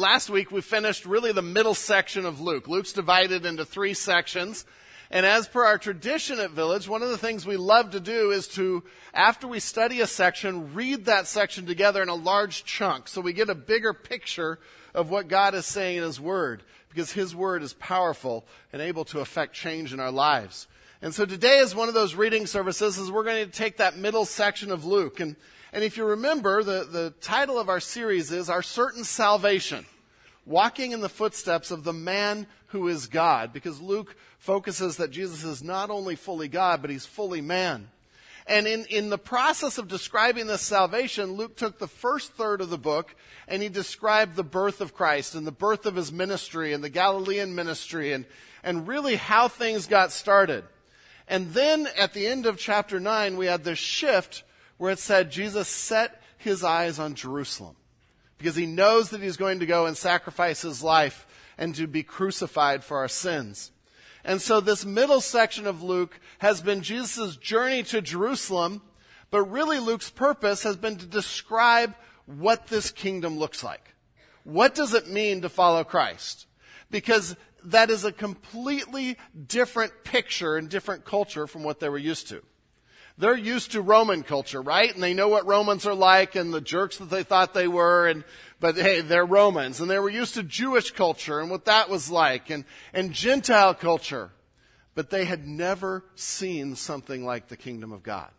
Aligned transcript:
Last 0.00 0.30
week 0.30 0.50
we 0.50 0.62
finished 0.62 1.04
really 1.04 1.30
the 1.30 1.42
middle 1.42 1.74
section 1.74 2.24
of 2.24 2.40
Luke. 2.40 2.66
Luke's 2.66 2.94
divided 2.94 3.44
into 3.44 3.66
three 3.66 3.92
sections. 3.92 4.64
And 5.10 5.26
as 5.26 5.46
per 5.46 5.62
our 5.62 5.76
tradition 5.76 6.40
at 6.40 6.52
Village, 6.52 6.88
one 6.88 7.02
of 7.02 7.10
the 7.10 7.18
things 7.18 7.44
we 7.44 7.58
love 7.58 7.90
to 7.90 8.00
do 8.00 8.30
is 8.30 8.48
to, 8.48 8.82
after 9.12 9.46
we 9.46 9.60
study 9.60 10.00
a 10.00 10.06
section, 10.06 10.72
read 10.72 11.04
that 11.04 11.26
section 11.26 11.66
together 11.66 12.02
in 12.02 12.08
a 12.08 12.14
large 12.14 12.64
chunk 12.64 13.08
so 13.08 13.20
we 13.20 13.34
get 13.34 13.50
a 13.50 13.54
bigger 13.54 13.92
picture 13.92 14.58
of 14.94 15.10
what 15.10 15.28
God 15.28 15.54
is 15.54 15.66
saying 15.66 15.98
in 15.98 16.02
His 16.02 16.18
Word. 16.18 16.62
Because 16.88 17.12
His 17.12 17.36
Word 17.36 17.62
is 17.62 17.74
powerful 17.74 18.46
and 18.72 18.80
able 18.80 19.04
to 19.04 19.20
affect 19.20 19.52
change 19.52 19.92
in 19.92 20.00
our 20.00 20.10
lives. 20.10 20.66
And 21.02 21.14
so 21.14 21.26
today 21.26 21.58
is 21.58 21.74
one 21.74 21.88
of 21.88 21.94
those 21.94 22.14
reading 22.14 22.46
services 22.46 22.98
as 22.98 23.10
we're 23.12 23.24
going 23.24 23.44
to 23.44 23.52
take 23.52 23.76
that 23.76 23.98
middle 23.98 24.24
section 24.24 24.72
of 24.72 24.86
Luke. 24.86 25.20
And 25.20 25.36
and 25.72 25.84
if 25.84 25.96
you 25.96 26.04
remember, 26.04 26.62
the, 26.62 26.84
the 26.84 27.14
title 27.20 27.58
of 27.58 27.68
our 27.68 27.80
series 27.80 28.32
is 28.32 28.50
Our 28.50 28.62
Certain 28.62 29.04
Salvation 29.04 29.86
Walking 30.44 30.92
in 30.92 31.00
the 31.00 31.08
Footsteps 31.08 31.70
of 31.70 31.84
the 31.84 31.92
Man 31.92 32.46
Who 32.68 32.88
is 32.88 33.06
God, 33.06 33.52
because 33.52 33.80
Luke 33.80 34.16
focuses 34.38 34.96
that 34.96 35.10
Jesus 35.10 35.44
is 35.44 35.62
not 35.62 35.90
only 35.90 36.16
fully 36.16 36.48
God, 36.48 36.80
but 36.80 36.90
he's 36.90 37.06
fully 37.06 37.40
man. 37.40 37.88
And 38.46 38.66
in, 38.66 38.84
in 38.86 39.10
the 39.10 39.18
process 39.18 39.78
of 39.78 39.86
describing 39.86 40.48
this 40.48 40.62
salvation, 40.62 41.34
Luke 41.34 41.56
took 41.56 41.78
the 41.78 41.86
first 41.86 42.32
third 42.32 42.60
of 42.60 42.70
the 42.70 42.78
book 42.78 43.14
and 43.46 43.62
he 43.62 43.68
described 43.68 44.34
the 44.34 44.42
birth 44.42 44.80
of 44.80 44.94
Christ 44.94 45.36
and 45.36 45.46
the 45.46 45.52
birth 45.52 45.86
of 45.86 45.94
his 45.94 46.10
ministry 46.10 46.72
and 46.72 46.82
the 46.82 46.88
Galilean 46.88 47.54
ministry 47.54 48.12
and, 48.12 48.24
and 48.64 48.88
really 48.88 49.14
how 49.14 49.46
things 49.46 49.86
got 49.86 50.10
started. 50.10 50.64
And 51.28 51.52
then 51.52 51.86
at 51.96 52.12
the 52.12 52.26
end 52.26 52.46
of 52.46 52.58
chapter 52.58 52.98
9, 52.98 53.36
we 53.36 53.46
had 53.46 53.62
this 53.62 53.78
shift 53.78 54.42
where 54.80 54.92
it 54.92 54.98
said 54.98 55.30
Jesus 55.30 55.68
set 55.68 56.22
his 56.38 56.64
eyes 56.64 56.98
on 56.98 57.14
Jerusalem 57.14 57.76
because 58.38 58.56
he 58.56 58.64
knows 58.64 59.10
that 59.10 59.20
he's 59.20 59.36
going 59.36 59.60
to 59.60 59.66
go 59.66 59.84
and 59.84 59.94
sacrifice 59.94 60.62
his 60.62 60.82
life 60.82 61.26
and 61.58 61.74
to 61.74 61.86
be 61.86 62.02
crucified 62.02 62.82
for 62.82 62.96
our 62.96 63.06
sins. 63.06 63.72
And 64.24 64.40
so 64.40 64.58
this 64.58 64.86
middle 64.86 65.20
section 65.20 65.66
of 65.66 65.82
Luke 65.82 66.18
has 66.38 66.62
been 66.62 66.80
Jesus' 66.80 67.36
journey 67.36 67.82
to 67.82 68.00
Jerusalem, 68.00 68.80
but 69.30 69.42
really 69.42 69.78
Luke's 69.80 70.08
purpose 70.08 70.62
has 70.62 70.78
been 70.78 70.96
to 70.96 71.06
describe 71.06 71.94
what 72.24 72.68
this 72.68 72.90
kingdom 72.90 73.38
looks 73.38 73.62
like. 73.62 73.94
What 74.44 74.74
does 74.74 74.94
it 74.94 75.08
mean 75.10 75.42
to 75.42 75.50
follow 75.50 75.84
Christ? 75.84 76.46
Because 76.90 77.36
that 77.64 77.90
is 77.90 78.06
a 78.06 78.12
completely 78.12 79.18
different 79.46 79.92
picture 80.04 80.56
and 80.56 80.70
different 80.70 81.04
culture 81.04 81.46
from 81.46 81.64
what 81.64 81.80
they 81.80 81.90
were 81.90 81.98
used 81.98 82.28
to 82.28 82.40
they're 83.20 83.36
used 83.36 83.72
to 83.72 83.82
Roman 83.82 84.22
culture, 84.22 84.60
right? 84.60 84.92
And 84.92 85.02
they 85.02 85.14
know 85.14 85.28
what 85.28 85.46
Romans 85.46 85.86
are 85.86 85.94
like 85.94 86.34
and 86.34 86.52
the 86.52 86.60
jerks 86.60 86.96
that 86.96 87.10
they 87.10 87.22
thought 87.22 87.54
they 87.54 87.68
were 87.68 88.08
and, 88.08 88.24
but 88.58 88.76
hey, 88.76 89.02
they're 89.02 89.26
Romans. 89.26 89.80
And 89.80 89.90
they 89.90 89.98
were 89.98 90.10
used 90.10 90.34
to 90.34 90.42
Jewish 90.42 90.90
culture 90.90 91.40
and 91.40 91.50
what 91.50 91.66
that 91.66 91.88
was 91.88 92.10
like 92.10 92.50
and, 92.50 92.64
and 92.92 93.12
Gentile 93.12 93.74
culture. 93.74 94.30
But 94.94 95.10
they 95.10 95.24
had 95.24 95.46
never 95.46 96.04
seen 96.14 96.74
something 96.74 97.24
like 97.24 97.48
the 97.48 97.56
kingdom 97.56 97.92
of 97.92 98.02
God 98.02 98.30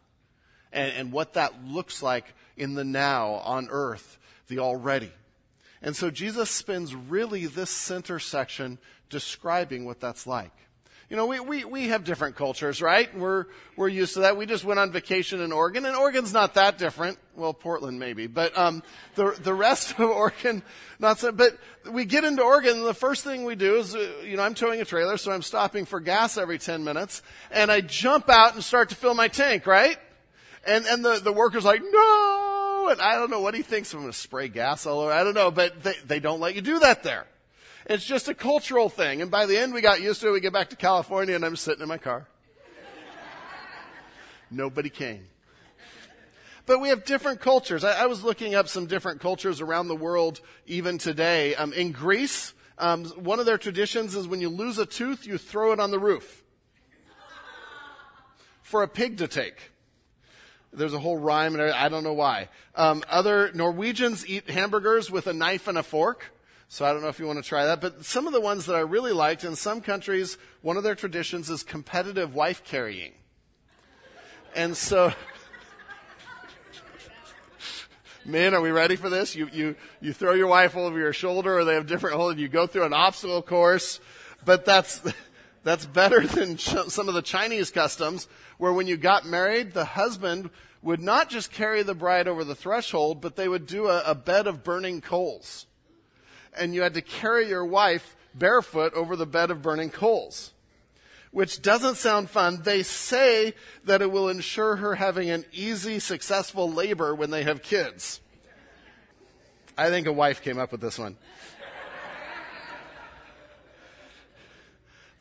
and, 0.73 0.91
and 0.93 1.11
what 1.11 1.33
that 1.33 1.63
looks 1.63 2.03
like 2.03 2.33
in 2.57 2.73
the 2.73 2.83
now 2.83 3.35
on 3.35 3.69
earth, 3.71 4.17
the 4.47 4.59
already. 4.59 5.11
And 5.81 5.95
so 5.95 6.11
Jesus 6.11 6.49
spends 6.49 6.93
really 6.93 7.45
this 7.45 7.69
center 7.69 8.19
section 8.19 8.79
describing 9.09 9.85
what 9.85 9.99
that's 9.99 10.27
like. 10.27 10.53
You 11.11 11.17
know, 11.17 11.25
we, 11.25 11.41
we, 11.41 11.65
we 11.65 11.87
have 11.89 12.05
different 12.05 12.37
cultures, 12.37 12.81
right? 12.81 13.13
We're, 13.13 13.47
we're 13.75 13.89
used 13.89 14.13
to 14.13 14.21
that. 14.21 14.37
We 14.37 14.45
just 14.45 14.63
went 14.63 14.79
on 14.79 14.93
vacation 14.93 15.41
in 15.41 15.51
Oregon, 15.51 15.85
and 15.85 15.93
Oregon's 15.93 16.31
not 16.31 16.53
that 16.53 16.77
different. 16.77 17.19
Well, 17.35 17.53
Portland 17.53 17.99
maybe, 17.99 18.27
but, 18.27 18.57
um, 18.57 18.81
the, 19.15 19.37
the 19.43 19.53
rest 19.53 19.91
of 19.91 19.99
Oregon, 20.09 20.63
not 20.99 21.19
so, 21.19 21.33
but 21.33 21.57
we 21.91 22.05
get 22.05 22.23
into 22.23 22.41
Oregon, 22.41 22.77
and 22.77 22.85
the 22.85 22.93
first 22.93 23.25
thing 23.25 23.43
we 23.43 23.55
do 23.55 23.75
is, 23.75 23.93
uh, 23.93 24.09
you 24.23 24.37
know, 24.37 24.43
I'm 24.43 24.53
towing 24.53 24.79
a 24.79 24.85
trailer, 24.85 25.17
so 25.17 25.33
I'm 25.33 25.41
stopping 25.41 25.83
for 25.83 25.99
gas 25.99 26.37
every 26.37 26.57
10 26.57 26.85
minutes, 26.85 27.23
and 27.51 27.69
I 27.69 27.81
jump 27.81 28.29
out 28.29 28.53
and 28.53 28.63
start 28.63 28.87
to 28.87 28.95
fill 28.95 29.13
my 29.13 29.27
tank, 29.27 29.67
right? 29.67 29.97
And, 30.65 30.85
and 30.85 31.03
the, 31.03 31.19
the 31.19 31.33
worker's 31.33 31.65
like, 31.65 31.81
no! 31.83 32.87
And 32.89 33.01
I 33.01 33.15
don't 33.15 33.29
know 33.29 33.41
what 33.41 33.53
he 33.53 33.63
thinks 33.63 33.93
I'm 33.93 33.99
going 33.99 34.13
to 34.13 34.17
spray 34.17 34.47
gas 34.47 34.85
all 34.85 35.01
over. 35.01 35.11
I 35.11 35.25
don't 35.25 35.33
know, 35.33 35.51
but 35.51 35.83
they, 35.83 35.95
they 36.05 36.19
don't 36.21 36.39
let 36.39 36.55
you 36.55 36.61
do 36.61 36.79
that 36.79 37.03
there. 37.03 37.27
It's 37.91 38.05
just 38.05 38.29
a 38.29 38.33
cultural 38.33 38.87
thing. 38.87 39.21
And 39.21 39.29
by 39.29 39.45
the 39.45 39.57
end, 39.57 39.73
we 39.73 39.81
got 39.81 39.99
used 40.01 40.21
to 40.21 40.29
it. 40.29 40.31
We 40.31 40.39
get 40.39 40.53
back 40.53 40.69
to 40.69 40.77
California, 40.77 41.35
and 41.35 41.43
I'm 41.43 41.57
sitting 41.57 41.81
in 41.81 41.89
my 41.89 41.97
car. 41.97 42.25
Nobody 44.49 44.89
came. 44.89 45.27
But 46.65 46.79
we 46.79 46.87
have 46.87 47.03
different 47.03 47.41
cultures. 47.41 47.83
I, 47.83 48.03
I, 48.03 48.05
was 48.05 48.23
looking 48.23 48.55
up 48.55 48.69
some 48.69 48.85
different 48.85 49.19
cultures 49.19 49.59
around 49.59 49.89
the 49.89 49.95
world 49.95 50.39
even 50.67 50.99
today. 50.99 51.53
Um, 51.55 51.73
in 51.73 51.91
Greece, 51.91 52.53
um, 52.77 53.03
one 53.07 53.41
of 53.41 53.45
their 53.45 53.57
traditions 53.57 54.15
is 54.15 54.25
when 54.25 54.39
you 54.39 54.47
lose 54.47 54.77
a 54.77 54.85
tooth, 54.85 55.27
you 55.27 55.37
throw 55.37 55.73
it 55.73 55.81
on 55.81 55.91
the 55.91 55.99
roof 55.99 56.45
for 58.61 58.83
a 58.83 58.87
pig 58.87 59.17
to 59.17 59.27
take. 59.27 59.57
There's 60.71 60.93
a 60.93 60.99
whole 60.99 61.17
rhyme, 61.17 61.55
and 61.55 61.73
I 61.73 61.89
don't 61.89 62.05
know 62.05 62.13
why. 62.13 62.47
Um, 62.73 63.03
other 63.09 63.51
Norwegians 63.53 64.25
eat 64.25 64.49
hamburgers 64.49 65.11
with 65.11 65.27
a 65.27 65.33
knife 65.33 65.67
and 65.67 65.77
a 65.77 65.83
fork. 65.83 66.31
So 66.71 66.85
I 66.85 66.93
don't 66.93 67.01
know 67.01 67.09
if 67.09 67.19
you 67.19 67.27
want 67.27 67.37
to 67.37 67.43
try 67.43 67.65
that. 67.65 67.81
But 67.81 68.05
some 68.05 68.27
of 68.27 68.31
the 68.31 68.39
ones 68.39 68.65
that 68.67 68.77
I 68.77 68.79
really 68.79 69.11
liked, 69.11 69.43
in 69.43 69.57
some 69.57 69.81
countries, 69.81 70.37
one 70.61 70.77
of 70.77 70.83
their 70.83 70.95
traditions 70.95 71.49
is 71.49 71.63
competitive 71.63 72.33
wife 72.33 72.63
carrying. 72.63 73.11
And 74.55 74.77
so, 74.77 75.11
men, 78.25 78.53
are 78.53 78.61
we 78.61 78.71
ready 78.71 78.95
for 78.95 79.09
this? 79.09 79.35
You, 79.35 79.49
you, 79.51 79.75
you 79.99 80.13
throw 80.13 80.31
your 80.31 80.47
wife 80.47 80.77
over 80.77 80.97
your 80.97 81.11
shoulder 81.11 81.59
or 81.59 81.65
they 81.65 81.73
have 81.73 81.87
different 81.87 82.15
hold 82.15 82.31
and 82.31 82.39
you 82.39 82.47
go 82.47 82.65
through 82.67 82.85
an 82.85 82.93
obstacle 82.93 83.41
course. 83.41 83.99
But 84.45 84.63
that's, 84.63 85.01
that's 85.63 85.85
better 85.85 86.25
than 86.25 86.57
some 86.57 87.09
of 87.09 87.13
the 87.13 87.21
Chinese 87.21 87.69
customs 87.69 88.29
where 88.59 88.71
when 88.71 88.87
you 88.87 88.95
got 88.95 89.25
married, 89.25 89.73
the 89.73 89.83
husband 89.83 90.49
would 90.81 91.01
not 91.01 91.29
just 91.29 91.51
carry 91.51 91.83
the 91.83 91.95
bride 91.95 92.29
over 92.29 92.45
the 92.45 92.55
threshold, 92.55 93.19
but 93.19 93.35
they 93.35 93.49
would 93.49 93.67
do 93.67 93.87
a, 93.87 94.01
a 94.05 94.15
bed 94.15 94.47
of 94.47 94.63
burning 94.63 95.01
coals 95.01 95.65
and 96.53 96.73
you 96.73 96.81
had 96.81 96.93
to 96.95 97.01
carry 97.01 97.47
your 97.47 97.65
wife 97.65 98.15
barefoot 98.33 98.93
over 98.93 99.15
the 99.15 99.25
bed 99.25 99.51
of 99.51 99.61
burning 99.61 99.89
coals. 99.89 100.53
Which 101.31 101.61
doesn't 101.61 101.95
sound 101.95 102.29
fun. 102.29 102.61
They 102.63 102.83
say 102.83 103.53
that 103.85 104.01
it 104.01 104.11
will 104.11 104.27
ensure 104.27 104.75
her 104.75 104.95
having 104.95 105.29
an 105.29 105.45
easy, 105.53 105.99
successful 105.99 106.69
labor 106.69 107.15
when 107.15 107.31
they 107.31 107.43
have 107.43 107.63
kids. 107.63 108.19
I 109.77 109.89
think 109.89 110.07
a 110.07 110.13
wife 110.13 110.41
came 110.41 110.59
up 110.59 110.73
with 110.73 110.81
this 110.81 110.99
one. 110.99 111.17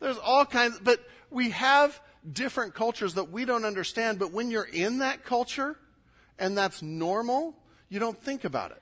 There's 0.01 0.17
all 0.17 0.45
kinds, 0.45 0.79
but 0.79 0.99
we 1.29 1.51
have 1.51 2.01
different 2.29 2.73
cultures 2.73 3.13
that 3.13 3.31
we 3.31 3.45
don't 3.45 3.65
understand, 3.65 4.19
but 4.19 4.31
when 4.31 4.51
you're 4.51 4.63
in 4.63 4.97
that 4.97 5.23
culture 5.23 5.77
and 6.37 6.57
that's 6.57 6.81
normal, 6.81 7.55
you 7.87 7.99
don't 7.99 8.21
think 8.21 8.43
about 8.43 8.71
it. 8.71 8.81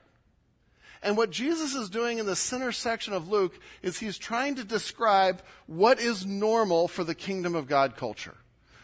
And 1.02 1.16
what 1.16 1.30
Jesus 1.30 1.74
is 1.74 1.88
doing 1.88 2.18
in 2.18 2.26
the 2.26 2.36
center 2.36 2.72
section 2.72 3.14
of 3.14 3.28
Luke 3.28 3.58
is 3.82 3.98
he's 3.98 4.18
trying 4.18 4.56
to 4.56 4.64
describe 4.64 5.42
what 5.66 5.98
is 5.98 6.26
normal 6.26 6.88
for 6.88 7.04
the 7.04 7.14
kingdom 7.14 7.54
of 7.54 7.66
God 7.66 7.96
culture. 7.96 8.36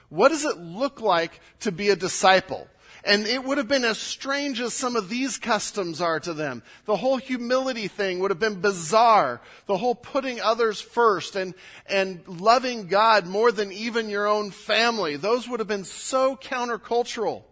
What 0.08 0.28
does 0.28 0.44
it 0.44 0.58
look 0.58 1.00
like 1.00 1.40
to 1.60 1.72
be 1.72 1.90
a 1.90 1.96
disciple? 1.96 2.68
And 3.04 3.26
it 3.26 3.44
would 3.44 3.58
have 3.58 3.68
been 3.68 3.84
as 3.84 3.98
strange 3.98 4.60
as 4.60 4.74
some 4.74 4.96
of 4.96 5.08
these 5.08 5.36
customs 5.38 6.00
are 6.00 6.18
to 6.20 6.34
them. 6.34 6.62
The 6.86 6.96
whole 6.96 7.18
humility 7.18 7.86
thing 7.86 8.18
would 8.18 8.32
have 8.32 8.40
been 8.40 8.60
bizarre. 8.60 9.40
The 9.66 9.76
whole 9.76 9.94
putting 9.94 10.40
others 10.40 10.80
first 10.80 11.36
and, 11.36 11.54
and 11.88 12.26
loving 12.26 12.88
God 12.88 13.26
more 13.26 13.52
than 13.52 13.70
even 13.72 14.08
your 14.08 14.26
own 14.26 14.50
family. 14.50 15.16
Those 15.16 15.48
would 15.48 15.60
have 15.60 15.68
been 15.68 15.84
so 15.84 16.34
countercultural. 16.34 17.44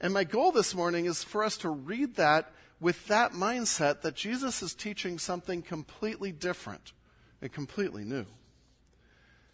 And 0.00 0.12
my 0.12 0.24
goal 0.24 0.50
this 0.50 0.74
morning 0.74 1.04
is 1.04 1.22
for 1.22 1.44
us 1.44 1.58
to 1.58 1.68
read 1.68 2.16
that 2.16 2.50
with 2.82 3.06
that 3.06 3.32
mindset 3.32 4.00
that 4.00 4.16
Jesus 4.16 4.60
is 4.60 4.74
teaching 4.74 5.16
something 5.16 5.62
completely 5.62 6.32
different 6.32 6.92
and 7.40 7.50
completely 7.52 8.04
new. 8.04 8.26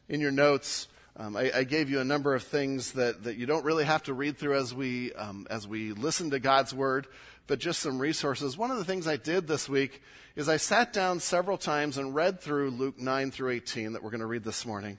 In 0.09 0.23
your 0.23 0.31
notes, 0.31 0.89
um, 1.15 1.37
I, 1.37 1.51
I, 1.55 1.65
gave 1.65 1.91
you 1.91 2.01
a 2.01 2.05
number 2.05 2.35
of 2.35 2.43
things 2.43 2.93
that, 2.93 3.25
that 3.25 3.37
you 3.37 3.45
don't 3.45 3.67
really 3.67 3.85
have 3.85 4.03
to 4.05 4.15
read 4.15 4.39
through 4.39 4.57
as 4.57 4.73
we, 4.73 5.13
um, 5.13 5.47
as 5.51 5.69
we 5.69 5.93
listen 5.93 6.31
to 6.31 6.39
God's 6.39 6.73
Word, 6.73 7.07
but 7.47 7.59
just 7.59 7.81
some 7.81 7.99
resources. 7.99 8.57
One 8.57 8.71
of 8.71 8.79
the 8.79 8.85
things 8.85 9.07
I 9.07 9.17
did 9.17 9.47
this 9.47 9.69
week 9.69 10.01
is 10.35 10.49
I 10.49 10.57
sat 10.57 10.95
down 10.95 11.21
several 11.21 11.59
times 11.59 11.99
and 11.99 12.15
read 12.15 12.41
through 12.41 12.71
Luke 12.71 12.99
9 12.99 13.31
through 13.31 13.51
18 13.51 13.93
that 13.93 14.03
we're 14.03 14.11
going 14.11 14.21
to 14.21 14.27
read 14.27 14.45
this 14.45 14.65
morning. 14.65 14.97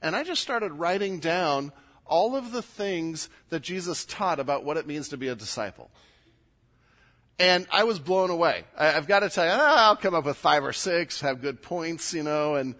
And 0.00 0.14
I 0.14 0.22
just 0.22 0.42
started 0.42 0.72
writing 0.72 1.18
down 1.18 1.72
all 2.04 2.36
of 2.36 2.52
the 2.52 2.62
things 2.62 3.28
that 3.48 3.62
Jesus 3.62 4.04
taught 4.04 4.38
about 4.38 4.62
what 4.62 4.76
it 4.76 4.86
means 4.86 5.08
to 5.08 5.16
be 5.16 5.26
a 5.26 5.34
disciple. 5.34 5.90
And 7.38 7.66
I 7.70 7.84
was 7.84 7.98
blown 7.98 8.30
away. 8.30 8.64
I, 8.76 8.86
have 8.86 9.06
got 9.06 9.20
to 9.20 9.28
tell 9.28 9.44
you, 9.44 9.52
ah, 9.54 9.88
I'll 9.88 9.96
come 9.96 10.14
up 10.14 10.24
with 10.24 10.38
five 10.38 10.64
or 10.64 10.72
six, 10.72 11.20
have 11.20 11.42
good 11.42 11.60
points, 11.60 12.14
you 12.14 12.22
know, 12.22 12.54
and 12.54 12.74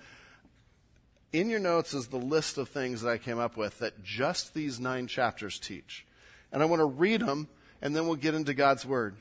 in 1.32 1.50
your 1.50 1.60
notes 1.60 1.92
is 1.92 2.06
the 2.06 2.16
list 2.16 2.56
of 2.56 2.68
things 2.68 3.02
that 3.02 3.10
I 3.10 3.18
came 3.18 3.38
up 3.38 3.56
with 3.58 3.78
that 3.80 4.02
just 4.02 4.54
these 4.54 4.80
nine 4.80 5.06
chapters 5.06 5.58
teach. 5.58 6.06
And 6.52 6.62
I 6.62 6.66
want 6.66 6.80
to 6.80 6.86
read 6.86 7.20
them, 7.20 7.48
and 7.82 7.94
then 7.94 8.06
we'll 8.06 8.16
get 8.16 8.34
into 8.34 8.54
God's 8.54 8.86
Word. 8.86 9.16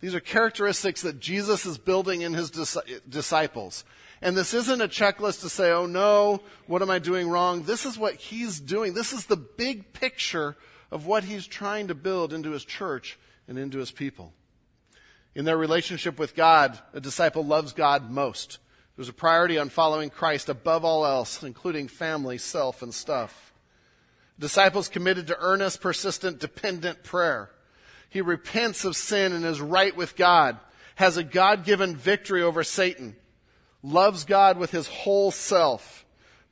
These 0.00 0.14
are 0.14 0.20
characteristics 0.20 1.02
that 1.02 1.18
Jesus 1.18 1.66
is 1.66 1.76
building 1.76 2.22
in 2.22 2.32
his 2.32 2.50
dis- 2.50 2.78
disciples. 3.08 3.84
And 4.22 4.36
this 4.36 4.54
isn't 4.54 4.80
a 4.80 4.86
checklist 4.86 5.40
to 5.40 5.48
say, 5.48 5.72
oh 5.72 5.86
no, 5.86 6.40
what 6.66 6.82
am 6.82 6.90
I 6.90 7.00
doing 7.00 7.28
wrong? 7.28 7.62
This 7.62 7.84
is 7.84 7.98
what 7.98 8.14
he's 8.14 8.60
doing. 8.60 8.94
This 8.94 9.12
is 9.12 9.26
the 9.26 9.36
big 9.36 9.92
picture 9.92 10.56
of 10.92 11.06
what 11.06 11.24
he's 11.24 11.46
trying 11.46 11.88
to 11.88 11.94
build 11.94 12.32
into 12.32 12.52
his 12.52 12.64
church 12.64 13.18
and 13.48 13.58
into 13.58 13.78
his 13.78 13.90
people. 13.90 14.32
In 15.38 15.44
their 15.44 15.56
relationship 15.56 16.18
with 16.18 16.34
God, 16.34 16.76
a 16.92 17.00
disciple 17.00 17.44
loves 17.44 17.72
God 17.72 18.10
most. 18.10 18.58
There's 18.96 19.08
a 19.08 19.12
priority 19.12 19.56
on 19.56 19.68
following 19.68 20.10
Christ 20.10 20.48
above 20.48 20.84
all 20.84 21.06
else, 21.06 21.44
including 21.44 21.86
family, 21.86 22.38
self, 22.38 22.82
and 22.82 22.92
stuff. 22.92 23.52
Disciples 24.36 24.88
committed 24.88 25.28
to 25.28 25.38
earnest, 25.38 25.80
persistent, 25.80 26.40
dependent 26.40 27.04
prayer. 27.04 27.50
He 28.10 28.20
repents 28.20 28.84
of 28.84 28.96
sin 28.96 29.32
and 29.32 29.44
is 29.44 29.60
right 29.60 29.96
with 29.96 30.16
God, 30.16 30.58
has 30.96 31.16
a 31.16 31.22
God 31.22 31.64
given 31.64 31.94
victory 31.94 32.42
over 32.42 32.64
Satan, 32.64 33.14
loves 33.80 34.24
God 34.24 34.58
with 34.58 34.72
his 34.72 34.88
whole 34.88 35.30
self, 35.30 36.04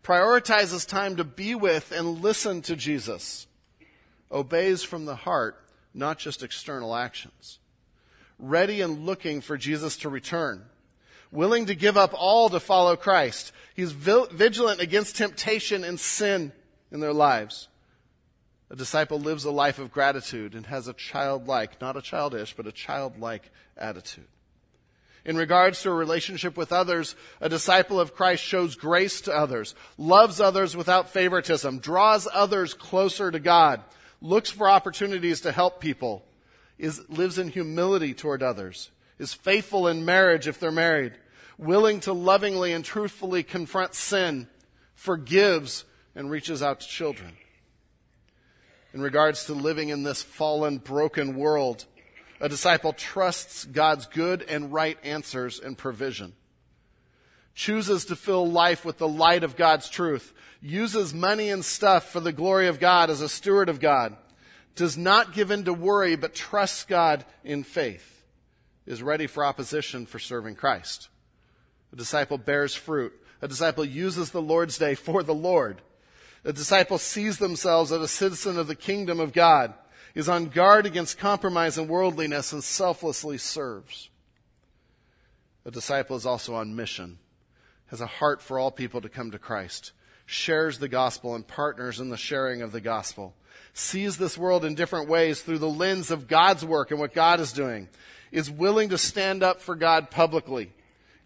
prioritizes 0.05 0.87
time 0.87 1.17
to 1.17 1.25
be 1.25 1.57
with 1.57 1.91
and 1.91 2.23
listen 2.23 2.63
to 2.63 2.77
Jesus, 2.77 3.49
obeys 4.31 4.85
from 4.85 5.07
the 5.07 5.17
heart, 5.17 5.61
not 5.93 6.21
just 6.21 6.45
external 6.45 6.95
actions, 6.95 7.59
ready 8.39 8.81
and 8.81 9.07
looking 9.07 9.41
for 9.41 9.57
Jesus 9.57 9.97
to 9.99 10.09
return, 10.09 10.65
willing 11.31 11.67
to 11.67 11.75
give 11.75 11.97
up 11.97 12.13
all 12.15 12.49
to 12.51 12.61
follow 12.61 12.97
Christ. 12.97 13.53
He's 13.75 13.93
vigilant 13.93 14.81
against 14.81 15.17
temptation 15.17 15.85
and 15.85 15.99
sin 15.99 16.53
in 16.91 17.01
their 17.01 17.13
lives. 17.13 17.69
A 18.71 18.77
disciple 18.77 19.21
lives 19.21 19.45
a 19.45 19.51
life 19.51 19.79
of 19.79 19.93
gratitude 19.93 20.55
and 20.55 20.67
has 20.67 20.89
a 20.89 20.93
childlike, 20.93 21.81
not 21.81 21.97
a 21.97 22.03
childish, 22.03 22.55
but 22.55 22.67
a 22.67 22.73
childlike 22.73 23.51
attitude. 23.77 24.27
In 25.25 25.37
regards 25.37 25.83
to 25.83 25.91
a 25.91 25.95
relationship 25.95 26.57
with 26.57 26.73
others, 26.73 27.17
a 27.41 27.49
disciple 27.49 27.99
of 27.99 28.15
Christ 28.15 28.45
shows 28.45 28.77
grace 28.77 29.21
to 29.23 29.37
others, 29.37 29.75
loves 29.99 30.41
others 30.41 30.77
without 30.77 31.11
favoritism, 31.11 31.81
draws 31.81 32.29
others 32.33 32.75
closer 32.75 33.31
to 33.31 33.41
God, 33.41 33.83
looks 34.21 34.51
for 34.51 34.69
opportunities 34.69 35.41
to 35.41 35.53
help 35.53 35.81
people, 35.81 36.25
is, 36.79 37.09
lives 37.09 37.39
in 37.39 37.49
humility 37.49 38.15
toward 38.15 38.43
others, 38.43 38.91
is 39.19 39.33
faithful 39.33 39.89
in 39.89 40.05
marriage 40.05 40.47
if 40.47 40.61
they're 40.61 40.71
married, 40.71 41.13
willing 41.59 42.01
to 42.01 42.13
lovingly 42.13 42.73
and 42.73 42.85
truthfully 42.85 43.43
confront 43.43 43.95
sin, 43.95 44.49
forgives, 44.95 45.85
and 46.15 46.31
reaches 46.31 46.63
out 46.63 46.81
to 46.81 46.89
children 46.89 47.37
in 48.97 49.03
regards 49.03 49.45
to 49.45 49.53
living 49.53 49.91
in 49.91 50.05
this 50.05 50.23
fallen, 50.23 50.79
broken 50.79 51.37
world. 51.37 51.85
A 52.41 52.49
disciple 52.49 52.95
trusts 52.95 53.67
God's 53.67 54.07
good 54.07 54.41
and 54.41 54.73
right 54.73 54.99
answers 55.05 55.61
and 55.61 55.77
provision. 55.77 56.33
Chooses 57.55 58.07
to 58.07 58.17
fill 58.17 58.51
life 58.51 58.87
with 58.87 58.97
the 58.97 59.07
light 59.07 59.45
of 59.45 59.55
God's 59.55 59.91
truth. 59.91 60.33
Uses 60.63 61.13
money 61.13 61.51
and 61.51 61.63
stuff 61.63 62.11
for 62.11 62.21
the 62.21 62.33
glory 62.33 62.69
of 62.69 62.81
God 62.81 63.11
as 63.11 63.21
a 63.21 63.29
steward 63.29 63.69
of 63.69 63.81
God. 63.81 64.17
Does 64.77 64.97
not 64.97 65.33
give 65.33 65.51
in 65.51 65.65
to 65.65 65.73
worry, 65.73 66.17
but 66.17 66.35
trusts 66.35 66.85
God 66.85 67.25
in 67.43 67.65
faith. 67.65 68.25
Is 68.87 69.03
ready 69.03 69.27
for 69.27 69.45
opposition 69.45 70.07
for 70.07 70.21
serving 70.21 70.55
Christ. 70.55 71.09
A 71.93 71.97
disciple 71.97 72.39
bears 72.39 72.75
fruit. 72.75 73.13
A 73.43 73.49
disciple 73.49 73.85
uses 73.85 74.31
the 74.31 74.41
Lord's 74.41 74.79
day 74.79 74.95
for 74.95 75.23
the 75.23 75.35
Lord. 75.35 75.83
A 76.45 76.53
disciple 76.53 76.99
sees 76.99 77.39
themselves 77.39 77.91
as 77.91 78.01
a 78.01 78.07
citizen 78.07 78.59
of 78.59 78.69
the 78.69 78.77
kingdom 78.77 79.19
of 79.19 79.33
God, 79.33 79.75
is 80.15 80.29
on 80.29 80.47
guard 80.47 80.87
against 80.87 81.19
compromise 81.19 81.77
and 81.77 81.89
worldliness, 81.89 82.53
and 82.53 82.63
selflessly 82.63 83.39
serves. 83.39 84.11
A 85.65 85.73
disciple 85.73 86.17
is 86.17 86.25
also 86.25 86.55
on 86.55 86.77
mission, 86.77 87.19
has 87.87 88.01
a 88.01 88.07
heart 88.07 88.41
for 88.41 88.59
all 88.59 88.71
people 88.71 89.01
to 89.01 89.09
come 89.09 89.33
to 89.33 89.39
Christ, 89.39 89.91
shares 90.27 90.79
the 90.79 90.89
gospel 90.89 91.35
and 91.35 91.47
partners 91.47 92.01
in 92.01 92.11
the 92.11 92.17
sharing 92.17 92.61
of 92.61 92.73
the 92.73 92.81
gospel, 92.81 93.35
sees 93.73 94.19
this 94.19 94.37
world 94.37 94.65
in 94.65 94.75
different 94.75 95.09
ways 95.09 95.41
through 95.41 95.59
the 95.59 95.69
lens 95.69 96.11
of 96.11 96.29
God's 96.29 96.65
work 96.65 96.91
and 96.91 97.01
what 97.01 97.15
God 97.15 97.41
is 97.41 97.53
doing, 97.53 97.89
is 98.33 98.51
willing 98.51 98.89
to 98.91 98.99
stand 98.99 99.43
up 99.43 99.63
for 99.63 99.77
God 99.77 100.11
publicly, 100.11 100.73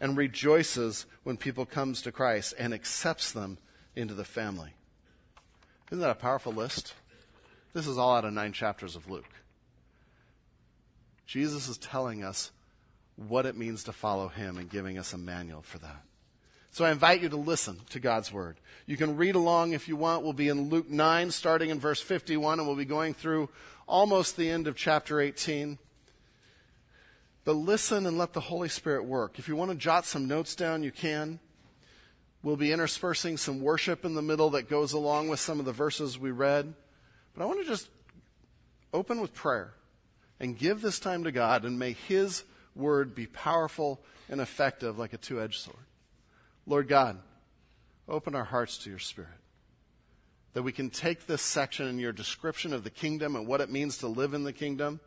and 0.00 0.16
rejoices 0.16 1.06
when 1.24 1.36
people 1.36 1.66
comes 1.66 2.02
to 2.02 2.12
Christ 2.12 2.54
and 2.58 2.72
accepts 2.72 3.32
them 3.32 3.58
into 3.94 4.14
the 4.14 4.24
family. 4.24 4.72
Isn't 5.90 6.00
that 6.00 6.10
a 6.10 6.14
powerful 6.14 6.52
list? 6.52 6.94
This 7.72 7.86
is 7.86 7.98
all 7.98 8.16
out 8.16 8.24
of 8.24 8.32
nine 8.32 8.52
chapters 8.52 8.96
of 8.96 9.10
Luke. 9.10 9.32
Jesus 11.26 11.68
is 11.68 11.78
telling 11.78 12.24
us 12.24 12.50
what 13.16 13.46
it 13.46 13.56
means 13.56 13.84
to 13.84 13.92
follow 13.92 14.28
him 14.28 14.56
and 14.56 14.70
giving 14.70 14.98
us 14.98 15.12
a 15.12 15.18
manual 15.18 15.62
for 15.62 15.78
that. 15.78 16.02
So 16.70 16.84
I 16.84 16.92
invite 16.92 17.20
you 17.20 17.28
to 17.30 17.36
listen 17.36 17.80
to 17.90 18.00
God's 18.00 18.32
word. 18.32 18.56
You 18.86 18.96
can 18.96 19.16
read 19.16 19.34
along 19.34 19.72
if 19.72 19.88
you 19.88 19.96
want. 19.96 20.22
We'll 20.22 20.32
be 20.32 20.48
in 20.48 20.68
Luke 20.68 20.88
9, 20.88 21.30
starting 21.30 21.70
in 21.70 21.80
verse 21.80 22.00
51, 22.00 22.58
and 22.58 22.66
we'll 22.66 22.76
be 22.76 22.84
going 22.84 23.14
through 23.14 23.48
almost 23.86 24.36
the 24.36 24.48
end 24.48 24.66
of 24.66 24.76
chapter 24.76 25.20
18. 25.20 25.78
But 27.44 27.54
listen 27.54 28.06
and 28.06 28.18
let 28.18 28.32
the 28.32 28.40
Holy 28.40 28.68
Spirit 28.68 29.04
work. 29.04 29.38
If 29.38 29.48
you 29.48 29.56
want 29.56 29.72
to 29.72 29.76
jot 29.76 30.06
some 30.06 30.28
notes 30.28 30.54
down, 30.54 30.82
you 30.82 30.92
can. 30.92 31.40
We'll 32.42 32.56
be 32.56 32.72
interspersing 32.72 33.36
some 33.36 33.60
worship 33.60 34.04
in 34.04 34.14
the 34.14 34.22
middle 34.22 34.50
that 34.50 34.68
goes 34.68 34.92
along 34.92 35.28
with 35.28 35.40
some 35.40 35.58
of 35.58 35.66
the 35.66 35.72
verses 35.72 36.18
we 36.18 36.30
read. 36.30 36.72
But 37.34 37.42
I 37.42 37.46
want 37.46 37.60
to 37.60 37.66
just 37.66 37.88
open 38.94 39.20
with 39.20 39.34
prayer 39.34 39.74
and 40.38 40.56
give 40.56 40.80
this 40.80 40.98
time 40.98 41.24
to 41.24 41.32
God 41.32 41.64
and 41.64 41.78
may 41.78 41.92
His 41.92 42.44
word 42.74 43.14
be 43.14 43.26
powerful 43.26 44.00
and 44.28 44.40
effective 44.40 44.98
like 44.98 45.12
a 45.12 45.18
two 45.18 45.40
edged 45.40 45.60
sword. 45.60 45.76
Lord 46.70 46.86
God, 46.86 47.18
open 48.08 48.36
our 48.36 48.44
hearts 48.44 48.78
to 48.78 48.90
your 48.90 49.00
Spirit. 49.00 49.40
That 50.52 50.62
we 50.62 50.70
can 50.70 50.88
take 50.88 51.26
this 51.26 51.42
section 51.42 51.88
in 51.88 51.98
your 51.98 52.12
description 52.12 52.72
of 52.72 52.84
the 52.84 52.90
kingdom 52.90 53.34
and 53.34 53.44
what 53.44 53.60
it 53.60 53.72
means 53.72 53.98
to 53.98 54.06
live 54.06 54.34
in 54.34 54.44
the 54.44 54.52
kingdom, 54.52 55.00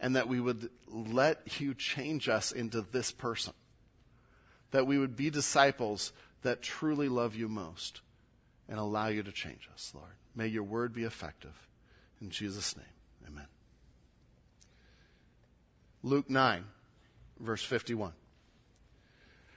and 0.00 0.16
that 0.16 0.26
we 0.26 0.40
would 0.40 0.70
let 0.88 1.60
you 1.60 1.72
change 1.74 2.28
us 2.28 2.50
into 2.50 2.80
this 2.80 3.12
person. 3.12 3.52
That 4.72 4.88
we 4.88 4.98
would 4.98 5.14
be 5.14 5.30
disciples 5.30 6.12
that 6.42 6.62
truly 6.62 7.08
love 7.08 7.36
you 7.36 7.48
most 7.48 8.00
and 8.68 8.80
allow 8.80 9.06
you 9.06 9.22
to 9.22 9.30
change 9.30 9.68
us, 9.72 9.92
Lord. 9.94 10.16
May 10.34 10.48
your 10.48 10.64
word 10.64 10.92
be 10.92 11.04
effective. 11.04 11.68
In 12.20 12.30
Jesus' 12.30 12.76
name, 12.76 12.86
amen. 13.28 13.46
Luke 16.02 16.28
9, 16.28 16.64
verse 17.38 17.62
51. 17.62 18.14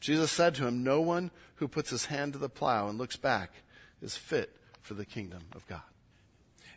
Jesus 0.00 0.30
said 0.30 0.54
to 0.56 0.66
him, 0.66 0.82
No 0.82 1.00
one 1.00 1.30
who 1.56 1.68
puts 1.68 1.90
his 1.90 2.06
hand 2.06 2.32
to 2.32 2.38
the 2.38 2.48
plow 2.48 2.88
and 2.88 2.98
looks 2.98 3.16
back 3.16 3.50
is 4.00 4.16
fit 4.16 4.50
for 4.80 4.94
the 4.94 5.04
kingdom 5.04 5.42
of 5.54 5.66
God. 5.66 5.82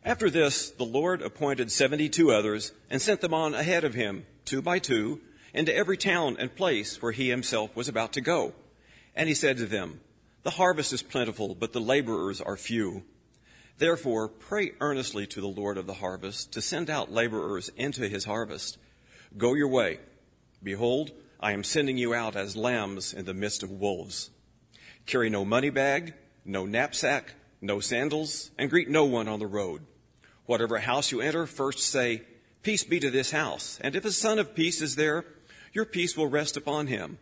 After 0.04 0.30
this, 0.30 0.72
the 0.72 0.84
Lord 0.84 1.22
appointed 1.22 1.72
seventy-two 1.72 2.32
others 2.32 2.74
and 2.90 3.02
sent 3.02 3.22
them 3.22 3.34
on 3.34 3.54
ahead 3.54 3.84
of 3.84 3.94
him, 3.94 4.26
two 4.46 4.62
by 4.62 4.80
two, 4.80 5.22
into 5.54 5.76
every 5.76 5.98
town 5.98 6.38
and 6.40 6.56
place 6.56 7.02
where 7.02 7.12
he 7.12 7.30
himself 7.30 7.76
was 7.76 7.88
about 7.88 8.14
to 8.14 8.22
go. 8.22 8.54
And 9.16 9.30
he 9.30 9.36
said 9.36 9.58
to 9.58 9.66
them, 9.66 10.00
the 10.44 10.52
harvest 10.52 10.92
is 10.92 11.04
plentiful, 11.04 11.54
but 11.54 11.72
the 11.72 11.80
laborers 11.80 12.42
are 12.42 12.58
few. 12.58 13.04
Therefore, 13.78 14.28
pray 14.28 14.72
earnestly 14.80 15.28
to 15.28 15.42
the 15.42 15.48
Lord 15.48 15.78
of 15.78 15.86
the 15.86 15.96
harvest 15.96 16.52
to 16.54 16.62
send 16.62 16.90
out 16.90 17.12
laborers 17.12 17.70
into 17.78 18.08
his 18.08 18.26
harvest. 18.26 18.80
Go 19.38 19.54
your 19.54 19.68
way. 19.68 20.00
Behold, 20.64 21.12
I 21.42 21.54
am 21.54 21.64
sending 21.64 21.98
you 21.98 22.14
out 22.14 22.36
as 22.36 22.56
lambs 22.56 23.14
in 23.14 23.26
the 23.26 23.34
midst 23.34 23.64
of 23.64 23.72
wolves. 23.72 24.30
Carry 25.08 25.30
no 25.30 25.44
money 25.44 25.72
bag, 25.72 26.14
no 26.46 26.68
knapsack, 26.68 27.34
no 27.62 27.80
sandals, 27.80 28.52
and 28.60 28.70
greet 28.70 28.90
no 28.90 29.06
one 29.06 29.28
on 29.28 29.40
the 29.40 29.48
road. 29.48 29.82
Whatever 30.46 30.80
house 30.80 31.12
you 31.12 31.20
enter, 31.20 31.48
first 31.48 31.80
say, 31.80 32.22
Peace 32.62 32.84
be 32.84 33.00
to 33.00 33.10
this 33.10 33.32
house. 33.32 33.80
And 33.82 33.96
if 33.96 34.06
a 34.06 34.12
son 34.12 34.38
of 34.38 34.54
peace 34.54 34.82
is 34.82 34.96
there, 34.96 35.26
your 35.74 35.86
peace 35.86 36.16
will 36.16 36.28
rest 36.28 36.58
upon 36.58 36.88
him. 36.88 37.18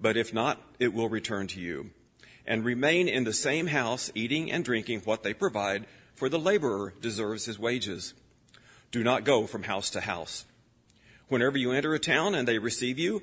But 0.00 0.16
if 0.16 0.32
not, 0.32 0.60
it 0.78 0.94
will 0.94 1.08
return 1.08 1.48
to 1.48 1.60
you. 1.60 1.90
And 2.46 2.64
remain 2.64 3.08
in 3.08 3.24
the 3.24 3.32
same 3.32 3.66
house, 3.66 4.12
eating 4.14 4.52
and 4.52 4.64
drinking 4.64 5.00
what 5.00 5.24
they 5.24 5.34
provide, 5.34 5.86
for 6.14 6.28
the 6.28 6.38
laborer 6.38 6.94
deserves 7.00 7.46
his 7.46 7.58
wages. 7.58 8.14
Do 8.92 9.02
not 9.02 9.24
go 9.24 9.48
from 9.48 9.64
house 9.64 9.90
to 9.90 10.02
house. 10.02 10.44
Whenever 11.28 11.58
you 11.58 11.72
enter 11.72 11.94
a 11.94 11.98
town 11.98 12.36
and 12.36 12.46
they 12.46 12.58
receive 12.58 12.98
you, 12.98 13.22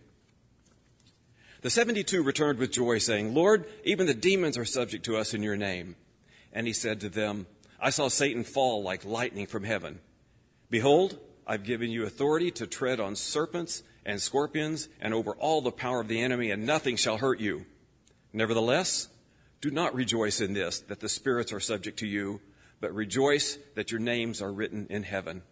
The 1.61 1.69
72 1.69 2.23
returned 2.23 2.57
with 2.57 2.71
joy, 2.71 2.97
saying, 2.97 3.33
Lord, 3.33 3.65
even 3.83 4.07
the 4.07 4.13
demons 4.13 4.57
are 4.57 4.65
subject 4.65 5.05
to 5.05 5.17
us 5.17 5.33
in 5.33 5.43
your 5.43 5.55
name. 5.55 5.95
And 6.51 6.65
he 6.65 6.73
said 6.73 6.99
to 7.01 7.09
them, 7.09 7.45
I 7.79 7.91
saw 7.91 8.07
Satan 8.07 8.43
fall 8.43 8.83
like 8.83 9.05
lightning 9.05 9.45
from 9.45 9.63
heaven. 9.63 9.99
Behold, 10.69 11.19
I've 11.45 11.63
given 11.63 11.91
you 11.91 12.05
authority 12.05 12.51
to 12.51 12.67
tread 12.67 12.99
on 12.99 13.15
serpents 13.15 13.83
and 14.05 14.21
scorpions 14.21 14.89
and 14.99 15.13
over 15.13 15.33
all 15.33 15.61
the 15.61 15.71
power 15.71 16.01
of 16.01 16.07
the 16.07 16.21
enemy, 16.21 16.49
and 16.49 16.65
nothing 16.65 16.95
shall 16.95 17.17
hurt 17.17 17.39
you. 17.39 17.65
Nevertheless, 18.33 19.09
do 19.59 19.69
not 19.69 19.93
rejoice 19.93 20.41
in 20.41 20.53
this, 20.53 20.79
that 20.79 20.99
the 20.99 21.09
spirits 21.09 21.53
are 21.53 21.59
subject 21.59 21.99
to 21.99 22.07
you, 22.07 22.41
but 22.79 22.93
rejoice 22.93 23.59
that 23.75 23.91
your 23.91 23.99
names 23.99 24.41
are 24.41 24.51
written 24.51 24.87
in 24.89 25.03
heaven. 25.03 25.43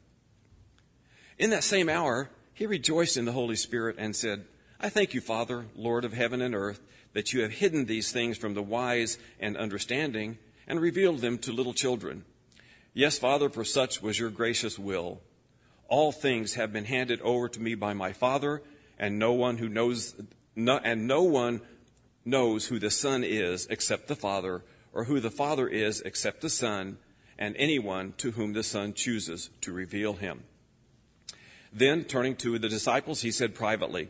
In 1.37 1.51
that 1.51 1.63
same 1.63 1.89
hour, 1.89 2.29
he 2.53 2.65
rejoiced 2.65 3.17
in 3.17 3.25
the 3.25 3.31
Holy 3.31 3.55
Spirit 3.55 3.97
and 3.99 4.15
said, 4.15 4.45
I 4.81 4.87
thank 4.87 5.13
you, 5.13 5.19
Father, 5.19 5.65
Lord 5.75 6.05
of 6.05 6.13
heaven 6.13 6.41
and 6.41 6.55
earth, 6.55 6.79
that 7.11 7.33
you 7.33 7.41
have 7.41 7.51
hidden 7.51 7.85
these 7.85 8.13
things 8.13 8.37
from 8.37 8.53
the 8.53 8.63
wise 8.63 9.17
and 9.37 9.57
understanding 9.57 10.37
and 10.69 10.79
revealed 10.79 11.19
them 11.19 11.37
to 11.39 11.51
little 11.51 11.73
children. 11.73 12.23
Yes, 12.93 13.19
Father, 13.19 13.49
for 13.49 13.65
such 13.65 14.01
was 14.01 14.17
your 14.17 14.29
gracious 14.29 14.79
will. 14.79 15.19
All 15.89 16.13
things 16.13 16.53
have 16.53 16.71
been 16.71 16.85
handed 16.85 17.19
over 17.21 17.49
to 17.49 17.59
me 17.59 17.75
by 17.75 17.93
my 17.93 18.13
Father, 18.13 18.61
and 18.97 19.19
no 19.19 19.33
one 19.33 19.57
who 19.57 19.67
knows, 19.67 20.15
no, 20.55 20.77
and 20.77 21.07
no 21.07 21.23
one 21.23 21.59
knows 22.23 22.67
who 22.67 22.79
the 22.79 22.91
Son 22.91 23.25
is 23.25 23.67
except 23.69 24.07
the 24.07 24.15
Father, 24.15 24.63
or 24.93 25.03
who 25.03 25.19
the 25.19 25.29
Father 25.29 25.67
is 25.67 25.99
except 26.01 26.39
the 26.39 26.49
Son, 26.49 26.99
and 27.37 27.53
anyone 27.57 28.13
to 28.17 28.31
whom 28.31 28.53
the 28.53 28.63
Son 28.63 28.93
chooses 28.93 29.49
to 29.59 29.73
reveal 29.73 30.13
him. 30.13 30.43
Then, 31.73 32.05
turning 32.05 32.37
to 32.37 32.57
the 32.57 32.69
disciples, 32.69 33.21
he 33.21 33.31
said 33.31 33.53
privately, 33.53 34.09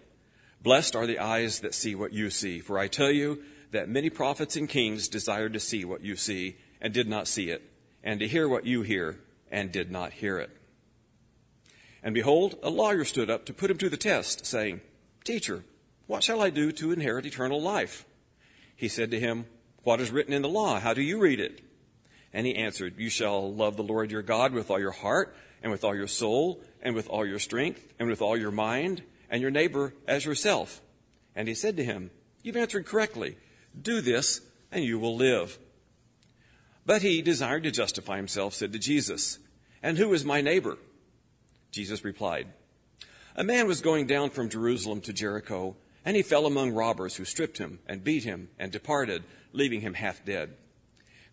Blessed 0.62 0.96
are 0.96 1.08
the 1.08 1.20
eyes 1.20 1.60
that 1.62 1.74
see 1.74 1.96
what 1.96 2.14
you 2.14 2.30
see, 2.30 2.60
for 2.60 2.78
I 2.78 2.88
tell 2.88 3.12
you 3.12 3.42
that 3.72 3.88
many 3.88 4.10
prophets 4.10 4.56
and 4.56 4.68
kings 4.68 5.08
desired 5.08 5.54
to 5.54 5.60
see 5.60 5.86
what 5.86 6.02
you 6.02 6.16
see 6.16 6.58
and 6.82 6.94
did 6.94 7.08
not 7.08 7.28
see 7.28 7.50
it 7.50 7.70
and 8.04 8.20
to 8.20 8.28
hear 8.28 8.48
what 8.48 8.66
you 8.66 8.82
hear, 8.82 9.20
and 9.52 9.72
did 9.72 9.92
not 9.92 10.14
hear 10.14 10.38
it. 10.40 10.50
And 12.02 12.14
behold, 12.14 12.58
a 12.64 12.70
lawyer 12.70 13.04
stood 13.04 13.30
up 13.30 13.46
to 13.46 13.54
put 13.54 13.70
him 13.70 13.78
to 13.80 13.90
the 13.90 13.98
test, 13.98 14.46
saying, 14.46 14.82
Teacher, 15.24 15.64
what 16.08 16.24
shall 16.24 16.42
I 16.42 16.50
do 16.50 16.72
to 16.74 16.92
inherit 16.92 17.26
eternal 17.26 17.62
life? 17.62 18.06
He 18.76 18.88
said 18.88 19.12
to 19.12 19.20
him, 19.20 19.46
What 19.84 20.00
is 20.00 20.12
written 20.12 20.34
in 20.34 20.42
the 20.42 20.50
law? 20.50 20.80
How 20.80 20.94
do 20.94 21.02
you 21.02 21.20
read 21.20 21.40
it? 21.40 21.62
And 22.32 22.48
he 22.48 22.56
answered, 22.56 22.96
You 22.98 23.10
shall 23.10 23.54
love 23.54 23.76
the 23.76 23.84
Lord 23.84 24.12
your 24.12 24.22
God 24.22 24.54
with 24.54 24.72
all 24.72 24.80
your 24.80 24.92
heart, 24.92 25.36
and 25.62 25.72
with 25.72 25.84
all 25.84 25.96
your 25.96 26.08
soul, 26.08 26.62
and 26.82 26.96
with 26.96 27.10
all 27.10 27.26
your 27.26 27.40
strength, 27.40 27.94
and 28.00 28.08
with 28.08 28.22
all 28.22 28.38
your 28.38 28.52
mind, 28.52 29.04
and 29.30 29.42
your 29.42 29.52
neighbor 29.52 29.94
as 30.08 30.26
yourself. 30.26 30.82
And 31.36 31.48
he 31.48 31.54
said 31.54 31.78
to 31.78 31.84
him, 31.84 32.12
You've 32.44 32.58
answered 32.58 32.86
correctly. 32.86 33.38
Do 33.80 34.02
this, 34.02 34.42
and 34.72 34.84
you 34.84 35.00
will 35.00 35.16
live. 35.16 35.58
But 36.86 37.02
he, 37.02 37.22
desired 37.22 37.64
to 37.64 37.72
justify 37.72 38.18
himself, 38.18 38.54
said 38.54 38.74
to 38.74 38.80
Jesus, 38.80 39.40
And 39.84 39.98
who 39.98 40.12
is 40.14 40.26
my 40.26 40.42
neighbor? 40.42 40.78
Jesus 41.72 42.04
replied, 42.04 42.48
A 43.36 43.44
man 43.44 43.68
was 43.68 43.82
going 43.82 44.08
down 44.08 44.32
from 44.32 44.50
Jerusalem 44.50 45.02
to 45.02 45.14
Jericho, 45.14 45.76
and 46.04 46.16
he 46.16 46.24
fell 46.24 46.46
among 46.46 46.72
robbers 46.72 47.16
who 47.16 47.26
stripped 47.26 47.58
him 47.58 47.80
and 47.86 48.04
beat 48.04 48.24
him 48.24 48.50
and 48.58 48.72
departed, 48.72 49.24
leaving 49.54 49.82
him 49.82 49.94
half 49.94 50.26
dead. 50.26 50.56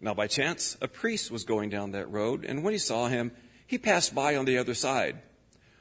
Now 0.01 0.13
by 0.13 0.27
chance, 0.27 0.77
a 0.83 0.89
priest 0.89 1.31
was 1.31 1.45
going 1.45 1.71
down 1.71 1.93
that 1.93 2.11
road, 2.11 2.45
and 2.45 2.63
when 2.63 2.75
he 2.75 2.79
saw 2.79 3.09
him, 3.09 3.33
he 3.67 3.79
passed 3.79 4.15
by 4.15 4.37
on 4.37 4.45
the 4.45 4.59
other 4.59 4.75
side. 4.75 5.23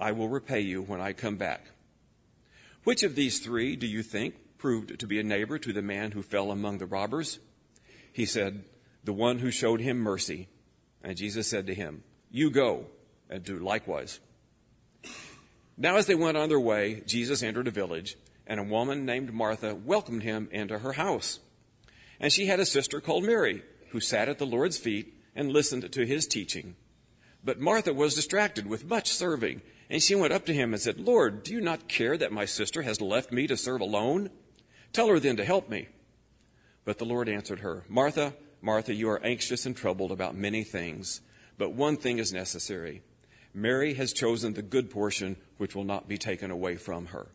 I 0.00 0.12
will 0.12 0.28
repay 0.28 0.60
you 0.60 0.82
when 0.82 1.00
I 1.00 1.12
come 1.12 1.36
back. 1.36 1.70
Which 2.84 3.02
of 3.02 3.14
these 3.14 3.38
three 3.40 3.76
do 3.76 3.86
you 3.86 4.02
think 4.02 4.34
proved 4.58 4.98
to 4.98 5.06
be 5.06 5.20
a 5.20 5.24
neighbor 5.24 5.58
to 5.58 5.72
the 5.72 5.82
man 5.82 6.12
who 6.12 6.22
fell 6.22 6.50
among 6.50 6.78
the 6.78 6.86
robbers? 6.86 7.38
He 8.12 8.24
said, 8.24 8.64
the 9.04 9.12
one 9.12 9.38
who 9.38 9.50
showed 9.50 9.80
him 9.80 9.98
mercy. 9.98 10.48
And 11.02 11.16
Jesus 11.16 11.48
said 11.48 11.66
to 11.66 11.74
him, 11.74 12.02
You 12.30 12.50
go 12.50 12.86
and 13.28 13.42
do 13.42 13.58
likewise. 13.58 14.20
Now, 15.76 15.96
as 15.96 16.06
they 16.06 16.14
went 16.14 16.36
on 16.36 16.48
their 16.48 16.60
way, 16.60 17.02
Jesus 17.06 17.42
entered 17.42 17.66
a 17.66 17.70
village, 17.70 18.16
and 18.46 18.60
a 18.60 18.64
woman 18.64 19.06
named 19.06 19.32
Martha 19.32 19.74
welcomed 19.74 20.22
him 20.22 20.48
into 20.52 20.78
her 20.78 20.92
house. 20.92 21.40
And 22.18 22.30
she 22.30 22.46
had 22.46 22.60
a 22.60 22.66
sister 22.66 23.00
called 23.00 23.24
Mary, 23.24 23.62
who 23.90 24.00
sat 24.00 24.28
at 24.28 24.38
the 24.38 24.46
Lord's 24.46 24.76
feet 24.76 25.14
and 25.34 25.50
listened 25.50 25.90
to 25.90 26.06
his 26.06 26.26
teaching. 26.26 26.76
But 27.42 27.60
Martha 27.60 27.94
was 27.94 28.14
distracted 28.14 28.66
with 28.66 28.84
much 28.84 29.10
serving, 29.10 29.62
and 29.90 30.00
she 30.00 30.14
went 30.14 30.32
up 30.32 30.46
to 30.46 30.54
him 30.54 30.72
and 30.72 30.80
said, 30.80 31.00
Lord, 31.00 31.42
do 31.42 31.52
you 31.52 31.60
not 31.60 31.88
care 31.88 32.16
that 32.16 32.32
my 32.32 32.44
sister 32.44 32.82
has 32.82 33.00
left 33.00 33.32
me 33.32 33.48
to 33.48 33.56
serve 33.56 33.80
alone? 33.80 34.30
Tell 34.92 35.08
her 35.08 35.18
then 35.18 35.36
to 35.36 35.44
help 35.44 35.68
me. 35.68 35.88
But 36.84 36.98
the 36.98 37.04
Lord 37.04 37.28
answered 37.28 37.58
her, 37.58 37.84
Martha, 37.88 38.34
Martha, 38.62 38.94
you 38.94 39.10
are 39.10 39.22
anxious 39.24 39.66
and 39.66 39.76
troubled 39.76 40.12
about 40.12 40.36
many 40.36 40.62
things, 40.62 41.20
but 41.58 41.72
one 41.72 41.96
thing 41.96 42.18
is 42.18 42.32
necessary. 42.32 43.02
Mary 43.52 43.94
has 43.94 44.12
chosen 44.12 44.54
the 44.54 44.62
good 44.62 44.90
portion 44.90 45.36
which 45.56 45.74
will 45.74 45.84
not 45.84 46.08
be 46.08 46.16
taken 46.16 46.50
away 46.50 46.76
from 46.76 47.06
her. 47.06 47.26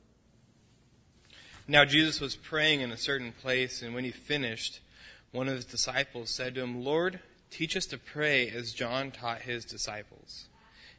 Now 1.68 1.84
Jesus 1.84 2.22
was 2.22 2.36
praying 2.36 2.82
in 2.82 2.92
a 2.92 2.98
certain 2.98 3.34
place, 3.34 3.82
and 3.82 3.94
when 3.94 4.04
he 4.04 4.12
finished, 4.12 4.80
one 5.32 5.50
of 5.50 5.56
his 5.56 5.66
disciples 5.66 6.30
said 6.30 6.56
to 6.56 6.62
him, 6.62 6.84
Lord, 6.84 7.20
teach 7.50 7.76
us 7.76 7.86
to 7.88 7.98
pray 7.98 8.50
as 8.50 8.72
John 8.72 9.12
taught 9.12 9.42
his 9.42 9.66
disciples. 9.66 10.48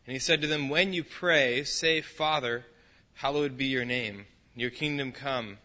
And 0.06 0.12
he 0.12 0.18
said 0.18 0.40
to 0.40 0.46
them, 0.46 0.68
When 0.68 0.92
you 0.92 1.04
pray, 1.04 1.64
say, 1.64 2.00
Father, 2.00 2.66
hallowed 3.14 3.56
be 3.56 3.66
your 3.66 3.84
name. 3.84 4.26
Your 4.54 4.70
kingdom 4.70 5.12
come. 5.12 5.58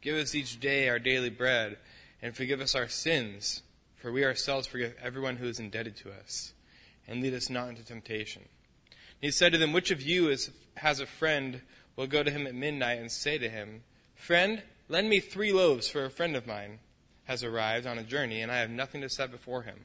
Give 0.00 0.16
us 0.16 0.34
each 0.34 0.60
day 0.60 0.88
our 0.88 0.98
daily 0.98 1.30
bread, 1.30 1.78
and 2.22 2.36
forgive 2.36 2.60
us 2.60 2.74
our 2.74 2.88
sins 2.88 3.62
for 3.98 4.12
we 4.12 4.24
ourselves 4.24 4.66
forgive 4.66 4.94
everyone 5.02 5.36
who 5.36 5.48
is 5.48 5.58
indebted 5.58 5.96
to 5.96 6.10
us. 6.10 6.52
And 7.06 7.20
lead 7.20 7.34
us 7.34 7.50
not 7.50 7.68
into 7.68 7.84
temptation. 7.84 8.42
And 8.42 8.98
he 9.20 9.30
said 9.30 9.52
to 9.52 9.58
them, 9.58 9.72
Which 9.72 9.90
of 9.90 10.00
you 10.00 10.28
is, 10.28 10.50
has 10.76 11.00
a 11.00 11.06
friend 11.06 11.62
will 11.96 12.06
go 12.06 12.22
to 12.22 12.30
him 12.30 12.46
at 12.46 12.54
midnight 12.54 12.98
and 12.98 13.10
say 13.10 13.38
to 13.38 13.48
him, 13.48 13.82
Friend, 14.14 14.62
lend 14.88 15.08
me 15.08 15.20
three 15.20 15.52
loaves, 15.52 15.88
for 15.88 16.04
a 16.04 16.10
friend 16.10 16.36
of 16.36 16.46
mine 16.46 16.78
has 17.24 17.42
arrived 17.42 17.86
on 17.86 17.98
a 17.98 18.04
journey, 18.04 18.40
and 18.40 18.52
I 18.52 18.58
have 18.58 18.70
nothing 18.70 19.00
to 19.00 19.08
set 19.08 19.30
before 19.30 19.62
him. 19.62 19.84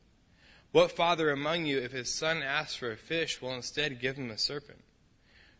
What 0.71 0.91
father 0.91 1.29
among 1.29 1.65
you, 1.65 1.79
if 1.79 1.91
his 1.91 2.13
son 2.13 2.41
asks 2.41 2.75
for 2.75 2.91
a 2.91 2.97
fish, 2.97 3.41
will 3.41 3.53
instead 3.53 3.99
give 3.99 4.15
him 4.15 4.31
a 4.31 4.37
serpent? 4.37 4.83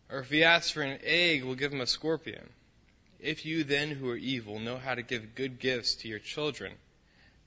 Or 0.10 0.20
if 0.20 0.30
he 0.30 0.44
asks 0.44 0.72
for 0.72 0.82
an 0.82 1.00
egg, 1.04 1.44
will 1.44 1.56
give 1.56 1.74
him 1.74 1.82
a 1.82 1.88
scorpion? 1.88 2.50
If 3.20 3.46
you 3.46 3.64
then, 3.64 3.92
who 3.92 4.10
are 4.10 4.16
evil, 4.16 4.60
know 4.60 4.78
how 4.78 4.96
to 4.96 5.02
give 5.02 5.36
good 5.36 5.60
gifts 5.60 5.96
to 5.96 6.08
your 6.08 6.20
children, 6.20 6.74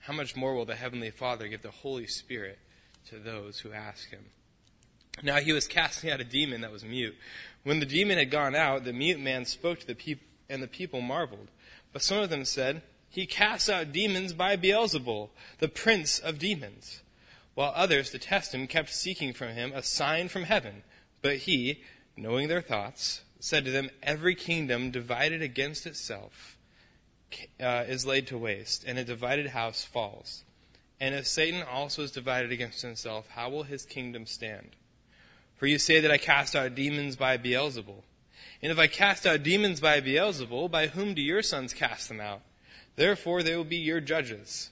how 0.00 0.12
much 0.12 0.36
more 0.36 0.54
will 0.54 0.66
the 0.66 0.74
Heavenly 0.74 1.10
Father 1.10 1.48
give 1.48 1.62
the 1.62 1.70
Holy 1.70 2.06
Spirit 2.06 2.58
to 3.08 3.18
those 3.18 3.60
who 3.60 3.72
ask 3.72 4.10
him? 4.10 4.26
Now 5.22 5.36
he 5.36 5.52
was 5.52 5.66
casting 5.66 6.10
out 6.10 6.20
a 6.20 6.24
demon 6.24 6.60
that 6.60 6.72
was 6.72 6.84
mute. 6.84 7.16
When 7.62 7.80
the 7.80 7.86
demon 7.86 8.18
had 8.18 8.30
gone 8.30 8.54
out, 8.54 8.84
the 8.84 8.92
mute 8.92 9.20
man 9.20 9.46
spoke 9.46 9.80
to 9.80 9.86
the 9.86 9.94
people, 9.94 10.26
and 10.50 10.62
the 10.62 10.68
people 10.68 11.00
marveled. 11.00 11.48
But 11.92 12.02
some 12.02 12.18
of 12.18 12.28
them 12.28 12.44
said, 12.44 12.82
He 13.08 13.24
casts 13.24 13.68
out 13.68 13.92
demons 13.92 14.32
by 14.34 14.56
Beelzebul, 14.56 15.30
the 15.60 15.68
prince 15.68 16.18
of 16.18 16.38
demons. 16.38 17.00
While 17.54 17.72
others, 17.74 18.10
to 18.10 18.18
test 18.18 18.54
him, 18.54 18.66
kept 18.66 18.92
seeking 18.92 19.32
from 19.32 19.50
him 19.50 19.72
a 19.72 19.82
sign 19.82 20.28
from 20.28 20.44
heaven. 20.44 20.82
But 21.22 21.38
he, 21.38 21.82
knowing 22.16 22.48
their 22.48 22.62
thoughts, 22.62 23.22
said 23.38 23.64
to 23.64 23.70
them, 23.70 23.90
Every 24.02 24.34
kingdom 24.34 24.90
divided 24.90 25.42
against 25.42 25.86
itself 25.86 26.58
uh, 27.60 27.84
is 27.86 28.06
laid 28.06 28.26
to 28.28 28.38
waste, 28.38 28.84
and 28.84 28.98
a 28.98 29.04
divided 29.04 29.48
house 29.48 29.84
falls. 29.84 30.44
And 31.00 31.14
if 31.14 31.26
Satan 31.26 31.62
also 31.62 32.02
is 32.02 32.10
divided 32.10 32.52
against 32.52 32.82
himself, 32.82 33.28
how 33.30 33.50
will 33.50 33.64
his 33.64 33.84
kingdom 33.84 34.26
stand? 34.26 34.70
For 35.56 35.66
you 35.66 35.78
say 35.78 36.00
that 36.00 36.10
I 36.10 36.18
cast 36.18 36.56
out 36.56 36.74
demons 36.74 37.16
by 37.16 37.36
Beelzebul. 37.36 38.02
And 38.62 38.72
if 38.72 38.78
I 38.78 38.86
cast 38.86 39.26
out 39.26 39.42
demons 39.42 39.80
by 39.80 40.00
Beelzebul, 40.00 40.70
by 40.70 40.88
whom 40.88 41.14
do 41.14 41.22
your 41.22 41.42
sons 41.42 41.74
cast 41.74 42.08
them 42.08 42.20
out? 42.20 42.42
Therefore 42.96 43.42
they 43.42 43.56
will 43.56 43.64
be 43.64 43.76
your 43.76 44.00
judges. 44.00 44.70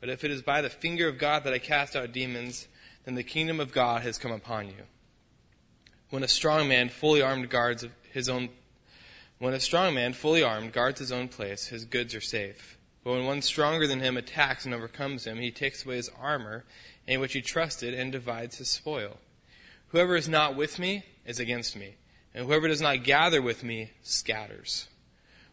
But 0.00 0.08
if 0.08 0.24
it 0.24 0.30
is 0.30 0.42
by 0.42 0.60
the 0.60 0.70
finger 0.70 1.08
of 1.08 1.18
God 1.18 1.44
that 1.44 1.52
I 1.52 1.58
cast 1.58 1.96
out 1.96 2.12
demons, 2.12 2.68
then 3.04 3.14
the 3.14 3.22
kingdom 3.22 3.60
of 3.60 3.72
God 3.72 4.02
has 4.02 4.18
come 4.18 4.32
upon 4.32 4.68
you. 4.68 4.84
When 6.10 6.22
a 6.22 6.28
strong 6.28 6.68
man 6.68 6.88
fully 6.88 7.22
armed 7.22 7.48
guards 7.50 7.84
his 8.12 8.28
own 8.28 8.50
when 9.38 9.52
a 9.52 9.60
strong 9.60 9.94
man 9.94 10.14
fully 10.14 10.42
armed 10.42 10.72
guards 10.72 10.98
his 10.98 11.12
own 11.12 11.28
place, 11.28 11.66
his 11.66 11.84
goods 11.84 12.14
are 12.14 12.22
safe. 12.22 12.78
But 13.04 13.12
when 13.12 13.26
one 13.26 13.42
stronger 13.42 13.86
than 13.86 14.00
him 14.00 14.16
attacks 14.16 14.64
and 14.64 14.74
overcomes 14.74 15.26
him, 15.26 15.38
he 15.38 15.50
takes 15.50 15.84
away 15.84 15.96
his 15.96 16.10
armor 16.18 16.64
in 17.06 17.20
which 17.20 17.34
he 17.34 17.42
trusted 17.42 17.92
and 17.92 18.10
divides 18.10 18.56
his 18.56 18.70
spoil. 18.70 19.18
Whoever 19.88 20.16
is 20.16 20.28
not 20.28 20.56
with 20.56 20.78
me 20.78 21.04
is 21.26 21.38
against 21.38 21.76
me, 21.76 21.96
and 22.34 22.46
whoever 22.46 22.66
does 22.66 22.80
not 22.80 23.04
gather 23.04 23.42
with 23.42 23.62
me 23.62 23.90
scatters. 24.02 24.88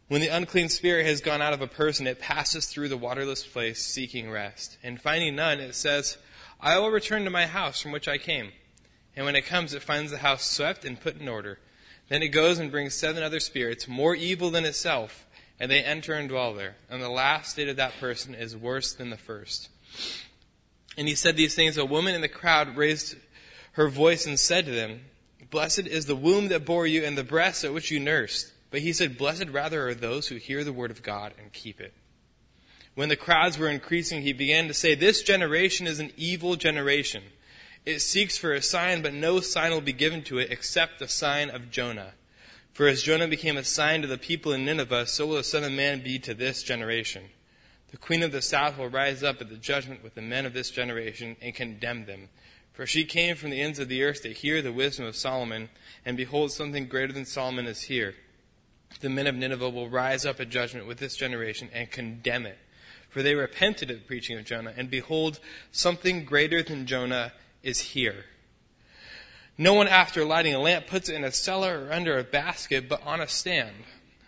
When 0.07 0.21
the 0.21 0.27
unclean 0.27 0.69
spirit 0.69 1.05
has 1.05 1.21
gone 1.21 1.41
out 1.41 1.53
of 1.53 1.61
a 1.61 1.67
person, 1.67 2.07
it 2.07 2.19
passes 2.19 2.65
through 2.65 2.89
the 2.89 2.97
waterless 2.97 3.45
place 3.45 3.83
seeking 3.83 4.29
rest. 4.29 4.77
And 4.83 5.01
finding 5.01 5.35
none, 5.35 5.59
it 5.59 5.75
says, 5.75 6.17
I 6.59 6.77
will 6.77 6.91
return 6.91 7.23
to 7.23 7.29
my 7.29 7.45
house 7.45 7.81
from 7.81 7.91
which 7.91 8.07
I 8.07 8.17
came. 8.17 8.51
And 9.15 9.25
when 9.25 9.35
it 9.35 9.45
comes, 9.45 9.73
it 9.73 9.81
finds 9.81 10.11
the 10.11 10.19
house 10.19 10.43
swept 10.45 10.85
and 10.85 10.99
put 10.99 11.19
in 11.19 11.27
order. 11.27 11.59
Then 12.09 12.21
it 12.21 12.29
goes 12.29 12.59
and 12.59 12.71
brings 12.71 12.93
seven 12.93 13.23
other 13.23 13.39
spirits, 13.39 13.87
more 13.87 14.15
evil 14.15 14.49
than 14.49 14.65
itself, 14.65 15.25
and 15.59 15.71
they 15.71 15.83
enter 15.83 16.13
and 16.13 16.27
dwell 16.27 16.53
there. 16.53 16.75
And 16.89 17.01
the 17.01 17.09
last 17.09 17.51
state 17.51 17.69
of 17.69 17.77
that 17.77 17.99
person 17.99 18.35
is 18.35 18.57
worse 18.57 18.93
than 18.93 19.09
the 19.09 19.17
first. 19.17 19.69
And 20.97 21.07
he 21.07 21.15
said 21.15 21.37
these 21.37 21.55
things. 21.55 21.77
A 21.77 21.85
woman 21.85 22.13
in 22.13 22.21
the 22.21 22.27
crowd 22.27 22.75
raised 22.75 23.15
her 23.73 23.89
voice 23.89 24.25
and 24.25 24.39
said 24.39 24.65
to 24.65 24.71
them, 24.71 25.01
Blessed 25.49 25.87
is 25.87 26.05
the 26.05 26.15
womb 26.15 26.47
that 26.49 26.65
bore 26.65 26.87
you 26.87 27.03
and 27.03 27.17
the 27.17 27.23
breast 27.23 27.63
at 27.63 27.73
which 27.73 27.91
you 27.91 27.99
nursed. 27.99 28.52
But 28.73 28.81
he 28.81 28.91
said, 28.91 29.19
Blessed 29.19 29.49
rather 29.49 29.87
are 29.87 29.93
those 29.93 30.29
who 30.29 30.37
hear 30.37 30.63
the 30.63 30.73
word 30.73 30.89
of 30.89 31.03
God 31.03 31.35
and 31.37 31.53
keep 31.53 31.79
it. 31.79 31.93
When 32.95 33.07
the 33.07 33.15
crowds 33.15 33.55
were 33.55 33.69
increasing, 33.69 34.23
he 34.23 34.33
began 34.33 34.67
to 34.67 34.73
say, 34.73 34.95
This 34.95 35.21
generation 35.21 35.85
is 35.85 35.99
an 35.99 36.11
evil 36.17 36.55
generation. 36.55 37.21
It 37.85 37.99
seeks 37.99 38.35
for 38.35 38.51
a 38.51 38.63
sign, 38.63 39.03
but 39.03 39.13
no 39.13 39.41
sign 39.41 39.69
will 39.69 39.81
be 39.81 39.93
given 39.93 40.23
to 40.23 40.39
it 40.39 40.51
except 40.51 40.97
the 40.97 41.07
sign 41.07 41.51
of 41.51 41.69
Jonah. 41.69 42.13
For 42.73 42.87
as 42.87 43.03
Jonah 43.03 43.27
became 43.27 43.57
a 43.57 43.63
sign 43.63 44.01
to 44.01 44.07
the 44.07 44.17
people 44.17 44.53
in 44.53 44.65
Nineveh, 44.65 45.05
so 45.05 45.27
will 45.27 45.35
the 45.35 45.43
Son 45.43 45.63
of 45.63 45.71
Man 45.71 46.01
be 46.01 46.17
to 46.17 46.33
this 46.33 46.63
generation. 46.63 47.25
The 47.91 47.97
queen 47.97 48.23
of 48.23 48.31
the 48.31 48.41
south 48.41 48.79
will 48.79 48.89
rise 48.89 49.21
up 49.21 49.39
at 49.39 49.49
the 49.49 49.55
judgment 49.55 50.03
with 50.03 50.15
the 50.15 50.23
men 50.23 50.47
of 50.47 50.53
this 50.53 50.71
generation 50.71 51.35
and 51.43 51.53
condemn 51.53 52.07
them. 52.07 52.29
For 52.71 52.87
she 52.87 53.05
came 53.05 53.35
from 53.35 53.51
the 53.51 53.61
ends 53.61 53.77
of 53.77 53.87
the 53.87 54.01
earth 54.01 54.23
to 54.23 54.33
hear 54.33 54.63
the 54.63 54.73
wisdom 54.73 55.05
of 55.05 55.15
Solomon, 55.15 55.69
and 56.03 56.17
behold, 56.17 56.51
something 56.51 56.87
greater 56.87 57.13
than 57.13 57.25
Solomon 57.25 57.67
is 57.67 57.83
here. 57.83 58.15
The 59.01 59.09
men 59.09 59.27
of 59.27 59.35
Nineveh 59.35 59.69
will 59.69 59.89
rise 59.89 60.25
up 60.25 60.39
at 60.39 60.49
judgment 60.49 60.87
with 60.87 60.99
this 60.99 61.15
generation 61.15 61.69
and 61.73 61.91
condemn 61.91 62.45
it. 62.45 62.57
For 63.09 63.21
they 63.21 63.35
repented 63.35 63.91
at 63.91 63.97
the 63.97 64.05
preaching 64.05 64.37
of 64.37 64.45
Jonah, 64.45 64.73
and 64.75 64.89
behold, 64.89 65.39
something 65.71 66.25
greater 66.25 66.63
than 66.63 66.87
Jonah 66.87 67.33
is 67.61 67.79
here. 67.79 68.25
No 69.57 69.73
one, 69.75 69.87
after 69.87 70.25
lighting 70.25 70.55
a 70.55 70.59
lamp, 70.59 70.87
puts 70.87 71.09
it 71.09 71.15
in 71.15 71.23
a 71.23 71.31
cellar 71.31 71.85
or 71.85 71.93
under 71.93 72.17
a 72.17 72.23
basket, 72.23 72.89
but 72.89 73.05
on 73.05 73.21
a 73.21 73.27
stand, 73.27 73.75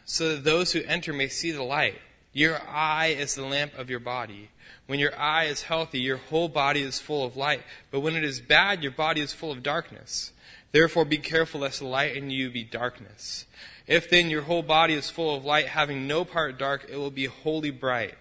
so 0.05 0.35
that 0.35 0.43
those 0.43 0.73
who 0.73 0.83
enter 0.83 1.13
may 1.13 1.27
see 1.27 1.49
the 1.51 1.63
light. 1.63 1.99
Your 2.31 2.61
eye 2.61 3.15
is 3.17 3.33
the 3.33 3.45
lamp 3.45 3.75
of 3.75 3.89
your 3.89 3.99
body. 3.99 4.49
When 4.87 4.99
your 4.99 5.17
eye 5.17 5.45
is 5.45 5.63
healthy, 5.63 5.99
your 5.99 6.17
whole 6.17 6.47
body 6.47 6.81
is 6.81 6.99
full 6.99 7.25
of 7.25 7.35
light. 7.35 7.63
But 7.89 8.01
when 8.01 8.15
it 8.15 8.23
is 8.23 8.39
bad, 8.39 8.83
your 8.83 8.91
body 8.91 9.21
is 9.21 9.33
full 9.33 9.51
of 9.51 9.63
darkness. 9.63 10.31
Therefore, 10.71 11.05
be 11.05 11.17
careful 11.17 11.61
lest 11.61 11.79
the 11.79 11.87
light 11.87 12.15
in 12.15 12.29
you 12.29 12.51
be 12.51 12.63
darkness. 12.63 13.45
If 13.87 14.09
then 14.09 14.29
your 14.29 14.43
whole 14.43 14.63
body 14.63 14.93
is 14.93 15.09
full 15.09 15.35
of 15.35 15.45
light, 15.45 15.67
having 15.67 16.07
no 16.07 16.25
part 16.25 16.57
dark, 16.57 16.87
it 16.89 16.97
will 16.97 17.11
be 17.11 17.25
wholly 17.25 17.71
bright, 17.71 18.15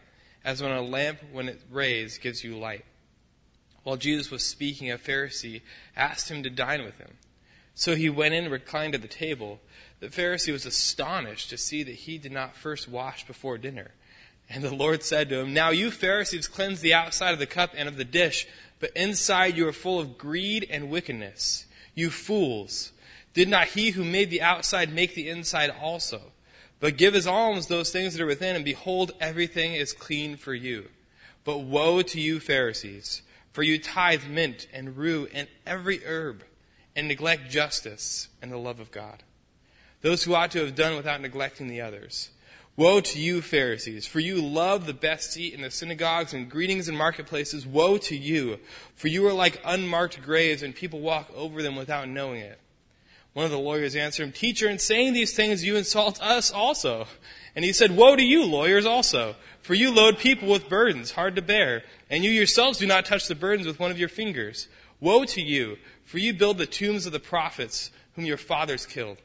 as 0.44 0.62
when 0.62 0.72
a 0.72 0.82
lamp, 0.82 1.20
when 1.32 1.48
it 1.48 1.60
rays, 1.70 2.18
gives 2.18 2.44
you 2.44 2.56
light. 2.56 2.84
While 3.82 3.96
Jesus 3.96 4.30
was 4.30 4.44
speaking, 4.44 4.90
a 4.90 4.98
Pharisee 4.98 5.62
asked 5.96 6.30
him 6.30 6.42
to 6.42 6.50
dine 6.50 6.84
with 6.84 6.98
him. 6.98 7.18
So 7.74 7.96
he 7.96 8.08
went 8.08 8.34
in 8.34 8.44
and 8.44 8.52
reclined 8.52 8.94
at 8.94 9.02
the 9.02 9.08
table. 9.08 9.60
The 10.00 10.08
Pharisee 10.08 10.52
was 10.52 10.66
astonished 10.66 11.50
to 11.50 11.58
see 11.58 11.82
that 11.82 11.94
he 11.94 12.18
did 12.18 12.32
not 12.32 12.56
first 12.56 12.88
wash 12.88 13.26
before 13.26 13.58
dinner. 13.58 13.92
And 14.48 14.62
the 14.62 14.74
Lord 14.74 15.02
said 15.02 15.28
to 15.28 15.40
him, 15.40 15.54
Now 15.54 15.70
you 15.70 15.90
Pharisees 15.90 16.48
cleanse 16.48 16.80
the 16.80 16.94
outside 16.94 17.32
of 17.32 17.38
the 17.38 17.46
cup 17.46 17.72
and 17.76 17.88
of 17.88 17.96
the 17.96 18.04
dish, 18.04 18.46
but 18.78 18.90
inside 18.94 19.56
you 19.56 19.66
are 19.66 19.72
full 19.72 19.98
of 19.98 20.18
greed 20.18 20.66
and 20.70 20.90
wickedness. 20.90 21.66
You 21.94 22.10
fools! 22.10 22.92
Did 23.34 23.48
not 23.48 23.68
he 23.68 23.90
who 23.90 24.04
made 24.04 24.30
the 24.30 24.42
outside 24.42 24.92
make 24.92 25.14
the 25.14 25.28
inside 25.28 25.70
also? 25.70 26.32
But 26.80 26.96
give 26.96 27.14
as 27.14 27.26
alms 27.26 27.66
those 27.66 27.90
things 27.90 28.14
that 28.14 28.22
are 28.22 28.26
within, 28.26 28.56
and 28.56 28.64
behold, 28.64 29.12
everything 29.20 29.74
is 29.74 29.92
clean 29.92 30.36
for 30.36 30.54
you. 30.54 30.88
But 31.44 31.58
woe 31.58 32.02
to 32.02 32.20
you, 32.20 32.40
Pharisees! 32.40 33.22
For 33.52 33.62
you 33.62 33.78
tithe 33.78 34.26
mint 34.26 34.66
and 34.72 34.96
rue 34.96 35.28
and 35.32 35.48
every 35.66 36.04
herb, 36.04 36.44
and 36.96 37.08
neglect 37.08 37.50
justice 37.50 38.28
and 38.40 38.50
the 38.50 38.56
love 38.56 38.80
of 38.80 38.90
God. 38.90 39.22
Those 40.00 40.24
who 40.24 40.34
ought 40.34 40.50
to 40.52 40.64
have 40.64 40.74
done 40.74 40.96
without 40.96 41.20
neglecting 41.20 41.68
the 41.68 41.80
others. 41.80 42.30
Woe 42.76 43.00
to 43.00 43.20
you, 43.20 43.40
Pharisees, 43.40 44.06
for 44.06 44.18
you 44.18 44.42
love 44.42 44.86
the 44.86 44.92
best 44.92 45.32
seat 45.32 45.54
in 45.54 45.62
the 45.62 45.70
synagogues 45.70 46.34
and 46.34 46.50
greetings 46.50 46.88
in 46.88 46.96
marketplaces. 46.96 47.64
Woe 47.64 47.98
to 47.98 48.16
you, 48.16 48.58
for 48.96 49.06
you 49.08 49.26
are 49.28 49.32
like 49.32 49.62
unmarked 49.64 50.20
graves, 50.22 50.62
and 50.62 50.74
people 50.74 51.00
walk 51.00 51.30
over 51.34 51.62
them 51.62 51.76
without 51.76 52.08
knowing 52.08 52.40
it. 52.40 52.58
One 53.34 53.44
of 53.44 53.50
the 53.50 53.58
lawyers 53.58 53.96
answered 53.96 54.22
him, 54.22 54.32
Teacher, 54.32 54.68
in 54.68 54.78
saying 54.78 55.12
these 55.12 55.34
things, 55.34 55.64
you 55.64 55.76
insult 55.76 56.22
us 56.22 56.52
also. 56.52 57.08
And 57.56 57.64
he 57.64 57.72
said, 57.72 57.96
Woe 57.96 58.16
to 58.16 58.22
you, 58.22 58.44
lawyers, 58.44 58.86
also, 58.86 59.34
for 59.60 59.74
you 59.74 59.92
load 59.92 60.18
people 60.18 60.48
with 60.48 60.68
burdens 60.68 61.12
hard 61.12 61.34
to 61.36 61.42
bear, 61.42 61.82
and 62.08 62.24
you 62.24 62.30
yourselves 62.30 62.78
do 62.78 62.86
not 62.86 63.04
touch 63.04 63.26
the 63.26 63.34
burdens 63.34 63.66
with 63.66 63.80
one 63.80 63.90
of 63.90 63.98
your 63.98 64.08
fingers. 64.08 64.68
Woe 65.00 65.24
to 65.24 65.42
you, 65.42 65.78
for 66.04 66.18
you 66.18 66.32
build 66.32 66.58
the 66.58 66.66
tombs 66.66 67.06
of 67.06 67.12
the 67.12 67.20
prophets 67.20 67.90
whom 68.14 68.24
your 68.24 68.36
fathers 68.36 68.86
killed. 68.86 69.18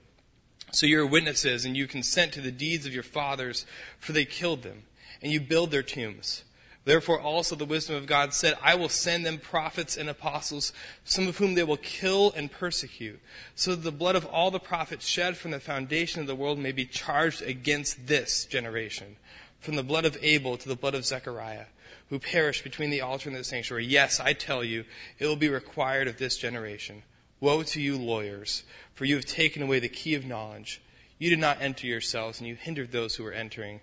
So 0.71 0.87
you 0.87 1.01
are 1.01 1.05
witnesses, 1.05 1.63
and 1.63 1.77
you 1.77 1.85
consent 1.85 2.33
to 2.33 2.41
the 2.41 2.51
deeds 2.51 2.87
of 2.87 2.93
your 2.93 3.03
fathers, 3.03 3.65
for 3.99 4.11
they 4.11 4.25
killed 4.25 4.63
them, 4.63 4.83
and 5.21 5.31
you 5.31 5.39
build 5.39 5.69
their 5.69 5.83
tombs. 5.83 6.43
Therefore 6.85 7.19
also 7.19 7.55
the 7.55 7.65
wisdom 7.65 7.95
of 7.95 8.07
God 8.07 8.33
said, 8.33 8.57
I 8.63 8.75
will 8.75 8.89
send 8.89 9.25
them 9.25 9.37
prophets 9.37 9.97
and 9.97 10.09
apostles, 10.09 10.73
some 11.03 11.27
of 11.27 11.37
whom 11.37 11.53
they 11.53 11.63
will 11.63 11.77
kill 11.77 12.31
and 12.31 12.51
persecute, 12.51 13.19
so 13.53 13.71
that 13.71 13.83
the 13.83 13.91
blood 13.91 14.15
of 14.15 14.25
all 14.25 14.49
the 14.49 14.59
prophets 14.59 15.05
shed 15.05 15.37
from 15.37 15.51
the 15.51 15.59
foundation 15.59 16.21
of 16.21 16.27
the 16.27 16.35
world 16.35 16.57
may 16.57 16.71
be 16.71 16.85
charged 16.85 17.41
against 17.41 18.07
this 18.07 18.45
generation, 18.45 19.17
from 19.59 19.75
the 19.75 19.83
blood 19.83 20.05
of 20.05 20.17
Abel 20.21 20.57
to 20.57 20.67
the 20.69 20.75
blood 20.75 20.95
of 20.95 21.05
Zechariah, 21.05 21.65
who 22.09 22.17
perished 22.17 22.63
between 22.63 22.89
the 22.89 23.01
altar 23.01 23.29
and 23.29 23.37
the 23.37 23.43
sanctuary. 23.43 23.85
Yes, 23.85 24.19
I 24.19 24.33
tell 24.33 24.63
you, 24.63 24.85
it 25.19 25.27
will 25.27 25.35
be 25.35 25.49
required 25.49 26.07
of 26.07 26.17
this 26.17 26.37
generation. 26.37 27.03
Woe 27.39 27.61
to 27.63 27.81
you, 27.81 27.97
lawyers, 27.97 28.63
for 28.93 29.05
you 29.05 29.15
have 29.15 29.25
taken 29.25 29.61
away 29.61 29.79
the 29.79 29.89
key 29.89 30.15
of 30.15 30.25
knowledge. 30.25 30.81
You 31.19 31.29
did 31.29 31.39
not 31.39 31.61
enter 31.61 31.85
yourselves, 31.85 32.39
and 32.39 32.47
you 32.47 32.55
hindered 32.55 32.91
those 32.91 33.15
who 33.15 33.23
were 33.23 33.33
entering. 33.33 33.81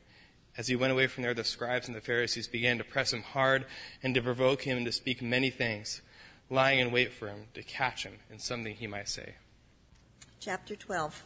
As 0.58 0.68
he 0.68 0.76
went 0.76 0.92
away 0.92 1.06
from 1.06 1.22
there, 1.22 1.34
the 1.34 1.44
scribes 1.44 1.86
and 1.86 1.96
the 1.96 2.00
Pharisees 2.00 2.48
began 2.48 2.78
to 2.78 2.84
press 2.84 3.12
him 3.12 3.22
hard 3.22 3.66
and 4.02 4.14
to 4.14 4.22
provoke 4.22 4.62
him 4.62 4.78
and 4.78 4.86
to 4.86 4.92
speak 4.92 5.20
many 5.20 5.50
things, 5.50 6.00
lying 6.48 6.78
in 6.78 6.90
wait 6.90 7.12
for 7.12 7.28
him 7.28 7.46
to 7.54 7.62
catch 7.62 8.04
him 8.04 8.14
in 8.30 8.38
something 8.38 8.74
he 8.74 8.86
might 8.86 9.08
say. 9.08 9.34
Chapter 10.40 10.74
12. 10.74 11.24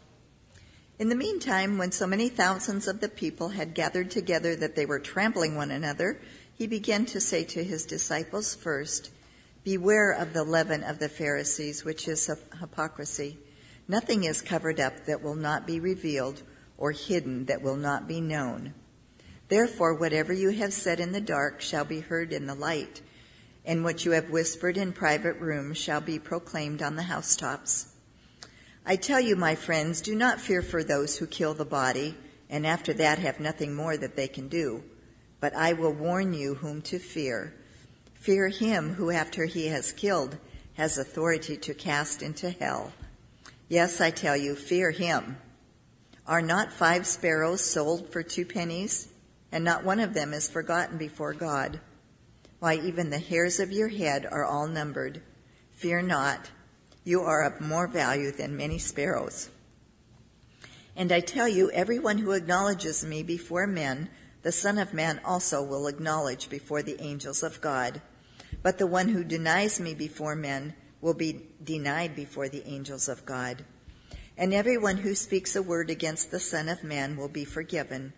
In 0.99 1.09
the 1.09 1.15
meantime, 1.15 1.79
when 1.79 1.93
so 1.93 2.07
many 2.07 2.29
thousands 2.29 2.89
of 2.89 3.01
the 3.01 3.09
people 3.09 3.51
had 3.51 3.75
gathered 3.75 4.11
together 4.11 4.57
that 4.57 4.75
they 4.75 4.85
were 4.85 4.99
trampling 4.99 5.55
one 5.55 5.71
another, 5.71 6.21
he 6.53 6.67
began 6.67 7.07
to 7.07 7.21
say 7.21 7.45
to 7.45 7.63
his 7.65 7.87
disciples 7.87 8.55
first, 8.55 9.11
Beware 9.63 10.13
of 10.13 10.33
the 10.33 10.45
leaven 10.45 10.83
of 10.83 10.99
the 10.99 11.09
Pharisees, 11.09 11.85
which 11.85 12.09
is 12.09 12.31
hypocrisy. 12.59 13.39
Nothing 13.87 14.25
is 14.25 14.43
covered 14.43 14.81
up 14.81 15.07
that 15.07 15.23
will 15.23 15.35
not 15.35 15.67
be 15.67 15.79
revealed, 15.81 16.43
or 16.77 16.93
hidden 16.93 17.45
that 17.47 17.63
will 17.63 17.77
not 17.77 18.09
be 18.09 18.21
known. 18.21 18.75
Therefore, 19.51 19.95
whatever 19.95 20.33
you 20.33 20.51
have 20.51 20.73
said 20.73 21.01
in 21.01 21.11
the 21.11 21.21
dark 21.21 21.61
shall 21.61 21.85
be 21.85 21.99
heard 21.99 22.33
in 22.33 22.47
the 22.47 22.55
light, 22.55 23.03
and 23.65 23.83
what 23.83 24.05
you 24.05 24.13
have 24.13 24.31
whispered 24.31 24.77
in 24.77 24.93
private 24.93 25.41
rooms 25.41 25.77
shall 25.77 26.01
be 26.01 26.21
proclaimed 26.21 26.81
on 26.81 26.95
the 26.95 27.03
housetops. 27.03 27.89
I 28.87 28.95
tell 28.95 29.21
you, 29.21 29.35
my 29.35 29.57
friends, 29.57 30.01
do 30.01 30.15
not 30.15 30.41
fear 30.41 30.63
for 30.63 30.85
those 30.85 31.19
who 31.19 31.27
kill 31.27 31.53
the 31.53 31.65
body, 31.65 32.17
and 32.49 32.65
after 32.65 32.93
that 32.95 33.19
have 33.19 33.41
nothing 33.41 33.75
more 33.75 33.97
that 33.97 34.15
they 34.15 34.29
can 34.29 34.47
do. 34.47 34.85
But 35.41 35.55
I 35.57 35.73
will 35.73 35.93
warn 35.93 36.33
you 36.33 36.55
whom 36.55 36.81
to 36.83 37.01
fear. 37.01 37.53
Fear 38.15 38.49
him 38.49 38.95
who, 38.95 39.11
after 39.11 39.47
he 39.47 39.67
has 39.67 39.91
killed, 39.91 40.39
has 40.75 40.97
authority 40.97 41.57
to 41.57 41.75
cast 41.75 42.23
into 42.23 42.51
hell. 42.51 42.93
Yes, 43.69 44.01
I 44.01 44.11
tell 44.11 44.37
you, 44.37 44.55
fear 44.55 44.93
him. 44.93 45.39
Are 46.25 46.43
not 46.43 46.73
five 46.73 47.05
sparrows 47.05 47.65
sold 47.65 48.13
for 48.13 48.23
two 48.23 48.45
pennies? 48.45 49.09
And 49.53 49.65
not 49.65 49.85
one 49.85 50.01
of 50.01 50.15
them 50.15 50.33
is 50.33 50.49
forgotten 50.49 50.97
before 50.99 51.35
God. 51.35 51.81
Why, 52.59 52.75
even 52.75 53.11
the 53.11 53.19
hairs 53.19 53.59
of 53.59 53.73
your 53.73 53.89
head 53.89 54.27
are 54.31 54.45
all 54.45 54.67
numbered. 54.67 55.23
Fear 55.73 56.03
not, 56.03 56.51
you 57.05 57.23
are 57.23 57.43
of 57.43 57.61
more 57.61 57.89
value 57.89 58.31
than 58.31 58.57
many 58.57 58.79
sparrows. 58.79 59.49
And 60.95 61.11
I 61.11 61.21
tell 61.21 61.49
you, 61.49 61.71
everyone 61.71 62.19
who 62.19 62.33
acknowledges 62.33 63.05
me 63.05 63.23
before 63.23 63.67
men, 63.67 64.11
the 64.43 64.53
Son 64.53 64.79
of 64.79 64.93
Man 64.93 65.21
also 65.25 65.63
will 65.63 65.87
acknowledge 65.87 66.51
before 66.51 66.83
the 66.83 67.01
angels 67.01 67.43
of 67.43 67.61
God. 67.61 68.03
But 68.63 68.79
the 68.79 68.87
one 68.87 69.09
who 69.09 69.25
denies 69.25 69.81
me 69.81 69.95
before 69.95 70.37
men 70.37 70.75
will 71.01 71.15
be 71.15 71.47
denied 71.65 72.15
before 72.15 72.49
the 72.49 72.67
angels 72.67 73.09
of 73.09 73.25
God. 73.25 73.65
And 74.37 74.53
everyone 74.53 74.99
who 74.99 75.15
speaks 75.15 75.57
a 75.57 75.63
word 75.63 75.89
against 75.89 76.31
the 76.31 76.41
Son 76.41 76.69
of 76.69 76.85
Man 76.85 77.17
will 77.17 77.29
be 77.29 77.45
forgiven 77.45 78.13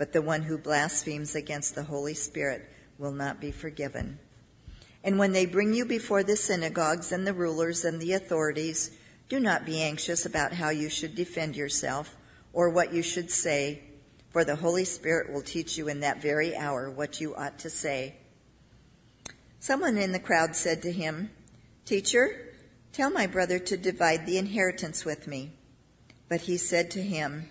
but 0.00 0.14
the 0.14 0.22
one 0.22 0.40
who 0.40 0.56
blasphemes 0.56 1.34
against 1.34 1.74
the 1.74 1.82
Holy 1.82 2.14
Spirit 2.14 2.66
will 2.96 3.12
not 3.12 3.38
be 3.38 3.50
forgiven. 3.50 4.18
And 5.04 5.18
when 5.18 5.32
they 5.32 5.44
bring 5.44 5.74
you 5.74 5.84
before 5.84 6.22
the 6.22 6.38
synagogues 6.38 7.12
and 7.12 7.26
the 7.26 7.34
rulers 7.34 7.84
and 7.84 8.00
the 8.00 8.14
authorities, 8.14 8.92
do 9.28 9.38
not 9.38 9.66
be 9.66 9.82
anxious 9.82 10.24
about 10.24 10.54
how 10.54 10.70
you 10.70 10.88
should 10.88 11.14
defend 11.14 11.54
yourself 11.54 12.16
or 12.54 12.70
what 12.70 12.94
you 12.94 13.02
should 13.02 13.30
say, 13.30 13.82
for 14.30 14.42
the 14.42 14.56
Holy 14.56 14.86
Spirit 14.86 15.30
will 15.30 15.42
teach 15.42 15.76
you 15.76 15.86
in 15.86 16.00
that 16.00 16.22
very 16.22 16.56
hour 16.56 16.90
what 16.90 17.20
you 17.20 17.34
ought 17.34 17.58
to 17.58 17.68
say. 17.68 18.14
Someone 19.58 19.98
in 19.98 20.12
the 20.12 20.18
crowd 20.18 20.56
said 20.56 20.80
to 20.80 20.92
him, 20.92 21.28
Teacher, 21.84 22.54
tell 22.92 23.10
my 23.10 23.26
brother 23.26 23.58
to 23.58 23.76
divide 23.76 24.24
the 24.24 24.38
inheritance 24.38 25.04
with 25.04 25.26
me. 25.26 25.50
But 26.30 26.40
he 26.40 26.56
said 26.56 26.90
to 26.92 27.02
him, 27.02 27.50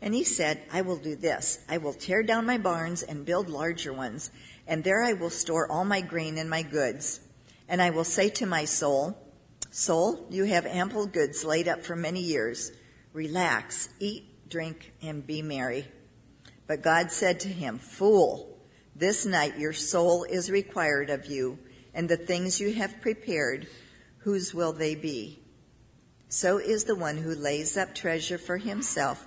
And 0.00 0.14
he 0.14 0.24
said, 0.24 0.62
I 0.72 0.82
will 0.82 0.96
do 0.96 1.16
this. 1.16 1.60
I 1.68 1.78
will 1.78 1.92
tear 1.92 2.22
down 2.22 2.46
my 2.46 2.58
barns 2.58 3.02
and 3.02 3.24
build 3.24 3.48
larger 3.48 3.92
ones, 3.92 4.30
and 4.66 4.84
there 4.84 5.02
I 5.02 5.14
will 5.14 5.30
store 5.30 5.70
all 5.70 5.84
my 5.84 6.00
grain 6.00 6.38
and 6.38 6.50
my 6.50 6.62
goods. 6.62 7.20
And 7.68 7.80
I 7.80 7.90
will 7.90 8.04
say 8.04 8.28
to 8.30 8.46
my 8.46 8.64
soul, 8.64 9.18
Soul, 9.70 10.26
you 10.30 10.44
have 10.44 10.64
ample 10.64 11.06
goods 11.06 11.44
laid 11.44 11.68
up 11.68 11.84
for 11.84 11.96
many 11.96 12.20
years. 12.20 12.72
Relax, 13.12 13.88
eat, 14.00 14.48
drink, 14.48 14.92
and 15.02 15.26
be 15.26 15.42
merry. 15.42 15.86
But 16.66 16.82
God 16.82 17.10
said 17.10 17.40
to 17.40 17.48
him, 17.48 17.78
Fool, 17.78 18.58
this 18.94 19.26
night 19.26 19.58
your 19.58 19.72
soul 19.72 20.24
is 20.24 20.50
required 20.50 21.10
of 21.10 21.26
you, 21.26 21.58
and 21.92 22.08
the 22.08 22.16
things 22.16 22.60
you 22.60 22.72
have 22.74 23.00
prepared, 23.00 23.66
whose 24.18 24.54
will 24.54 24.72
they 24.72 24.94
be? 24.94 25.42
So 26.28 26.58
is 26.58 26.84
the 26.84 26.96
one 26.96 27.18
who 27.18 27.34
lays 27.34 27.76
up 27.76 27.94
treasure 27.94 28.38
for 28.38 28.56
himself 28.56 29.26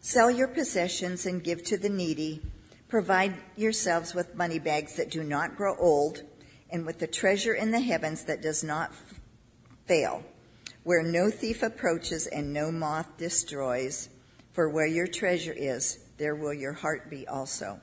Sell 0.00 0.30
your 0.30 0.48
possessions 0.48 1.26
and 1.26 1.42
give 1.42 1.64
to 1.64 1.76
the 1.76 1.88
needy. 1.88 2.40
Provide 2.88 3.34
yourselves 3.56 4.14
with 4.14 4.36
money 4.36 4.60
bags 4.60 4.94
that 4.94 5.10
do 5.10 5.24
not 5.24 5.56
grow 5.56 5.76
old, 5.76 6.22
and 6.70 6.86
with 6.86 7.00
the 7.00 7.06
treasure 7.06 7.54
in 7.54 7.72
the 7.72 7.80
heavens 7.80 8.24
that 8.24 8.40
does 8.40 8.62
not 8.62 8.92
fail, 9.86 10.22
where 10.84 11.02
no 11.02 11.30
thief 11.30 11.62
approaches 11.64 12.28
and 12.28 12.52
no 12.52 12.70
moth 12.70 13.16
destroys. 13.18 14.08
For 14.52 14.68
where 14.68 14.86
your 14.86 15.08
treasure 15.08 15.54
is, 15.54 15.98
there 16.16 16.34
will 16.34 16.54
your 16.54 16.72
heart 16.72 17.10
be 17.10 17.26
also. 17.26 17.80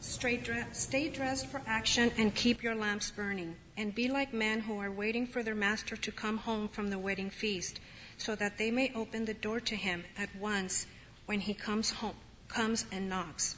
Stay, 0.00 0.42
stay 0.72 1.08
dressed 1.08 1.46
for 1.46 1.62
action 1.66 2.12
and 2.18 2.34
keep 2.34 2.62
your 2.62 2.74
lamps 2.74 3.10
burning, 3.10 3.56
and 3.78 3.94
be 3.94 4.08
like 4.08 4.34
men 4.34 4.60
who 4.60 4.78
are 4.78 4.90
waiting 4.90 5.26
for 5.26 5.42
their 5.42 5.54
master 5.54 5.96
to 5.96 6.12
come 6.12 6.36
home 6.36 6.68
from 6.68 6.90
the 6.90 6.98
wedding 6.98 7.30
feast, 7.30 7.80
so 8.18 8.34
that 8.36 8.58
they 8.58 8.70
may 8.70 8.92
open 8.94 9.24
the 9.24 9.34
door 9.34 9.60
to 9.60 9.74
him 9.74 10.04
at 10.18 10.28
once 10.36 10.86
when 11.26 11.40
he 11.40 11.54
comes 11.54 11.90
home, 11.90 12.16
comes 12.48 12.86
and 12.92 13.08
knocks. 13.08 13.56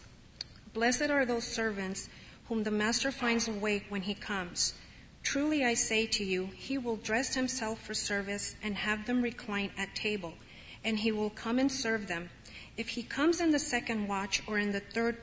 Blessed 0.73 1.11
are 1.11 1.25
those 1.25 1.45
servants 1.45 2.09
whom 2.49 2.63
the 2.63 2.71
master 2.71 3.11
finds 3.11 3.49
awake 3.49 3.85
when 3.89 4.03
he 4.03 4.15
comes. 4.15 4.75
Truly 5.23 5.65
I 5.65 5.75
say 5.75 6.07
to 6.07 6.25
you, 6.25 6.51
he 6.55 6.79
will 6.79 6.97
dress 6.97 7.35
himself 7.35 7.83
for 7.83 7.95
service 7.95 8.55
and 8.63 8.77
have 8.77 9.07
them 9.07 9.23
recline 9.23 9.73
at 9.77 9.95
table, 9.97 10.35
and 10.85 10.99
he 11.01 11.11
will 11.11 11.31
come 11.31 11.59
and 11.59 11.71
serve 11.71 12.07
them. 12.07 12.31
If 12.77 12.91
he 12.91 13.03
comes 13.03 13.41
in 13.41 13.51
the 13.51 13.59
second 13.59 14.07
watch 14.07 14.43
or 14.47 14.59
in 14.59 14.71
the 14.71 14.81
third 14.81 15.17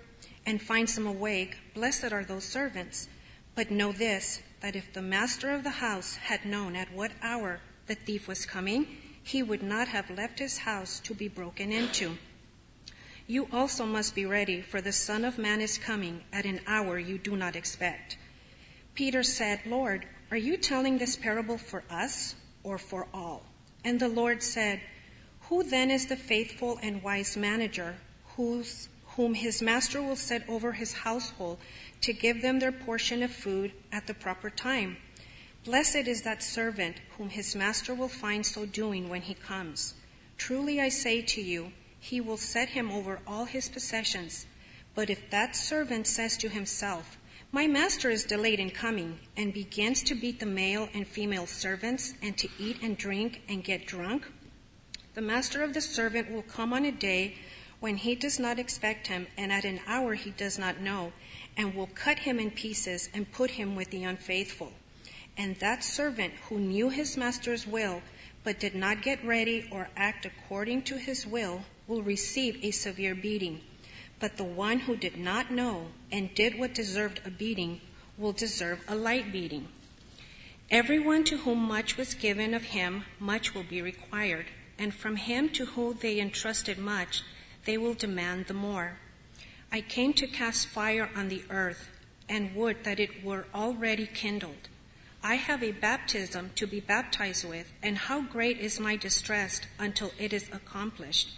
and 0.46 0.62
finds 0.62 0.96
them 0.96 1.08
awake, 1.08 1.56
blessed 1.74 2.12
are 2.12 2.26
those 2.26 2.44
servants. 2.44 3.08
But 3.56 3.72
know 3.72 3.92
this, 3.92 4.42
that 4.60 4.76
if 4.76 4.92
the 4.92 5.02
master 5.02 5.52
of 5.52 5.64
the 5.64 5.70
house 5.70 6.16
had 6.16 6.46
known 6.46 6.76
at 6.76 6.92
what 6.92 7.12
hour 7.22 7.62
the 7.88 7.96
thief 7.96 8.28
was 8.28 8.46
coming, 8.46 8.88
he 9.24 9.42
would 9.42 9.64
not 9.64 9.88
have 9.88 10.10
left 10.10 10.40
his 10.40 10.58
house 10.60 11.00
to 11.02 11.14
be 11.14 11.28
broken 11.28 11.72
into. 11.72 12.18
You 13.26 13.48
also 13.54 13.86
must 13.86 14.16
be 14.16 14.26
ready, 14.26 14.62
for 14.62 14.82
the 14.82 14.92
Son 14.92 15.24
of 15.24 15.38
Man 15.38 15.62
is 15.62 15.78
coming 15.78 16.24
at 16.34 16.46
an 16.46 16.60
hour 16.68 17.00
you 17.00 17.18
do 17.18 17.38
not 17.38 17.56
expect. 17.56 18.18
Peter 18.96 19.24
said, 19.24 19.62
Lord, 19.66 20.06
are 20.30 20.38
you 20.38 20.58
telling 20.58 20.98
this 20.98 21.16
parable 21.16 21.58
for 21.58 21.84
us 21.90 22.36
or 22.64 22.78
for 22.78 23.08
all? 23.14 23.44
And 23.86 24.00
the 24.00 24.10
Lord 24.10 24.44
said, 24.44 24.82
Who 25.44 25.64
then 25.64 25.90
is 25.90 26.08
the 26.08 26.18
faithful 26.18 26.80
and 26.84 27.02
wise 27.02 27.38
manager 27.38 27.96
whose, 28.36 28.90
whom 29.16 29.36
his 29.36 29.62
master 29.62 30.02
will 30.02 30.18
set 30.18 30.48
over 30.50 30.74
his 30.74 30.92
household 30.94 31.60
to 32.02 32.12
give 32.12 32.42
them 32.42 32.60
their 32.60 32.72
portion 32.72 33.24
of 33.24 33.32
food 33.32 33.72
at 33.92 34.06
the 34.06 34.14
proper 34.14 34.50
time? 34.50 34.98
Blessed 35.64 36.08
is 36.08 36.24
that 36.24 36.44
servant 36.44 36.98
whom 37.18 37.30
his 37.30 37.56
master 37.56 37.94
will 37.94 38.10
find 38.10 38.46
so 38.46 38.66
doing 38.66 39.08
when 39.08 39.22
he 39.22 39.34
comes. 39.34 39.94
Truly 40.38 40.82
I 40.82 40.90
say 40.90 41.22
to 41.22 41.42
you, 41.42 41.72
he 42.04 42.20
will 42.20 42.36
set 42.36 42.68
him 42.68 42.92
over 42.92 43.22
all 43.26 43.46
his 43.46 43.70
possessions. 43.70 44.46
But 44.94 45.10
if 45.10 45.30
that 45.30 45.56
servant 45.56 46.06
says 46.06 46.36
to 46.38 46.50
himself, 46.50 47.18
my 47.50 47.66
master 47.66 48.10
is 48.10 48.26
delayed 48.26 48.60
in 48.60 48.72
coming, 48.72 49.20
and 49.38 49.54
begins 49.54 50.04
to 50.04 50.16
beat 50.16 50.42
the 50.42 50.46
male 50.46 50.90
and 50.94 51.08
female 51.08 51.48
servants, 51.48 52.14
and 52.22 52.38
to 52.38 52.50
eat 52.60 52.82
and 52.82 52.98
drink 52.98 53.42
and 53.48 53.64
get 53.64 53.88
drunk. 53.88 54.30
The 55.14 55.22
master 55.22 55.64
of 55.64 55.74
the 55.74 55.80
servant 55.80 56.30
will 56.30 56.42
come 56.42 56.74
on 56.74 56.84
a 56.84 56.92
day 56.92 57.38
when 57.80 57.96
he 57.96 58.16
does 58.16 58.38
not 58.38 58.60
expect 58.60 59.08
him, 59.08 59.28
and 59.38 59.54
at 59.54 59.64
an 59.64 59.80
hour 59.88 60.16
he 60.16 60.32
does 60.32 60.60
not 60.60 60.82
know, 60.82 61.14
and 61.56 61.74
will 61.74 61.88
cut 61.88 62.20
him 62.20 62.38
in 62.38 62.52
pieces 62.52 63.10
and 63.14 63.32
put 63.32 63.52
him 63.52 63.78
with 63.78 63.92
the 63.92 64.04
unfaithful. 64.04 64.74
And 65.38 65.56
that 65.58 65.86
servant 65.86 66.34
who 66.50 66.60
knew 66.60 66.90
his 66.90 67.16
master's 67.16 67.66
will, 67.66 68.02
but 68.44 68.60
did 68.60 68.76
not 68.76 69.02
get 69.02 69.24
ready 69.24 69.70
or 69.72 69.88
act 69.96 70.26
according 70.26 70.82
to 70.84 70.98
his 70.98 71.26
will, 71.26 71.64
will 71.88 72.02
receive 72.02 72.64
a 72.64 72.72
severe 72.72 73.16
beating. 73.16 73.62
But 74.20 74.38
the 74.38 74.44
one 74.44 74.80
who 74.80 74.96
did 74.96 75.18
not 75.18 75.52
know 75.52 75.88
and 76.12 76.34
did 76.34 76.58
what 76.58 76.74
deserved 76.74 77.22
a 77.26 77.30
beating 77.30 77.82
will 78.18 78.32
deserve 78.32 78.84
a 78.88 78.96
light 78.96 79.32
beating. 79.32 79.68
Everyone 80.72 81.24
to 81.26 81.38
whom 81.38 81.60
much 81.60 81.98
was 81.98 82.14
given 82.14 82.54
of 82.54 82.64
him, 82.64 83.06
much 83.20 83.54
will 83.54 83.64
be 83.64 83.82
required, 83.82 84.46
and 84.80 84.94
from 84.94 85.18
him 85.18 85.50
to 85.50 85.66
whom 85.66 85.98
they 86.02 86.20
entrusted 86.20 86.78
much, 86.78 87.22
they 87.66 87.78
will 87.78 87.94
demand 87.94 88.48
the 88.48 88.54
more. 88.54 88.98
I 89.72 89.82
came 89.82 90.14
to 90.14 90.28
cast 90.28 90.68
fire 90.68 91.10
on 91.16 91.30
the 91.30 91.44
earth, 91.50 91.90
and 92.30 92.56
would 92.56 92.84
that 92.84 93.00
it 93.00 93.24
were 93.24 93.46
already 93.54 94.06
kindled. 94.06 94.70
I 95.22 95.36
have 95.36 95.64
a 95.64 95.72
baptism 95.72 96.52
to 96.56 96.68
be 96.68 96.80
baptized 96.80 97.48
with, 97.48 97.72
and 97.82 97.98
how 97.98 98.22
great 98.22 98.60
is 98.60 98.80
my 98.80 98.96
distress 98.96 99.62
until 99.80 100.12
it 100.18 100.34
is 100.34 100.50
accomplished. 100.52 101.32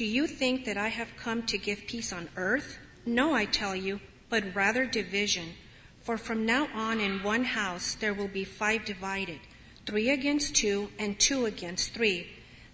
Do 0.00 0.06
you 0.06 0.26
think 0.26 0.64
that 0.64 0.78
I 0.78 0.88
have 0.88 1.14
come 1.18 1.42
to 1.42 1.58
give 1.58 1.86
peace 1.86 2.10
on 2.10 2.30
earth? 2.34 2.78
No, 3.04 3.34
I 3.34 3.44
tell 3.44 3.76
you, 3.76 4.00
but 4.30 4.54
rather 4.54 4.86
division. 4.86 5.52
For 6.00 6.16
from 6.16 6.46
now 6.46 6.68
on 6.72 7.00
in 7.00 7.22
one 7.22 7.44
house 7.44 7.96
there 7.96 8.14
will 8.14 8.26
be 8.26 8.44
five 8.44 8.86
divided, 8.86 9.40
three 9.84 10.08
against 10.08 10.56
two 10.56 10.88
and 10.98 11.20
two 11.20 11.44
against 11.44 11.92
three. 11.92 12.28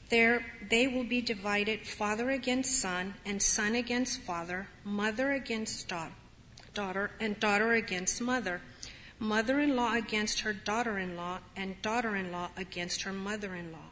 There 0.09 0.47
they 0.71 0.87
will 0.87 1.03
be 1.03 1.21
divided 1.21 1.85
father 1.85 2.31
against 2.31 2.81
son 2.81 3.15
and 3.25 3.43
son 3.43 3.75
against 3.75 4.21
father, 4.21 4.69
mother 4.85 5.33
against 5.33 5.93
daughter 6.75 7.11
and 7.19 7.41
daughter 7.41 7.73
against 7.73 8.21
mother, 8.21 8.61
mother-in-law 9.19 9.95
against 9.95 10.43
her 10.43 10.53
daughter-in-law 10.53 11.41
and 11.57 11.83
daughter-in-law 11.83 12.51
against 12.57 13.03
her 13.03 13.13
mother-in-law. 13.13 13.91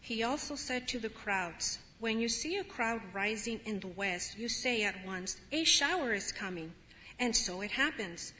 He 0.00 0.22
also 0.22 0.54
said 0.54 0.86
to 0.86 1.00
the 1.00 1.08
crowds, 1.08 1.80
when 2.02 2.18
you 2.18 2.28
see 2.28 2.56
a 2.56 2.64
crowd 2.64 3.00
rising 3.12 3.60
in 3.64 3.78
the 3.78 3.86
west, 3.86 4.36
you 4.36 4.48
say 4.48 4.82
at 4.82 5.06
once, 5.06 5.36
A 5.52 5.62
shower 5.62 6.12
is 6.12 6.32
coming. 6.32 6.72
And 7.20 7.36
so 7.36 7.60
it 7.60 7.70
happens. 7.70 8.32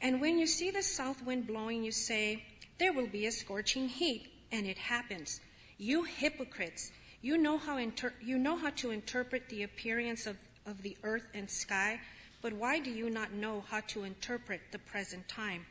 And 0.00 0.18
when 0.18 0.38
you 0.38 0.46
see 0.46 0.70
the 0.70 0.82
south 0.82 1.22
wind 1.22 1.46
blowing, 1.46 1.84
you 1.84 1.92
say, 1.92 2.42
There 2.78 2.94
will 2.94 3.06
be 3.06 3.26
a 3.26 3.30
scorching 3.30 3.86
heat. 3.86 4.28
And 4.50 4.66
it 4.66 4.78
happens. 4.78 5.42
You 5.76 6.04
hypocrites, 6.04 6.90
you 7.20 7.36
know 7.36 7.58
how, 7.58 7.76
inter- 7.76 8.14
you 8.24 8.38
know 8.38 8.56
how 8.56 8.70
to 8.76 8.92
interpret 8.92 9.46
the 9.50 9.64
appearance 9.64 10.26
of, 10.26 10.38
of 10.64 10.80
the 10.80 10.96
earth 11.02 11.26
and 11.34 11.50
sky, 11.50 12.00
but 12.40 12.54
why 12.54 12.78
do 12.78 12.90
you 12.90 13.10
not 13.10 13.34
know 13.34 13.62
how 13.68 13.80
to 13.88 14.04
interpret 14.04 14.62
the 14.70 14.78
present 14.78 15.28
time? 15.28 15.66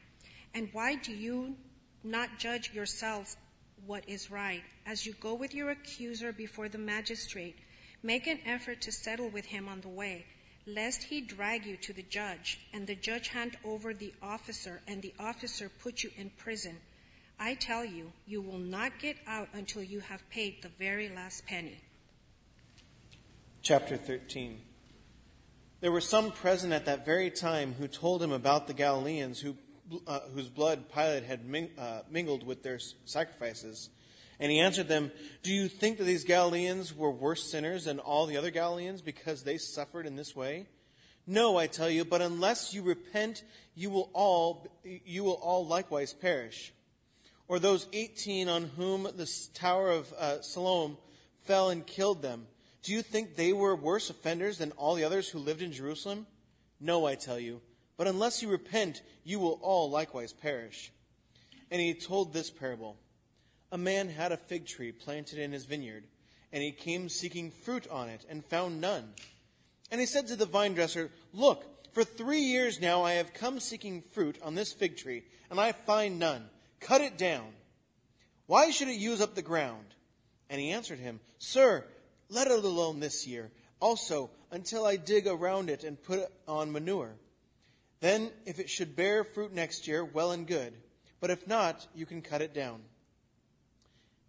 And 0.54 0.70
why 0.74 0.94
do 0.94 1.12
you 1.12 1.56
not 2.04 2.38
judge 2.38 2.72
yourselves 2.72 3.36
what 3.86 4.08
is 4.08 4.32
right. 4.32 4.64
As 4.86 5.06
you 5.06 5.14
go 5.14 5.34
with 5.34 5.54
your 5.54 5.72
accuser 5.72 6.32
before 6.32 6.70
the 6.70 6.78
magistrate, 6.78 7.58
make 8.04 8.28
an 8.28 8.40
effort 8.46 8.82
to 8.82 8.92
settle 8.92 9.30
with 9.30 9.46
him 9.46 9.68
on 9.68 9.82
the 9.82 9.90
way, 9.90 10.26
lest 10.66 11.04
he 11.04 11.22
drag 11.22 11.66
you 11.66 11.78
to 11.78 11.94
the 11.94 12.04
judge, 12.04 12.60
and 12.74 12.86
the 12.86 12.96
judge 12.96 13.30
hand 13.30 13.58
over 13.64 13.94
the 13.94 14.14
officer, 14.22 14.82
and 14.88 15.02
the 15.02 15.14
officer 15.20 15.70
put 15.82 16.04
you 16.04 16.12
in 16.18 16.30
prison. 16.38 16.78
I 17.40 17.56
tell 17.56 17.84
you, 17.84 18.12
you 18.28 18.42
will 18.42 18.60
not 18.60 19.00
get 19.00 19.18
out 19.26 19.50
until 19.54 19.82
you 19.82 20.00
have 20.02 20.30
paid 20.30 20.62
the 20.62 20.70
very 20.78 21.10
last 21.10 21.46
penny. 21.48 21.78
Chapter 23.64 23.98
13. 23.98 24.60
There 25.82 25.92
were 25.92 26.02
some 26.02 26.32
present 26.32 26.72
at 26.74 26.86
that 26.86 27.06
very 27.06 27.32
time 27.32 27.74
who 27.74 27.88
told 27.88 28.22
him 28.22 28.32
about 28.32 28.68
the 28.68 28.74
Galileans 28.74 29.40
who 29.40 29.56
uh, 30.08 30.22
whose 30.34 30.50
blood 30.50 30.90
Pilate 30.94 31.24
had 31.24 31.46
ming, 31.46 31.70
uh, 31.78 32.02
mingled 32.10 32.46
with 32.46 32.64
their 32.64 32.80
sacrifices. 33.06 33.90
And 34.40 34.52
he 34.52 34.60
answered 34.60 34.88
them, 34.88 35.12
Do 35.44 35.54
you 35.54 35.68
think 35.68 36.00
that 36.00 36.06
these 36.06 36.24
Galileans 36.24 36.96
were 36.96 37.12
worse 37.12 37.50
sinners 37.50 37.86
than 37.86 38.00
all 38.00 38.26
the 38.26 38.38
other 38.38 38.50
Galileans 38.50 39.02
because 39.02 39.44
they 39.44 39.58
suffered 39.58 40.08
in 40.08 40.16
this 40.16 40.36
way? 40.36 40.66
No, 41.28 41.58
I 41.58 41.68
tell 41.68 41.90
you, 41.90 42.04
but 42.04 42.22
unless 42.22 42.74
you 42.74 42.82
repent, 42.82 43.44
you 43.76 43.92
will 43.92 44.10
all, 44.14 44.68
you 44.84 45.24
will 45.24 45.34
all 45.34 45.66
likewise 45.66 46.14
perish. 46.14 46.74
Or 47.48 47.60
those 47.60 47.88
18 47.94 48.50
on 48.50 48.64
whom 48.76 49.04
the 49.04 49.32
tower 49.54 49.92
of 49.92 50.12
uh, 50.14 50.42
Siloam 50.42 50.98
fell 51.46 51.70
and 51.70 51.86
killed 51.86 52.22
them. 52.22 52.48
Do 52.82 52.94
you 52.94 53.04
think 53.04 53.36
they 53.36 53.54
were 53.54 53.76
worse 53.76 54.10
offenders 54.10 54.58
than 54.58 54.72
all 54.72 54.96
the 54.96 55.04
others 55.04 55.30
who 55.30 55.38
lived 55.38 55.62
in 55.62 55.72
Jerusalem? 55.72 56.26
No, 56.80 57.06
I 57.06 57.14
tell 57.14 57.40
you. 57.40 57.62
But 58.02 58.08
unless 58.08 58.42
you 58.42 58.50
repent, 58.50 59.04
you 59.24 59.38
will 59.38 59.60
all 59.62 59.92
likewise 59.92 60.34
perish. 60.34 60.92
And 61.70 61.80
he 61.80 61.94
told 61.94 62.34
this 62.34 62.50
parable 62.50 62.98
A 63.72 63.78
man 63.78 64.10
had 64.10 64.32
a 64.32 64.38
fig 64.38 64.66
tree 64.66 64.92
planted 64.92 65.38
in 65.38 65.52
his 65.52 65.66
vineyard, 65.66 66.06
and 66.52 66.64
he 66.64 66.72
came 66.72 67.10
seeking 67.10 67.52
fruit 67.52 67.86
on 67.92 68.10
it, 68.10 68.26
and 68.28 68.44
found 68.44 68.82
none. 68.82 69.14
And 69.92 70.02
he 70.02 70.08
said 70.08 70.26
to 70.30 70.36
the 70.36 70.48
vine 70.48 70.74
dresser, 70.74 71.12
Look, 71.32 71.64
for 71.94 72.04
three 72.04 72.40
years 72.40 72.82
now 72.82 73.04
I 73.04 73.12
have 73.12 73.36
come 73.36 73.60
seeking 73.60 74.02
fruit 74.02 74.40
on 74.42 74.56
this 74.56 74.74
fig 74.74 74.98
tree, 74.98 75.22
and 75.52 75.60
I 75.60 75.72
find 75.72 76.18
none. 76.18 76.50
Cut 76.80 77.02
it 77.02 77.20
down. 77.20 77.50
Why 78.48 78.72
should 78.72 78.88
it 78.88 78.98
use 78.98 79.22
up 79.22 79.36
the 79.36 79.44
ground? 79.44 79.86
And 80.50 80.60
he 80.60 80.72
answered 80.72 80.98
him, 80.98 81.20
Sir, 81.38 81.86
let 82.30 82.48
it 82.48 82.66
alone 82.66 83.00
this 83.00 83.28
year, 83.28 83.52
also 83.80 84.32
until 84.50 84.88
I 84.88 84.96
dig 84.96 85.28
around 85.28 85.70
it 85.70 85.84
and 85.84 86.02
put 86.02 86.22
on 86.48 86.72
manure. 86.72 87.12
Then, 88.02 88.32
if 88.46 88.60
it 88.60 88.70
should 88.70 88.96
bear 88.96 89.24
fruit 89.24 89.54
next 89.54 89.88
year, 89.88 90.04
well 90.04 90.32
and 90.32 90.46
good. 90.46 90.74
But 91.20 91.30
if 91.30 91.48
not, 91.48 91.88
you 91.96 92.06
can 92.06 92.22
cut 92.22 92.42
it 92.42 92.54
down. 92.54 92.82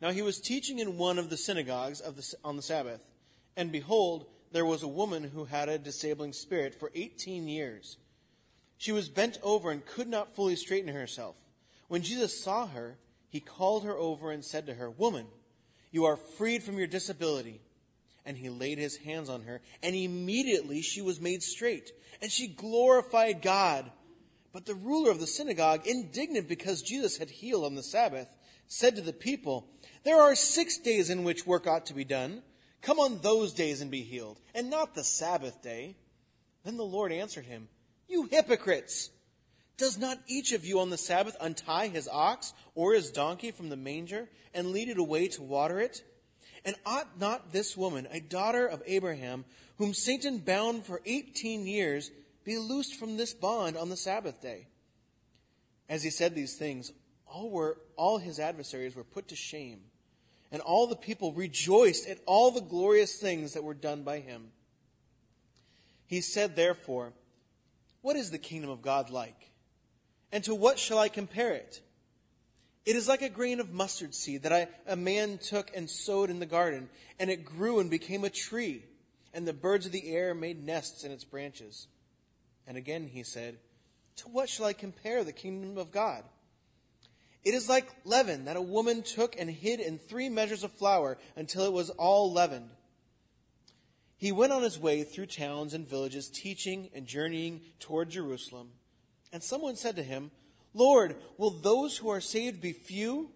Now 0.00 0.10
he 0.10 0.22
was 0.22 0.40
teaching 0.40 0.78
in 0.78 0.98
one 0.98 1.18
of 1.18 1.30
the 1.30 1.36
synagogues 1.36 2.00
of 2.00 2.16
the, 2.16 2.34
on 2.44 2.56
the 2.56 2.62
Sabbath, 2.62 3.00
and 3.56 3.72
behold, 3.72 4.26
there 4.52 4.66
was 4.66 4.82
a 4.82 4.88
woman 4.88 5.30
who 5.34 5.46
had 5.46 5.70
a 5.70 5.78
disabling 5.78 6.34
spirit 6.34 6.74
for 6.74 6.90
eighteen 6.94 7.48
years. 7.48 7.96
She 8.76 8.92
was 8.92 9.08
bent 9.08 9.38
over 9.42 9.70
and 9.70 9.86
could 9.86 10.08
not 10.08 10.36
fully 10.36 10.56
straighten 10.56 10.92
herself. 10.92 11.36
When 11.88 12.02
Jesus 12.02 12.42
saw 12.42 12.66
her, 12.66 12.98
he 13.30 13.40
called 13.40 13.84
her 13.84 13.96
over 13.96 14.30
and 14.30 14.44
said 14.44 14.66
to 14.66 14.74
her, 14.74 14.90
Woman, 14.90 15.28
you 15.90 16.04
are 16.04 16.16
freed 16.16 16.62
from 16.62 16.76
your 16.76 16.86
disability. 16.86 17.61
And 18.24 18.36
he 18.36 18.48
laid 18.48 18.78
his 18.78 18.96
hands 18.98 19.28
on 19.28 19.42
her, 19.42 19.60
and 19.82 19.96
immediately 19.96 20.80
she 20.80 21.02
was 21.02 21.20
made 21.20 21.42
straight, 21.42 21.90
and 22.20 22.30
she 22.30 22.46
glorified 22.46 23.42
God. 23.42 23.90
But 24.52 24.66
the 24.66 24.74
ruler 24.74 25.10
of 25.10 25.18
the 25.18 25.26
synagogue, 25.26 25.86
indignant 25.86 26.48
because 26.48 26.82
Jesus 26.82 27.16
had 27.16 27.30
healed 27.30 27.64
on 27.64 27.74
the 27.74 27.82
Sabbath, 27.82 28.28
said 28.68 28.96
to 28.96 29.02
the 29.02 29.12
people, 29.12 29.66
There 30.04 30.20
are 30.20 30.34
six 30.34 30.78
days 30.78 31.10
in 31.10 31.24
which 31.24 31.46
work 31.46 31.66
ought 31.66 31.86
to 31.86 31.94
be 31.94 32.04
done. 32.04 32.42
Come 32.80 33.00
on 33.00 33.20
those 33.20 33.52
days 33.52 33.80
and 33.80 33.90
be 33.90 34.02
healed, 34.02 34.40
and 34.54 34.70
not 34.70 34.94
the 34.94 35.04
Sabbath 35.04 35.62
day. 35.62 35.96
Then 36.64 36.76
the 36.76 36.84
Lord 36.84 37.12
answered 37.12 37.46
him, 37.46 37.68
You 38.08 38.28
hypocrites! 38.30 39.10
Does 39.76 39.98
not 39.98 40.18
each 40.28 40.52
of 40.52 40.64
you 40.64 40.80
on 40.80 40.90
the 40.90 40.98
Sabbath 40.98 41.36
untie 41.40 41.88
his 41.88 42.08
ox 42.08 42.52
or 42.74 42.94
his 42.94 43.10
donkey 43.10 43.50
from 43.50 43.68
the 43.68 43.76
manger 43.76 44.28
and 44.54 44.70
lead 44.70 44.88
it 44.88 44.98
away 44.98 45.28
to 45.28 45.42
water 45.42 45.80
it? 45.80 46.04
And 46.64 46.76
ought 46.86 47.18
not 47.18 47.52
this 47.52 47.76
woman, 47.76 48.06
a 48.12 48.20
daughter 48.20 48.66
of 48.66 48.82
Abraham, 48.86 49.44
whom 49.78 49.94
Satan 49.94 50.38
bound 50.38 50.84
for 50.84 51.00
18 51.04 51.66
years, 51.66 52.10
be 52.44 52.56
loosed 52.58 52.96
from 52.96 53.16
this 53.16 53.34
bond 53.34 53.76
on 53.76 53.88
the 53.88 53.96
Sabbath 53.96 54.40
day? 54.40 54.68
As 55.88 56.02
he 56.02 56.10
said 56.10 56.34
these 56.34 56.56
things, 56.56 56.92
all, 57.26 57.50
were, 57.50 57.78
all 57.96 58.18
his 58.18 58.38
adversaries 58.38 58.94
were 58.94 59.04
put 59.04 59.28
to 59.28 59.36
shame, 59.36 59.80
and 60.52 60.62
all 60.62 60.86
the 60.86 60.96
people 60.96 61.32
rejoiced 61.32 62.08
at 62.08 62.18
all 62.26 62.50
the 62.50 62.60
glorious 62.60 63.16
things 63.16 63.54
that 63.54 63.64
were 63.64 63.74
done 63.74 64.02
by 64.02 64.20
him. 64.20 64.48
He 66.06 66.20
said, 66.20 66.54
therefore, 66.54 67.12
What 68.02 68.16
is 68.16 68.30
the 68.30 68.38
kingdom 68.38 68.70
of 68.70 68.82
God 68.82 69.10
like? 69.10 69.50
And 70.30 70.44
to 70.44 70.54
what 70.54 70.78
shall 70.78 70.98
I 70.98 71.08
compare 71.08 71.52
it? 71.52 71.80
It 72.84 72.96
is 72.96 73.06
like 73.06 73.22
a 73.22 73.28
grain 73.28 73.60
of 73.60 73.72
mustard 73.72 74.14
seed 74.14 74.42
that 74.42 74.52
I, 74.52 74.68
a 74.86 74.96
man 74.96 75.38
took 75.38 75.70
and 75.74 75.88
sowed 75.88 76.30
in 76.30 76.40
the 76.40 76.46
garden, 76.46 76.88
and 77.18 77.30
it 77.30 77.44
grew 77.44 77.78
and 77.78 77.88
became 77.88 78.24
a 78.24 78.30
tree, 78.30 78.84
and 79.32 79.46
the 79.46 79.52
birds 79.52 79.86
of 79.86 79.92
the 79.92 80.10
air 80.10 80.34
made 80.34 80.64
nests 80.64 81.04
in 81.04 81.12
its 81.12 81.24
branches. 81.24 81.86
And 82.66 82.76
again 82.76 83.08
he 83.12 83.22
said, 83.22 83.58
To 84.16 84.28
what 84.28 84.48
shall 84.48 84.66
I 84.66 84.72
compare 84.72 85.22
the 85.22 85.32
kingdom 85.32 85.78
of 85.78 85.92
God? 85.92 86.24
It 87.44 87.54
is 87.54 87.68
like 87.68 87.88
leaven 88.04 88.44
that 88.44 88.56
a 88.56 88.62
woman 88.62 89.02
took 89.02 89.36
and 89.38 89.50
hid 89.50 89.80
in 89.80 89.98
three 89.98 90.28
measures 90.28 90.62
of 90.64 90.72
flour 90.72 91.18
until 91.36 91.64
it 91.64 91.72
was 91.72 91.90
all 91.90 92.32
leavened. 92.32 92.70
He 94.16 94.30
went 94.30 94.52
on 94.52 94.62
his 94.62 94.78
way 94.78 95.02
through 95.02 95.26
towns 95.26 95.74
and 95.74 95.88
villages, 95.88 96.28
teaching 96.28 96.90
and 96.94 97.06
journeying 97.06 97.62
toward 97.80 98.10
Jerusalem. 98.10 98.70
And 99.32 99.42
someone 99.42 99.74
said 99.74 99.96
to 99.96 100.04
him, 100.04 100.30
Lord, 100.74 101.16
will 101.36 101.50
those 101.50 101.96
who 101.96 102.08
are 102.10 102.20
saved 102.20 102.60
be 102.60 102.72
few? 102.72 103.30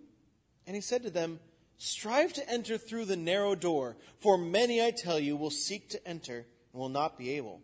And 0.66 0.74
he 0.74 0.82
said 0.82 1.02
to 1.02 1.10
them, 1.10 1.40
Strive 1.78 2.32
to 2.34 2.50
enter 2.50 2.78
through 2.78 3.04
the 3.04 3.16
narrow 3.16 3.54
door, 3.54 3.96
for 4.18 4.38
many, 4.38 4.82
I 4.82 4.90
tell 4.90 5.18
you, 5.18 5.36
will 5.36 5.50
seek 5.50 5.90
to 5.90 6.08
enter 6.08 6.46
and 6.72 6.80
will 6.80 6.88
not 6.88 7.18
be 7.18 7.32
able. 7.32 7.60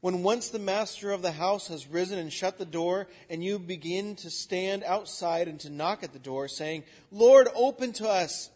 When 0.00 0.22
once 0.22 0.48
the 0.48 0.60
master 0.60 1.10
of 1.10 1.22
the 1.22 1.32
house 1.32 1.66
has 1.68 1.88
risen 1.88 2.20
and 2.20 2.32
shut 2.32 2.58
the 2.58 2.64
door, 2.64 3.08
and 3.28 3.42
you 3.42 3.58
begin 3.58 4.14
to 4.16 4.30
stand 4.30 4.84
outside 4.84 5.48
and 5.48 5.58
to 5.60 5.70
knock 5.70 6.04
at 6.04 6.12
the 6.12 6.20
door, 6.20 6.46
saying, 6.46 6.84
Lord, 7.10 7.48
open 7.56 7.92
to 7.94 8.08
us, 8.08 8.50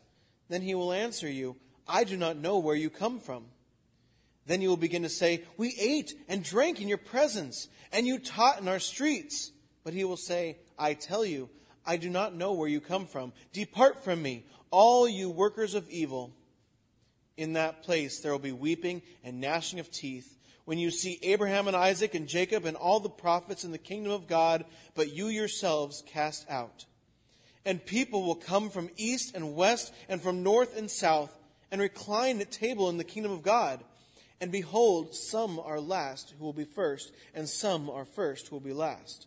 then 0.48 0.62
he 0.62 0.76
will 0.76 0.92
answer 0.92 1.28
you, 1.28 1.56
I 1.88 2.04
do 2.04 2.16
not 2.16 2.36
know 2.36 2.58
where 2.58 2.76
you 2.76 2.90
come 2.90 3.18
from. 3.18 3.46
Then 4.46 4.60
you 4.60 4.68
will 4.68 4.76
begin 4.76 5.02
to 5.02 5.08
say, 5.08 5.42
We 5.56 5.74
ate 5.80 6.14
and 6.28 6.44
drank 6.44 6.80
in 6.80 6.88
your 6.88 6.98
presence, 6.98 7.68
and 7.92 8.06
you 8.06 8.20
taught 8.20 8.60
in 8.60 8.68
our 8.68 8.78
streets. 8.78 9.50
But 9.84 9.94
he 9.94 10.04
will 10.04 10.16
say, 10.16 10.58
I 10.78 10.94
tell 10.94 11.24
you, 11.24 11.48
I 11.84 11.96
do 11.96 12.08
not 12.08 12.34
know 12.34 12.52
where 12.52 12.68
you 12.68 12.80
come 12.80 13.06
from. 13.06 13.32
Depart 13.52 14.04
from 14.04 14.22
me, 14.22 14.46
all 14.70 15.08
you 15.08 15.28
workers 15.28 15.74
of 15.74 15.88
evil. 15.88 16.32
In 17.36 17.54
that 17.54 17.82
place 17.82 18.20
there 18.20 18.32
will 18.32 18.38
be 18.38 18.52
weeping 18.52 19.02
and 19.24 19.40
gnashing 19.40 19.80
of 19.80 19.90
teeth 19.90 20.38
when 20.64 20.78
you 20.78 20.90
see 20.90 21.18
Abraham 21.22 21.66
and 21.66 21.76
Isaac 21.76 22.14
and 22.14 22.28
Jacob 22.28 22.64
and 22.64 22.76
all 22.76 23.00
the 23.00 23.10
prophets 23.10 23.64
in 23.64 23.72
the 23.72 23.78
kingdom 23.78 24.12
of 24.12 24.28
God, 24.28 24.64
but 24.94 25.12
you 25.12 25.26
yourselves 25.26 26.04
cast 26.06 26.48
out. 26.48 26.86
And 27.64 27.84
people 27.84 28.24
will 28.24 28.36
come 28.36 28.70
from 28.70 28.90
east 28.96 29.34
and 29.34 29.54
west 29.54 29.92
and 30.08 30.20
from 30.20 30.42
north 30.42 30.76
and 30.76 30.90
south 30.90 31.36
and 31.70 31.80
recline 31.80 32.40
at 32.40 32.52
table 32.52 32.88
in 32.90 32.96
the 32.96 33.04
kingdom 33.04 33.32
of 33.32 33.42
God. 33.42 33.82
And 34.40 34.50
behold, 34.50 35.14
some 35.14 35.60
are 35.60 35.80
last 35.80 36.34
who 36.38 36.44
will 36.44 36.52
be 36.52 36.64
first, 36.64 37.12
and 37.34 37.48
some 37.48 37.88
are 37.88 38.04
first 38.04 38.48
who 38.48 38.56
will 38.56 38.60
be 38.60 38.72
last. 38.72 39.26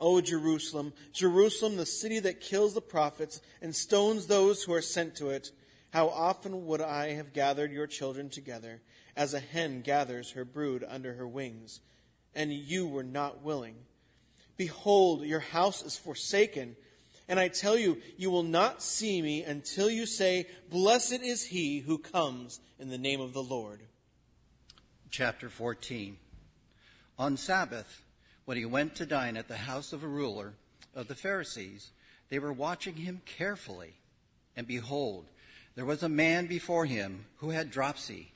O 0.00 0.20
Jerusalem, 0.20 0.92
Jerusalem, 1.12 1.76
the 1.76 1.86
city 1.86 2.18
that 2.20 2.40
kills 2.40 2.74
the 2.74 2.80
prophets 2.80 3.40
and 3.62 3.74
stones 3.74 4.26
those 4.26 4.62
who 4.62 4.72
are 4.72 4.82
sent 4.82 5.16
to 5.16 5.30
it, 5.30 5.50
how 5.90 6.08
often 6.08 6.66
would 6.66 6.80
I 6.80 7.14
have 7.14 7.32
gathered 7.32 7.72
your 7.72 7.86
children 7.86 8.28
together, 8.28 8.80
as 9.16 9.32
a 9.32 9.40
hen 9.40 9.82
gathers 9.82 10.32
her 10.32 10.44
brood 10.44 10.84
under 10.88 11.14
her 11.14 11.28
wings, 11.28 11.80
and 12.34 12.52
you 12.52 12.86
were 12.86 13.04
not 13.04 13.42
willing. 13.42 13.76
Behold, 14.56 15.22
your 15.22 15.40
house 15.40 15.82
is 15.82 15.96
forsaken, 15.96 16.76
and 17.28 17.40
I 17.40 17.48
tell 17.48 17.76
you, 17.76 17.98
you 18.16 18.30
will 18.30 18.42
not 18.42 18.82
see 18.82 19.22
me 19.22 19.42
until 19.42 19.88
you 19.88 20.06
say, 20.06 20.46
Blessed 20.70 21.22
is 21.22 21.44
he 21.44 21.80
who 21.80 21.98
comes 21.98 22.60
in 22.78 22.90
the 22.90 22.98
name 22.98 23.20
of 23.20 23.32
the 23.32 23.42
Lord. 23.42 23.80
Chapter 25.10 25.48
14. 25.48 26.16
On 27.18 27.36
Sabbath, 27.36 28.03
when 28.44 28.56
he 28.56 28.64
went 28.64 28.94
to 28.96 29.06
dine 29.06 29.36
at 29.36 29.48
the 29.48 29.56
house 29.56 29.92
of 29.92 30.02
a 30.02 30.08
ruler 30.08 30.54
of 30.94 31.08
the 31.08 31.14
Pharisees, 31.14 31.90
they 32.28 32.38
were 32.38 32.52
watching 32.52 32.96
him 32.96 33.22
carefully. 33.24 33.94
And 34.56 34.66
behold, 34.66 35.26
there 35.74 35.84
was 35.84 36.02
a 36.02 36.08
man 36.08 36.46
before 36.46 36.86
him 36.86 37.26
who 37.36 37.50
had 37.50 37.70
dropsy. 37.70 38.32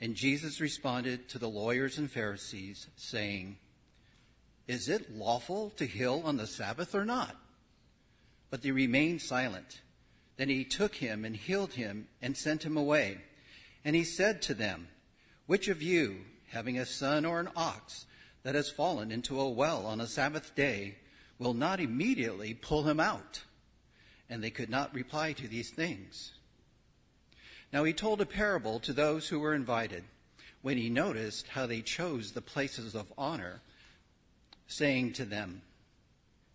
And 0.00 0.14
Jesus 0.14 0.60
responded 0.60 1.28
to 1.30 1.38
the 1.38 1.48
lawyers 1.48 1.98
and 1.98 2.10
Pharisees, 2.10 2.86
saying, 2.96 3.56
Is 4.68 4.88
it 4.88 5.16
lawful 5.16 5.70
to 5.70 5.86
heal 5.86 6.22
on 6.24 6.36
the 6.36 6.46
Sabbath 6.46 6.94
or 6.94 7.04
not? 7.04 7.36
But 8.50 8.62
they 8.62 8.70
remained 8.70 9.22
silent. 9.22 9.80
Then 10.36 10.48
he 10.48 10.64
took 10.64 10.94
him 10.94 11.24
and 11.24 11.34
healed 11.34 11.72
him 11.72 12.06
and 12.22 12.36
sent 12.36 12.62
him 12.62 12.76
away. 12.76 13.18
And 13.84 13.96
he 13.96 14.04
said 14.04 14.40
to 14.42 14.54
them, 14.54 14.88
Which 15.46 15.66
of 15.66 15.82
you, 15.82 16.18
having 16.48 16.78
a 16.78 16.86
son 16.86 17.24
or 17.24 17.40
an 17.40 17.50
ox, 17.56 18.06
that 18.48 18.54
has 18.54 18.70
fallen 18.70 19.12
into 19.12 19.38
a 19.38 19.50
well 19.50 19.84
on 19.84 20.00
a 20.00 20.06
Sabbath 20.06 20.54
day 20.54 20.96
will 21.38 21.52
not 21.52 21.80
immediately 21.80 22.54
pull 22.54 22.84
him 22.84 22.98
out. 22.98 23.42
And 24.30 24.42
they 24.42 24.48
could 24.48 24.70
not 24.70 24.94
reply 24.94 25.34
to 25.34 25.46
these 25.46 25.68
things. 25.68 26.32
Now 27.74 27.84
he 27.84 27.92
told 27.92 28.22
a 28.22 28.24
parable 28.24 28.80
to 28.80 28.94
those 28.94 29.28
who 29.28 29.38
were 29.38 29.54
invited 29.54 30.02
when 30.62 30.78
he 30.78 30.88
noticed 30.88 31.48
how 31.48 31.66
they 31.66 31.82
chose 31.82 32.32
the 32.32 32.40
places 32.40 32.94
of 32.94 33.12
honor, 33.18 33.60
saying 34.66 35.12
to 35.12 35.26
them, 35.26 35.60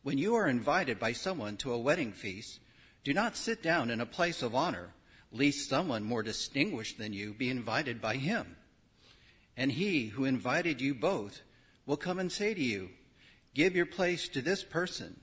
When 0.02 0.18
you 0.18 0.34
are 0.34 0.48
invited 0.48 0.98
by 0.98 1.14
someone 1.14 1.58
to 1.58 1.74
a 1.74 1.78
wedding 1.80 2.12
feast, 2.12 2.60
do 3.04 3.14
not 3.14 3.38
sit 3.38 3.62
down 3.62 3.92
in 3.92 4.02
a 4.02 4.08
place 4.08 4.42
of 4.42 4.56
honor, 4.56 4.96
lest 5.32 5.70
someone 5.70 6.04
more 6.04 6.24
distinguished 6.24 6.98
than 6.98 7.14
you 7.14 7.36
be 7.36 7.52
invited 7.52 8.02
by 8.02 8.16
him. 8.16 8.56
And 9.56 9.72
he 9.72 10.08
who 10.08 10.26
invited 10.26 10.82
you 10.82 10.96
both 10.96 11.44
will 11.86 11.98
come 11.98 12.20
and 12.20 12.32
say 12.32 12.54
to 12.54 12.62
you, 12.62 12.90
Give 13.54 13.76
your 13.76 13.86
place 13.86 14.28
to 14.30 14.42
this 14.42 14.64
person, 14.64 15.20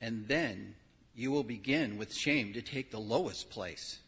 and 0.00 0.26
then 0.26 0.74
you 1.14 1.30
will 1.30 1.44
begin 1.44 1.98
with 1.98 2.12
shame 2.12 2.52
to 2.54 2.62
take 2.62 2.90
the 2.90 2.98
lowest 2.98 3.50
place. 3.50 4.00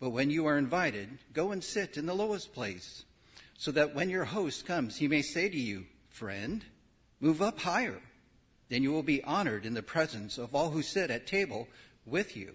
But 0.00 0.10
when 0.10 0.30
you 0.30 0.46
are 0.46 0.58
invited, 0.58 1.18
go 1.32 1.50
and 1.50 1.62
sit 1.62 1.96
in 1.96 2.06
the 2.06 2.14
lowest 2.14 2.54
place, 2.54 3.04
so 3.56 3.72
that 3.72 3.94
when 3.94 4.10
your 4.10 4.24
host 4.24 4.64
comes, 4.64 4.96
he 4.96 5.08
may 5.08 5.22
say 5.22 5.48
to 5.48 5.58
you, 5.58 5.86
Friend, 6.10 6.64
move 7.20 7.42
up 7.42 7.58
higher. 7.60 8.00
Then 8.68 8.82
you 8.82 8.92
will 8.92 9.02
be 9.02 9.24
honored 9.24 9.64
in 9.64 9.74
the 9.74 9.82
presence 9.82 10.38
of 10.38 10.54
all 10.54 10.70
who 10.70 10.82
sit 10.82 11.10
at 11.10 11.26
table 11.26 11.66
with 12.04 12.36
you. 12.36 12.52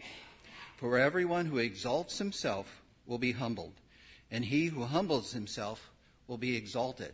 For 0.78 0.98
everyone 0.98 1.48
who 1.48 1.58
exalts 1.58 2.18
himself 2.18 2.82
will 3.06 3.18
be 3.18 3.32
humbled, 3.32 3.74
and 4.32 4.46
he 4.46 4.68
who 4.68 4.84
humbles 4.84 5.34
himself 5.34 5.92
will 6.28 6.38
be 6.38 6.56
exalted. 6.56 7.14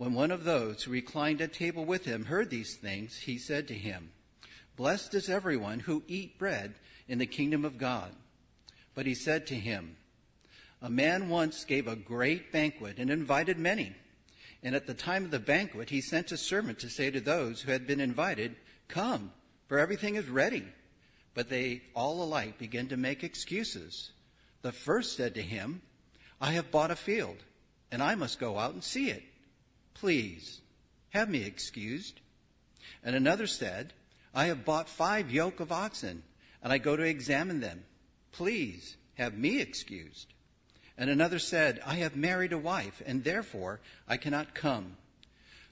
When 0.00 0.14
one 0.14 0.30
of 0.30 0.44
those 0.44 0.84
who 0.84 0.92
reclined 0.92 1.42
at 1.42 1.52
table 1.52 1.84
with 1.84 2.06
him 2.06 2.24
heard 2.24 2.48
these 2.48 2.74
things, 2.74 3.18
he 3.18 3.36
said 3.36 3.68
to 3.68 3.74
him, 3.74 4.12
Blessed 4.74 5.12
is 5.12 5.28
everyone 5.28 5.80
who 5.80 6.04
eat 6.08 6.38
bread 6.38 6.76
in 7.06 7.18
the 7.18 7.26
kingdom 7.26 7.66
of 7.66 7.76
God. 7.76 8.12
But 8.94 9.04
he 9.04 9.14
said 9.14 9.46
to 9.48 9.54
him, 9.54 9.98
A 10.80 10.88
man 10.88 11.28
once 11.28 11.66
gave 11.66 11.86
a 11.86 11.96
great 11.96 12.50
banquet 12.50 12.96
and 12.96 13.10
invited 13.10 13.58
many. 13.58 13.94
And 14.62 14.74
at 14.74 14.86
the 14.86 14.94
time 14.94 15.26
of 15.26 15.32
the 15.32 15.38
banquet, 15.38 15.90
he 15.90 16.00
sent 16.00 16.32
a 16.32 16.38
servant 16.38 16.78
to 16.78 16.88
say 16.88 17.10
to 17.10 17.20
those 17.20 17.60
who 17.60 17.70
had 17.70 17.86
been 17.86 18.00
invited, 18.00 18.56
Come, 18.88 19.32
for 19.68 19.78
everything 19.78 20.14
is 20.14 20.30
ready. 20.30 20.64
But 21.34 21.50
they 21.50 21.82
all 21.94 22.22
alike 22.22 22.56
began 22.56 22.88
to 22.88 22.96
make 22.96 23.22
excuses. 23.22 24.12
The 24.62 24.72
first 24.72 25.18
said 25.18 25.34
to 25.34 25.42
him, 25.42 25.82
I 26.40 26.52
have 26.52 26.70
bought 26.70 26.90
a 26.90 26.96
field, 26.96 27.44
and 27.92 28.02
I 28.02 28.14
must 28.14 28.40
go 28.40 28.58
out 28.58 28.72
and 28.72 28.82
see 28.82 29.10
it. 29.10 29.24
Please, 29.94 30.60
have 31.10 31.28
me 31.28 31.44
excused. 31.44 32.20
And 33.04 33.14
another 33.14 33.46
said, 33.46 33.92
I 34.34 34.46
have 34.46 34.64
bought 34.64 34.88
five 34.88 35.30
yoke 35.30 35.60
of 35.60 35.72
oxen, 35.72 36.22
and 36.62 36.72
I 36.72 36.78
go 36.78 36.96
to 36.96 37.02
examine 37.02 37.60
them. 37.60 37.84
Please, 38.32 38.96
have 39.14 39.36
me 39.36 39.60
excused. 39.60 40.32
And 40.96 41.10
another 41.10 41.38
said, 41.38 41.80
I 41.84 41.96
have 41.96 42.16
married 42.16 42.52
a 42.52 42.58
wife, 42.58 43.02
and 43.06 43.24
therefore 43.24 43.80
I 44.06 44.16
cannot 44.16 44.54
come. 44.54 44.96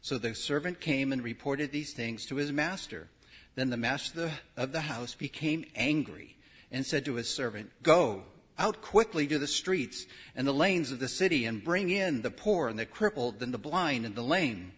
So 0.00 0.18
the 0.18 0.34
servant 0.34 0.80
came 0.80 1.12
and 1.12 1.22
reported 1.22 1.70
these 1.70 1.92
things 1.92 2.24
to 2.26 2.36
his 2.36 2.52
master. 2.52 3.08
Then 3.54 3.70
the 3.70 3.76
master 3.76 4.30
of 4.56 4.72
the 4.72 4.82
house 4.82 5.14
became 5.14 5.64
angry 5.74 6.36
and 6.70 6.86
said 6.86 7.04
to 7.04 7.14
his 7.14 7.28
servant, 7.28 7.70
Go 7.82 8.24
out 8.58 8.82
quickly 8.82 9.26
to 9.26 9.38
the 9.38 9.46
streets 9.46 10.06
and 10.34 10.46
the 10.46 10.52
lanes 10.52 10.90
of 10.90 10.98
the 10.98 11.08
city 11.08 11.44
and 11.44 11.62
bring 11.62 11.90
in 11.90 12.22
the 12.22 12.30
poor 12.30 12.68
and 12.68 12.78
the 12.78 12.86
crippled 12.86 13.42
and 13.42 13.54
the 13.54 13.58
blind 13.58 14.04
and 14.04 14.14
the 14.14 14.22
lame. 14.22 14.72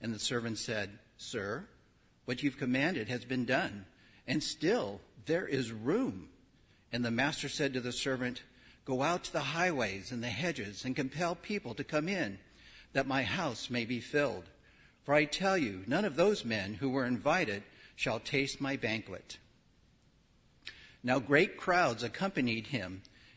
And 0.00 0.14
the 0.14 0.18
servant 0.18 0.58
said, 0.58 0.98
Sir, 1.16 1.66
what 2.24 2.42
you've 2.42 2.58
commanded 2.58 3.08
has 3.08 3.24
been 3.24 3.44
done, 3.44 3.86
and 4.26 4.42
still 4.42 5.00
there 5.26 5.46
is 5.46 5.72
room. 5.72 6.28
And 6.92 7.04
the 7.04 7.10
master 7.10 7.48
said 7.48 7.72
to 7.74 7.80
the 7.80 7.92
servant, 7.92 8.42
Go 8.84 9.02
out 9.02 9.24
to 9.24 9.32
the 9.32 9.40
highways 9.40 10.10
and 10.10 10.22
the 10.22 10.28
hedges 10.28 10.84
and 10.84 10.96
compel 10.96 11.34
people 11.34 11.74
to 11.74 11.84
come 11.84 12.08
in, 12.08 12.38
that 12.92 13.06
my 13.06 13.22
house 13.22 13.70
may 13.70 13.84
be 13.84 14.00
filled. 14.00 14.44
For 15.04 15.14
I 15.14 15.24
tell 15.24 15.56
you, 15.56 15.84
none 15.86 16.04
of 16.04 16.16
those 16.16 16.44
men 16.44 16.74
who 16.74 16.90
were 16.90 17.06
invited 17.06 17.62
shall 17.96 18.20
taste 18.20 18.60
my 18.60 18.76
banquet. 18.76 19.38
Now 21.02 21.18
great 21.18 21.56
crowds 21.56 22.02
accompanied 22.02 22.68
him, 22.68 23.02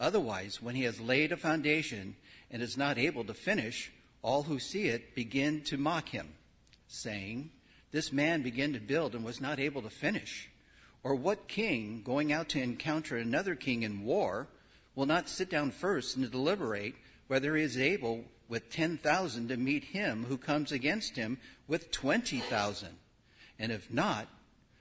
Otherwise, 0.00 0.62
when 0.62 0.74
he 0.74 0.84
has 0.84 1.00
laid 1.00 1.32
a 1.32 1.36
foundation 1.36 2.14
and 2.50 2.62
is 2.62 2.76
not 2.76 2.98
able 2.98 3.24
to 3.24 3.34
finish, 3.34 3.90
all 4.22 4.44
who 4.44 4.58
see 4.58 4.84
it 4.84 5.14
begin 5.14 5.60
to 5.62 5.76
mock 5.76 6.08
him, 6.08 6.28
saying, 6.86 7.50
This 7.90 8.12
man 8.12 8.42
began 8.42 8.72
to 8.72 8.80
build 8.80 9.14
and 9.14 9.24
was 9.24 9.40
not 9.40 9.58
able 9.58 9.82
to 9.82 9.90
finish. 9.90 10.48
Or 11.02 11.14
what 11.14 11.48
king, 11.48 12.02
going 12.04 12.32
out 12.32 12.48
to 12.50 12.62
encounter 12.62 13.16
another 13.16 13.54
king 13.54 13.82
in 13.82 14.04
war, 14.04 14.48
will 14.94 15.06
not 15.06 15.28
sit 15.28 15.50
down 15.50 15.70
first 15.70 16.16
and 16.16 16.30
deliberate 16.30 16.94
whether 17.28 17.56
he 17.56 17.62
is 17.62 17.78
able 17.78 18.24
with 18.48 18.70
10,000 18.70 19.48
to 19.48 19.56
meet 19.56 19.84
him 19.84 20.24
who 20.28 20.36
comes 20.36 20.72
against 20.72 21.16
him 21.16 21.38
with 21.66 21.90
20,000? 21.90 22.88
And 23.58 23.72
if 23.72 23.92
not, 23.92 24.28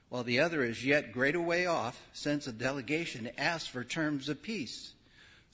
while 0.09 0.23
the 0.23 0.39
other 0.39 0.63
is 0.63 0.85
yet 0.85 1.11
great 1.11 1.35
a 1.35 1.41
way 1.41 1.65
off, 1.65 2.01
sends 2.13 2.47
a 2.47 2.51
delegation 2.51 3.25
to 3.25 3.39
ask 3.39 3.69
for 3.69 3.83
terms 3.83 4.29
of 4.29 4.41
peace. 4.41 4.93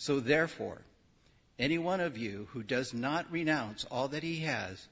So 0.04 0.20
therefore, 0.20 0.82
any 1.58 1.78
one 1.78 2.02
of 2.02 2.18
you 2.18 2.50
who 2.52 2.62
does 2.62 2.94
not 2.94 3.32
renounce 3.32 3.86
all 3.86 4.10
that 4.10 4.22
he 4.22 4.42
has 4.42 4.90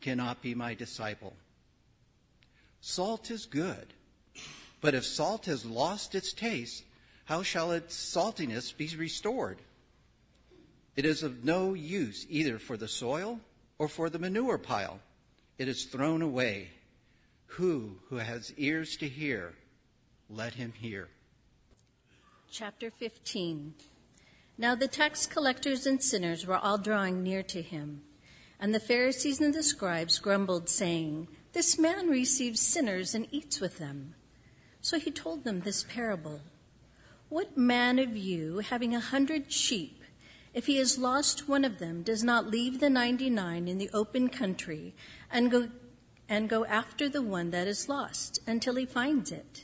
cannot 0.00 0.42
be 0.42 0.54
my 0.54 0.74
disciple. 0.74 1.34
Salt 2.80 3.32
is 3.32 3.46
good, 3.46 3.92
but 4.80 4.94
if 4.94 5.04
salt 5.04 5.46
has 5.46 5.66
lost 5.66 6.14
its 6.14 6.32
taste, 6.32 6.84
how 7.24 7.42
shall 7.42 7.72
its 7.72 7.96
saltiness 7.96 8.70
be 8.70 8.86
restored? 8.96 9.58
It 10.94 11.04
is 11.04 11.24
of 11.24 11.44
no 11.44 11.74
use 11.74 12.24
either 12.30 12.60
for 12.60 12.76
the 12.76 12.86
soil 12.86 13.40
or 13.78 13.88
for 13.88 14.08
the 14.08 14.20
manure 14.20 14.58
pile. 14.58 15.00
It 15.58 15.66
is 15.66 15.86
thrown 15.86 16.22
away. 16.22 16.68
Who 17.58 17.96
who 18.08 18.18
has 18.18 18.54
ears 18.56 18.96
to 18.98 19.08
hear, 19.08 19.56
let 20.30 20.54
him 20.54 20.72
hear. 20.78 21.08
Chapter 22.52 22.92
15 22.92 23.74
Now 24.56 24.74
the 24.74 24.86
tax 24.86 25.26
collectors 25.26 25.86
and 25.86 26.02
sinners 26.02 26.46
were 26.46 26.56
all 26.56 26.78
drawing 26.78 27.22
near 27.22 27.42
to 27.44 27.60
him. 27.60 28.02
And 28.60 28.74
the 28.74 28.80
Pharisees 28.80 29.40
and 29.40 29.52
the 29.52 29.62
scribes 29.62 30.18
grumbled, 30.18 30.68
saying, 30.68 31.28
This 31.52 31.78
man 31.78 32.08
receives 32.08 32.60
sinners 32.60 33.14
and 33.14 33.26
eats 33.32 33.60
with 33.60 33.78
them. 33.78 34.14
So 34.80 34.98
he 34.98 35.10
told 35.10 35.44
them 35.44 35.60
this 35.60 35.84
parable 35.84 36.40
What 37.28 37.58
man 37.58 37.98
of 37.98 38.16
you, 38.16 38.58
having 38.58 38.94
a 38.94 39.00
hundred 39.00 39.50
sheep, 39.50 40.02
if 40.54 40.66
he 40.66 40.76
has 40.76 40.98
lost 40.98 41.48
one 41.48 41.64
of 41.64 41.80
them, 41.80 42.02
does 42.02 42.22
not 42.22 42.46
leave 42.46 42.78
the 42.78 42.88
99 42.88 43.66
in 43.66 43.78
the 43.78 43.90
open 43.92 44.28
country 44.28 44.94
and 45.32 45.50
go, 45.50 45.68
and 46.28 46.48
go 46.48 46.64
after 46.64 47.08
the 47.08 47.22
one 47.22 47.50
that 47.50 47.66
is 47.66 47.88
lost 47.88 48.38
until 48.46 48.76
he 48.76 48.86
finds 48.86 49.32
it. 49.32 49.63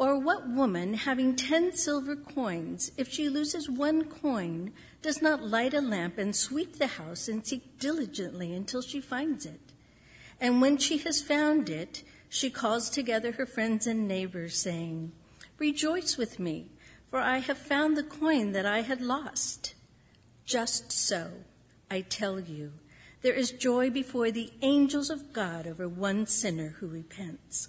Or 0.00 0.18
what 0.18 0.48
woman, 0.48 0.94
having 0.94 1.36
10 1.36 1.74
silver 1.74 2.16
coins, 2.16 2.90
if 2.96 3.12
she 3.12 3.28
loses 3.28 3.68
one 3.68 4.04
coin, 4.04 4.72
does 5.02 5.20
not 5.20 5.42
light 5.42 5.74
a 5.74 5.82
lamp 5.82 6.16
and 6.16 6.34
sweep 6.34 6.78
the 6.78 6.86
house 6.86 7.28
and 7.28 7.46
seek 7.46 7.78
diligently 7.78 8.54
until 8.54 8.80
she 8.80 9.02
finds 9.02 9.44
it? 9.44 9.60
And 10.40 10.62
when 10.62 10.78
she 10.78 10.96
has 11.04 11.20
found 11.20 11.68
it, 11.68 12.02
she 12.30 12.48
calls 12.48 12.88
together 12.88 13.32
her 13.32 13.44
friends 13.44 13.86
and 13.86 14.08
neighbors, 14.08 14.56
saying, 14.56 15.12
Rejoice 15.58 16.16
with 16.16 16.38
me, 16.38 16.70
for 17.10 17.20
I 17.20 17.40
have 17.40 17.58
found 17.58 17.94
the 17.94 18.02
coin 18.02 18.52
that 18.52 18.64
I 18.64 18.80
had 18.80 19.02
lost. 19.02 19.74
Just 20.46 20.90
so, 20.90 21.30
I 21.90 22.00
tell 22.00 22.40
you, 22.40 22.72
there 23.20 23.34
is 23.34 23.52
joy 23.52 23.90
before 23.90 24.30
the 24.30 24.50
angels 24.62 25.10
of 25.10 25.34
God 25.34 25.66
over 25.66 25.86
one 25.86 26.24
sinner 26.24 26.76
who 26.80 26.86
repents. 26.86 27.68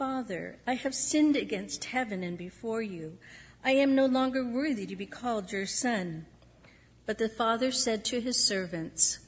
Father, 0.00 0.56
I 0.66 0.76
have 0.76 0.94
sinned 0.94 1.36
against 1.36 1.84
heaven 1.84 2.22
and 2.22 2.38
before 2.38 2.80
you. 2.80 3.18
I 3.62 3.72
am 3.72 3.94
no 3.94 4.06
longer 4.06 4.42
worthy 4.42 4.86
to 4.86 4.96
be 4.96 5.04
called 5.04 5.52
your 5.52 5.66
son. 5.66 6.24
But 7.04 7.18
the 7.18 7.28
father 7.28 7.70
said 7.70 8.02
to 8.06 8.18
his 8.22 8.42
servants, 8.42 9.18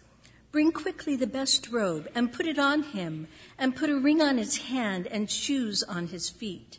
Bring 0.51 0.73
quickly 0.73 1.15
the 1.15 1.27
best 1.27 1.71
robe 1.71 2.09
and 2.15 2.33
put 2.33 2.47
it 2.47 2.59
on 2.59 2.85
him, 2.85 3.29
and 3.59 3.77
put 3.77 3.91
a 3.91 4.01
ring 4.01 4.23
on 4.23 4.39
his 4.39 4.57
hand 4.57 5.07
and 5.09 5.31
shoes 5.31 5.83
on 5.83 6.07
his 6.07 6.31
feet. 6.31 6.79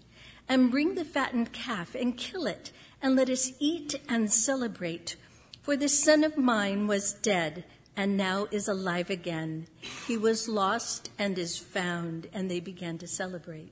And 0.50 0.72
bring 0.72 0.96
the 0.96 1.06
fattened 1.06 1.54
calf 1.54 1.94
and 1.94 2.18
kill 2.18 2.48
it, 2.48 2.72
and 3.00 3.16
let 3.16 3.30
us 3.30 3.52
eat 3.60 3.94
and 4.10 4.34
celebrate. 4.34 5.18
For 5.62 5.78
this 5.78 6.04
son 6.04 6.24
of 6.24 6.36
mine 6.36 6.88
was 6.88 7.14
dead 7.14 7.64
and 7.96 8.18
now 8.18 8.48
is 8.50 8.68
alive 8.68 9.12
again. 9.12 9.68
He 10.08 10.18
was 10.18 10.50
lost 10.50 11.12
and 11.20 11.38
is 11.38 11.60
found, 11.60 12.26
and 12.34 12.50
they 12.50 12.60
began 12.60 12.98
to 12.98 13.08
celebrate. 13.08 13.72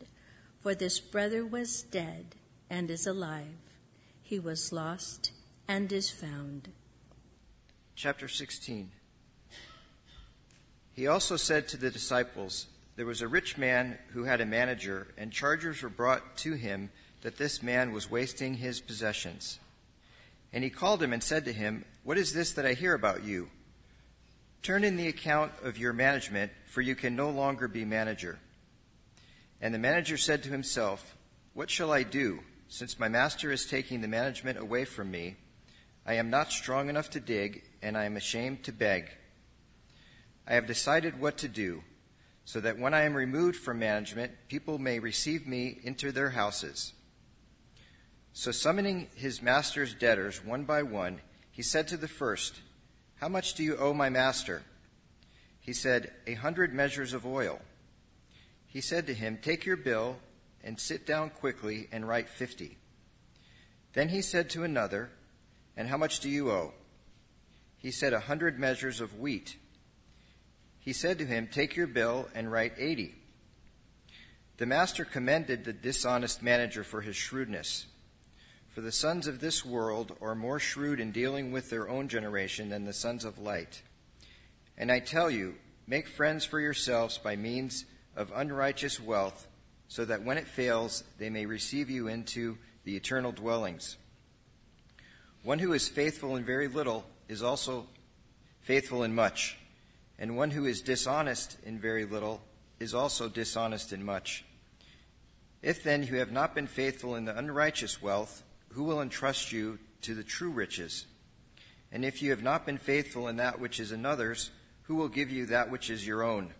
for 0.61 0.75
this 0.75 0.99
brother 0.99 1.43
was 1.43 1.81
dead 1.81 2.35
and 2.69 2.89
is 2.91 3.07
alive. 3.07 3.57
He 4.21 4.39
was 4.39 4.71
lost 4.71 5.31
and 5.67 5.91
is 5.91 6.09
found. 6.09 6.69
Chapter 7.95 8.27
16. 8.27 8.91
He 10.93 11.07
also 11.07 11.35
said 11.35 11.67
to 11.69 11.77
the 11.77 11.89
disciples, 11.89 12.67
There 12.95 13.05
was 13.05 13.21
a 13.21 13.27
rich 13.27 13.57
man 13.57 13.97
who 14.09 14.25
had 14.25 14.39
a 14.39 14.45
manager, 14.45 15.07
and 15.17 15.31
chargers 15.31 15.81
were 15.81 15.89
brought 15.89 16.37
to 16.37 16.53
him 16.53 16.91
that 17.21 17.37
this 17.37 17.63
man 17.63 17.91
was 17.91 18.11
wasting 18.11 18.55
his 18.55 18.81
possessions. 18.81 19.59
And 20.53 20.63
he 20.63 20.69
called 20.69 21.01
him 21.01 21.13
and 21.13 21.23
said 21.23 21.45
to 21.45 21.53
him, 21.53 21.85
What 22.03 22.17
is 22.17 22.33
this 22.33 22.51
that 22.53 22.65
I 22.65 22.73
hear 22.73 22.93
about 22.93 23.23
you? 23.23 23.49
Turn 24.61 24.83
in 24.83 24.95
the 24.95 25.07
account 25.07 25.53
of 25.63 25.79
your 25.79 25.93
management, 25.93 26.51
for 26.67 26.81
you 26.81 26.93
can 26.93 27.15
no 27.15 27.31
longer 27.31 27.67
be 27.67 27.83
manager. 27.83 28.37
And 29.61 29.73
the 29.73 29.79
manager 29.79 30.17
said 30.17 30.41
to 30.43 30.49
himself, 30.49 31.15
What 31.53 31.69
shall 31.69 31.93
I 31.93 32.01
do, 32.01 32.39
since 32.67 32.99
my 32.99 33.07
master 33.07 33.51
is 33.51 33.65
taking 33.65 34.01
the 34.01 34.07
management 34.07 34.57
away 34.57 34.85
from 34.85 35.11
me? 35.11 35.35
I 36.05 36.15
am 36.15 36.31
not 36.31 36.51
strong 36.51 36.89
enough 36.89 37.11
to 37.11 37.19
dig, 37.19 37.63
and 37.81 37.95
I 37.95 38.05
am 38.05 38.17
ashamed 38.17 38.63
to 38.63 38.71
beg. 38.71 39.11
I 40.47 40.55
have 40.55 40.65
decided 40.65 41.21
what 41.21 41.37
to 41.37 41.47
do, 41.47 41.83
so 42.43 42.59
that 42.59 42.79
when 42.79 42.95
I 42.95 43.03
am 43.03 43.13
removed 43.13 43.57
from 43.57 43.77
management, 43.77 44.31
people 44.47 44.79
may 44.79 44.97
receive 44.97 45.45
me 45.45 45.79
into 45.83 46.11
their 46.11 46.31
houses. 46.31 46.93
So, 48.33 48.51
summoning 48.51 49.09
his 49.13 49.43
master's 49.43 49.93
debtors 49.93 50.43
one 50.43 50.63
by 50.63 50.81
one, 50.81 51.21
he 51.51 51.61
said 51.61 51.87
to 51.89 51.97
the 51.97 52.07
first, 52.07 52.61
How 53.17 53.27
much 53.27 53.53
do 53.53 53.63
you 53.63 53.77
owe 53.77 53.93
my 53.93 54.09
master? 54.09 54.63
He 55.59 55.73
said, 55.73 56.11
A 56.25 56.33
hundred 56.33 56.73
measures 56.73 57.13
of 57.13 57.27
oil. 57.27 57.59
He 58.71 58.79
said 58.79 59.05
to 59.07 59.13
him, 59.13 59.37
Take 59.41 59.65
your 59.65 59.75
bill 59.75 60.15
and 60.63 60.79
sit 60.79 61.05
down 61.05 61.29
quickly 61.29 61.89
and 61.91 62.07
write 62.07 62.29
fifty. 62.29 62.77
Then 63.91 64.07
he 64.07 64.21
said 64.21 64.49
to 64.51 64.63
another, 64.63 65.09
And 65.75 65.89
how 65.89 65.97
much 65.97 66.21
do 66.21 66.29
you 66.29 66.49
owe? 66.49 66.71
He 67.77 67.91
said, 67.91 68.13
A 68.13 68.21
hundred 68.21 68.57
measures 68.57 69.01
of 69.01 69.19
wheat. 69.19 69.57
He 70.79 70.93
said 70.93 71.19
to 71.19 71.25
him, 71.25 71.49
Take 71.51 71.75
your 71.75 71.85
bill 71.85 72.29
and 72.33 72.49
write 72.49 72.71
eighty. 72.77 73.15
The 74.55 74.65
master 74.65 75.03
commended 75.03 75.65
the 75.65 75.73
dishonest 75.73 76.41
manager 76.41 76.85
for 76.85 77.01
his 77.01 77.17
shrewdness. 77.17 77.87
For 78.69 78.79
the 78.79 78.93
sons 78.93 79.27
of 79.27 79.41
this 79.41 79.65
world 79.65 80.15
are 80.21 80.33
more 80.33 80.59
shrewd 80.59 81.01
in 81.01 81.11
dealing 81.11 81.51
with 81.51 81.69
their 81.69 81.89
own 81.89 82.07
generation 82.07 82.69
than 82.69 82.85
the 82.85 82.93
sons 82.93 83.25
of 83.25 83.37
light. 83.37 83.81
And 84.77 84.89
I 84.89 84.99
tell 84.99 85.29
you, 85.29 85.55
make 85.87 86.07
friends 86.07 86.45
for 86.45 86.61
yourselves 86.61 87.17
by 87.17 87.35
means 87.35 87.83
of 88.15 88.31
unrighteous 88.35 88.99
wealth, 88.99 89.47
so 89.87 90.05
that 90.05 90.23
when 90.23 90.37
it 90.37 90.47
fails, 90.47 91.03
they 91.17 91.29
may 91.29 91.45
receive 91.45 91.89
you 91.89 92.07
into 92.07 92.57
the 92.83 92.95
eternal 92.95 93.31
dwellings. 93.31 93.97
One 95.43 95.59
who 95.59 95.73
is 95.73 95.87
faithful 95.87 96.35
in 96.35 96.43
very 96.43 96.67
little 96.67 97.05
is 97.27 97.41
also 97.41 97.87
faithful 98.61 99.03
in 99.03 99.15
much, 99.15 99.57
and 100.19 100.37
one 100.37 100.51
who 100.51 100.65
is 100.65 100.81
dishonest 100.81 101.57
in 101.65 101.79
very 101.79 102.05
little 102.05 102.41
is 102.79 102.93
also 102.93 103.27
dishonest 103.27 103.93
in 103.93 104.03
much. 104.03 104.45
If 105.61 105.83
then 105.83 106.03
you 106.03 106.17
have 106.17 106.31
not 106.31 106.55
been 106.55 106.67
faithful 106.67 107.15
in 107.15 107.25
the 107.25 107.37
unrighteous 107.37 108.01
wealth, 108.01 108.43
who 108.69 108.83
will 108.83 109.01
entrust 109.01 109.51
you 109.51 109.79
to 110.01 110.15
the 110.15 110.23
true 110.23 110.49
riches? 110.49 111.05
And 111.91 112.05
if 112.05 112.21
you 112.21 112.31
have 112.31 112.41
not 112.41 112.65
been 112.65 112.77
faithful 112.77 113.27
in 113.27 113.35
that 113.37 113.59
which 113.59 113.79
is 113.79 113.91
another's, 113.91 114.49
who 114.83 114.95
will 114.95 115.09
give 115.09 115.29
you 115.29 115.47
that 115.47 115.69
which 115.69 115.89
is 115.89 116.05
your 116.05 116.23
own? 116.23 116.53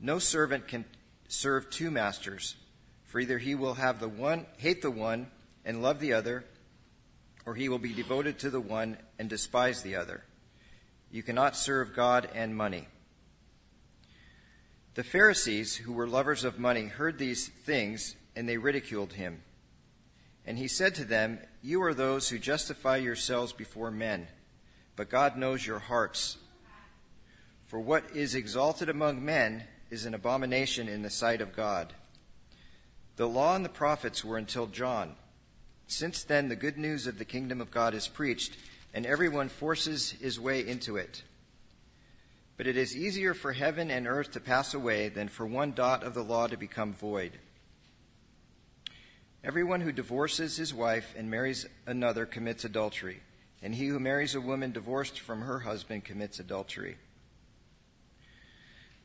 No 0.00 0.18
servant 0.18 0.68
can 0.68 0.84
serve 1.28 1.70
two 1.70 1.90
masters, 1.90 2.56
for 3.04 3.20
either 3.20 3.38
he 3.38 3.54
will 3.54 3.74
have 3.74 4.00
the 4.00 4.08
one 4.08 4.46
hate 4.58 4.82
the 4.82 4.90
one 4.90 5.30
and 5.64 5.82
love 5.82 6.00
the 6.00 6.12
other, 6.12 6.44
or 7.44 7.54
he 7.54 7.68
will 7.68 7.78
be 7.78 7.92
devoted 7.92 8.38
to 8.38 8.50
the 8.50 8.60
one 8.60 8.96
and 9.18 9.28
despise 9.28 9.82
the 9.82 9.96
other. 9.96 10.24
You 11.10 11.22
cannot 11.22 11.56
serve 11.56 11.96
God 11.96 12.28
and 12.34 12.54
money. 12.54 12.86
The 14.94 15.04
Pharisees, 15.04 15.76
who 15.76 15.92
were 15.92 16.06
lovers 16.06 16.44
of 16.44 16.58
money, 16.58 16.86
heard 16.86 17.18
these 17.18 17.48
things, 17.48 18.16
and 18.36 18.48
they 18.48 18.58
ridiculed 18.58 19.14
him. 19.14 19.42
And 20.44 20.58
he 20.58 20.68
said 20.68 20.94
to 20.96 21.04
them, 21.04 21.38
You 21.62 21.82
are 21.82 21.94
those 21.94 22.28
who 22.28 22.38
justify 22.38 22.96
yourselves 22.96 23.52
before 23.52 23.90
men, 23.90 24.28
but 24.96 25.10
God 25.10 25.36
knows 25.36 25.66
your 25.66 25.78
hearts. 25.78 26.38
For 27.66 27.78
what 27.78 28.10
is 28.14 28.34
exalted 28.34 28.88
among 28.88 29.24
men 29.24 29.64
is 29.90 30.04
an 30.04 30.14
abomination 30.14 30.88
in 30.88 31.02
the 31.02 31.10
sight 31.10 31.40
of 31.40 31.54
God. 31.54 31.92
The 33.16 33.28
law 33.28 33.56
and 33.56 33.64
the 33.64 33.70
prophets 33.70 34.24
were 34.24 34.38
until 34.38 34.66
John. 34.66 35.14
Since 35.86 36.24
then, 36.24 36.48
the 36.48 36.56
good 36.56 36.78
news 36.78 37.06
of 37.06 37.18
the 37.18 37.24
kingdom 37.24 37.60
of 37.60 37.70
God 37.70 37.94
is 37.94 38.08
preached, 38.08 38.56
and 38.92 39.06
everyone 39.06 39.48
forces 39.48 40.10
his 40.10 40.38
way 40.38 40.66
into 40.66 40.96
it. 40.96 41.22
But 42.56 42.66
it 42.66 42.76
is 42.76 42.96
easier 42.96 43.34
for 43.34 43.52
heaven 43.52 43.90
and 43.90 44.06
earth 44.06 44.32
to 44.32 44.40
pass 44.40 44.74
away 44.74 45.08
than 45.08 45.28
for 45.28 45.46
one 45.46 45.72
dot 45.72 46.02
of 46.02 46.14
the 46.14 46.24
law 46.24 46.46
to 46.46 46.56
become 46.56 46.92
void. 46.92 47.32
Everyone 49.42 49.80
who 49.80 49.92
divorces 49.92 50.56
his 50.56 50.74
wife 50.74 51.14
and 51.16 51.30
marries 51.30 51.66
another 51.86 52.26
commits 52.26 52.64
adultery 52.64 53.20
and 53.62 53.74
he 53.74 53.86
who 53.86 53.98
marries 53.98 54.34
a 54.34 54.40
woman 54.40 54.72
divorced 54.72 55.18
from 55.18 55.42
her 55.42 55.60
husband 55.60 56.04
commits 56.04 56.38
adultery. 56.38 56.96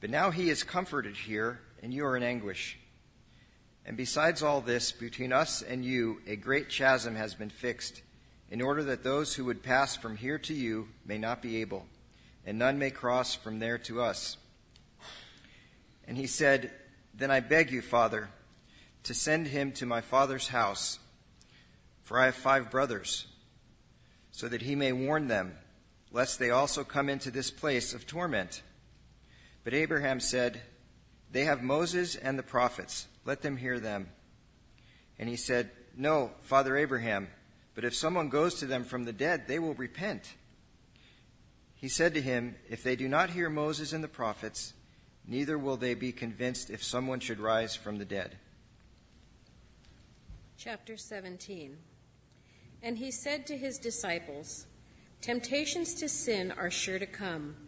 But 0.00 0.10
now 0.10 0.30
he 0.30 0.50
is 0.50 0.62
comforted 0.62 1.16
here, 1.16 1.60
and 1.82 1.92
you 1.92 2.04
are 2.06 2.16
in 2.16 2.22
anguish. 2.22 2.78
And 3.84 3.96
besides 3.96 4.42
all 4.42 4.60
this, 4.60 4.92
between 4.92 5.32
us 5.32 5.62
and 5.62 5.84
you, 5.84 6.20
a 6.26 6.36
great 6.36 6.68
chasm 6.68 7.16
has 7.16 7.34
been 7.34 7.50
fixed, 7.50 8.02
in 8.50 8.62
order 8.62 8.82
that 8.84 9.02
those 9.02 9.34
who 9.34 9.44
would 9.46 9.62
pass 9.62 9.96
from 9.96 10.16
here 10.16 10.38
to 10.38 10.54
you 10.54 10.88
may 11.04 11.18
not 11.18 11.42
be 11.42 11.60
able, 11.60 11.86
and 12.46 12.58
none 12.58 12.78
may 12.78 12.90
cross 12.90 13.34
from 13.34 13.58
there 13.58 13.78
to 13.78 14.00
us. 14.00 14.36
And 16.06 16.16
he 16.16 16.26
said, 16.26 16.70
Then 17.14 17.30
I 17.30 17.40
beg 17.40 17.70
you, 17.70 17.82
Father, 17.82 18.28
to 19.04 19.14
send 19.14 19.48
him 19.48 19.72
to 19.72 19.86
my 19.86 20.00
father's 20.00 20.48
house, 20.48 20.98
for 22.02 22.18
I 22.18 22.26
have 22.26 22.34
five 22.34 22.70
brothers, 22.70 23.26
so 24.30 24.48
that 24.48 24.62
he 24.62 24.74
may 24.74 24.92
warn 24.92 25.28
them 25.28 25.56
lest 26.10 26.38
they 26.38 26.50
also 26.50 26.84
come 26.84 27.08
into 27.08 27.30
this 27.30 27.50
place 27.50 27.92
of 27.92 28.06
torment. 28.06 28.62
But 29.68 29.74
Abraham 29.74 30.18
said, 30.18 30.62
They 31.30 31.44
have 31.44 31.62
Moses 31.62 32.16
and 32.16 32.38
the 32.38 32.42
prophets. 32.42 33.06
Let 33.26 33.42
them 33.42 33.58
hear 33.58 33.78
them. 33.78 34.08
And 35.18 35.28
he 35.28 35.36
said, 35.36 35.70
No, 35.94 36.30
Father 36.40 36.74
Abraham, 36.74 37.28
but 37.74 37.84
if 37.84 37.94
someone 37.94 38.30
goes 38.30 38.54
to 38.54 38.66
them 38.66 38.82
from 38.82 39.04
the 39.04 39.12
dead, 39.12 39.46
they 39.46 39.58
will 39.58 39.74
repent. 39.74 40.36
He 41.74 41.86
said 41.86 42.14
to 42.14 42.22
him, 42.22 42.56
If 42.70 42.82
they 42.82 42.96
do 42.96 43.08
not 43.08 43.28
hear 43.28 43.50
Moses 43.50 43.92
and 43.92 44.02
the 44.02 44.08
prophets, 44.08 44.72
neither 45.26 45.58
will 45.58 45.76
they 45.76 45.92
be 45.92 46.12
convinced 46.12 46.70
if 46.70 46.82
someone 46.82 47.20
should 47.20 47.38
rise 47.38 47.76
from 47.76 47.98
the 47.98 48.06
dead. 48.06 48.38
Chapter 50.56 50.96
17 50.96 51.76
And 52.82 52.96
he 52.96 53.10
said 53.10 53.46
to 53.48 53.58
his 53.58 53.76
disciples, 53.76 54.64
Temptations 55.20 55.92
to 55.96 56.08
sin 56.08 56.52
are 56.52 56.70
sure 56.70 56.98
to 56.98 57.04
come, 57.04 57.67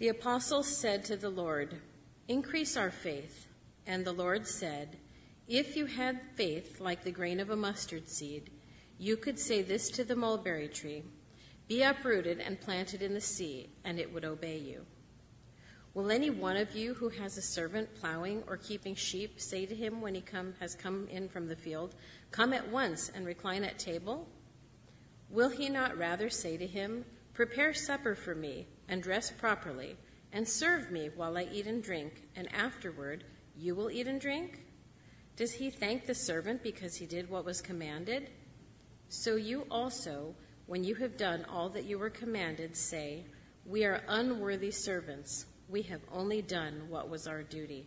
The 0.00 0.08
apostles 0.08 0.66
said 0.66 1.04
to 1.04 1.16
the 1.18 1.28
Lord, 1.28 1.78
Increase 2.26 2.74
our 2.78 2.90
faith. 2.90 3.46
And 3.86 4.02
the 4.02 4.12
Lord 4.12 4.46
said, 4.46 4.96
If 5.46 5.76
you 5.76 5.84
had 5.84 6.22
faith 6.36 6.80
like 6.80 7.04
the 7.04 7.10
grain 7.10 7.38
of 7.38 7.50
a 7.50 7.56
mustard 7.56 8.08
seed, 8.08 8.48
you 8.96 9.18
could 9.18 9.38
say 9.38 9.60
this 9.60 9.90
to 9.90 10.04
the 10.04 10.16
mulberry 10.16 10.68
tree 10.68 11.02
Be 11.68 11.82
uprooted 11.82 12.40
and 12.40 12.58
planted 12.58 13.02
in 13.02 13.12
the 13.12 13.20
sea, 13.20 13.68
and 13.84 13.98
it 13.98 14.10
would 14.10 14.24
obey 14.24 14.56
you. 14.56 14.86
Will 15.92 16.10
any 16.10 16.30
one 16.30 16.56
of 16.56 16.74
you 16.74 16.94
who 16.94 17.10
has 17.10 17.36
a 17.36 17.42
servant 17.42 17.94
plowing 18.00 18.42
or 18.46 18.56
keeping 18.56 18.94
sheep 18.94 19.38
say 19.38 19.66
to 19.66 19.74
him 19.74 20.00
when 20.00 20.14
he 20.14 20.22
come, 20.22 20.54
has 20.60 20.74
come 20.74 21.08
in 21.08 21.28
from 21.28 21.46
the 21.46 21.56
field, 21.56 21.94
Come 22.30 22.54
at 22.54 22.70
once 22.70 23.10
and 23.14 23.26
recline 23.26 23.64
at 23.64 23.78
table? 23.78 24.26
Will 25.28 25.50
he 25.50 25.68
not 25.68 25.98
rather 25.98 26.30
say 26.30 26.56
to 26.56 26.66
him, 26.66 27.04
Prepare 27.34 27.74
supper 27.74 28.14
for 28.14 28.34
me, 28.34 28.66
and 28.90 29.02
dress 29.02 29.30
properly, 29.30 29.96
and 30.32 30.46
serve 30.46 30.90
me 30.90 31.08
while 31.16 31.38
I 31.38 31.48
eat 31.50 31.66
and 31.66 31.82
drink, 31.82 32.24
and 32.36 32.52
afterward 32.54 33.24
you 33.56 33.74
will 33.74 33.90
eat 33.90 34.06
and 34.06 34.20
drink? 34.20 34.60
Does 35.36 35.52
he 35.52 35.70
thank 35.70 36.04
the 36.04 36.14
servant 36.14 36.62
because 36.62 36.94
he 36.94 37.06
did 37.06 37.30
what 37.30 37.46
was 37.46 37.62
commanded? 37.62 38.28
So 39.08 39.36
you 39.36 39.66
also, 39.70 40.34
when 40.66 40.84
you 40.84 40.94
have 40.96 41.16
done 41.16 41.46
all 41.50 41.70
that 41.70 41.84
you 41.84 41.98
were 41.98 42.10
commanded, 42.10 42.76
say, 42.76 43.24
We 43.64 43.84
are 43.84 44.02
unworthy 44.08 44.70
servants. 44.70 45.46
We 45.68 45.82
have 45.82 46.02
only 46.12 46.42
done 46.42 46.82
what 46.88 47.08
was 47.08 47.26
our 47.26 47.42
duty. 47.42 47.86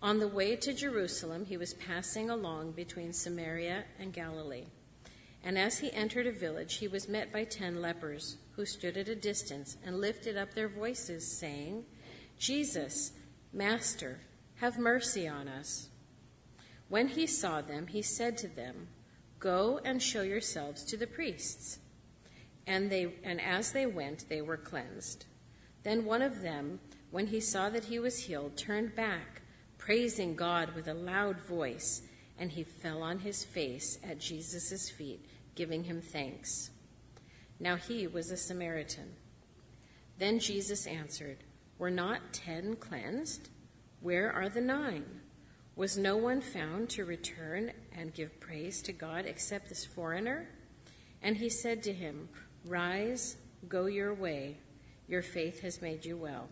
On 0.00 0.18
the 0.18 0.28
way 0.28 0.56
to 0.56 0.72
Jerusalem, 0.72 1.44
he 1.44 1.56
was 1.56 1.74
passing 1.74 2.30
along 2.30 2.72
between 2.72 3.12
Samaria 3.12 3.84
and 3.98 4.12
Galilee. 4.12 4.64
And 5.44 5.58
as 5.58 5.78
he 5.78 5.92
entered 5.92 6.26
a 6.26 6.32
village, 6.32 6.76
he 6.76 6.88
was 6.88 7.08
met 7.08 7.32
by 7.32 7.44
ten 7.44 7.82
lepers, 7.82 8.36
who 8.60 8.66
stood 8.66 8.98
at 8.98 9.08
a 9.08 9.14
distance 9.14 9.78
and 9.86 10.02
lifted 10.02 10.36
up 10.36 10.52
their 10.52 10.68
voices, 10.68 11.26
saying, 11.26 11.82
Jesus, 12.38 13.12
Master, 13.54 14.20
have 14.56 14.78
mercy 14.78 15.26
on 15.26 15.48
us. 15.48 15.88
When 16.90 17.08
he 17.08 17.26
saw 17.26 17.62
them, 17.62 17.86
he 17.86 18.02
said 18.02 18.36
to 18.36 18.48
them, 18.48 18.88
Go 19.38 19.80
and 19.82 20.02
show 20.02 20.20
yourselves 20.20 20.84
to 20.84 20.98
the 20.98 21.06
priests. 21.06 21.78
And, 22.66 22.90
they, 22.90 23.14
and 23.24 23.40
as 23.40 23.72
they 23.72 23.86
went, 23.86 24.28
they 24.28 24.42
were 24.42 24.58
cleansed. 24.58 25.24
Then 25.82 26.04
one 26.04 26.20
of 26.20 26.42
them, 26.42 26.80
when 27.10 27.28
he 27.28 27.40
saw 27.40 27.70
that 27.70 27.84
he 27.84 27.98
was 27.98 28.18
healed, 28.18 28.58
turned 28.58 28.94
back, 28.94 29.40
praising 29.78 30.36
God 30.36 30.74
with 30.74 30.86
a 30.86 30.92
loud 30.92 31.40
voice, 31.40 32.02
and 32.38 32.50
he 32.50 32.64
fell 32.64 33.02
on 33.02 33.20
his 33.20 33.42
face 33.42 33.98
at 34.04 34.20
Jesus' 34.20 34.90
feet 34.90 35.24
giving 35.54 35.82
him 35.82 36.02
thanks. 36.02 36.69
Now 37.60 37.76
he 37.76 38.06
was 38.06 38.30
a 38.30 38.36
Samaritan. 38.36 39.14
Then 40.18 40.38
Jesus 40.38 40.86
answered, 40.86 41.44
Were 41.78 41.90
not 41.90 42.32
ten 42.32 42.74
cleansed? 42.76 43.50
Where 44.00 44.32
are 44.32 44.48
the 44.48 44.62
nine? 44.62 45.04
Was 45.76 45.96
no 45.96 46.16
one 46.16 46.40
found 46.40 46.88
to 46.90 47.04
return 47.04 47.72
and 47.96 48.14
give 48.14 48.40
praise 48.40 48.82
to 48.82 48.92
God 48.92 49.26
except 49.26 49.68
this 49.68 49.84
foreigner? 49.84 50.48
And 51.22 51.36
he 51.36 51.50
said 51.50 51.82
to 51.82 51.92
him, 51.92 52.28
Rise, 52.64 53.36
go 53.68 53.86
your 53.86 54.14
way. 54.14 54.56
Your 55.06 55.22
faith 55.22 55.60
has 55.60 55.82
made 55.82 56.04
you 56.04 56.16
well. 56.16 56.48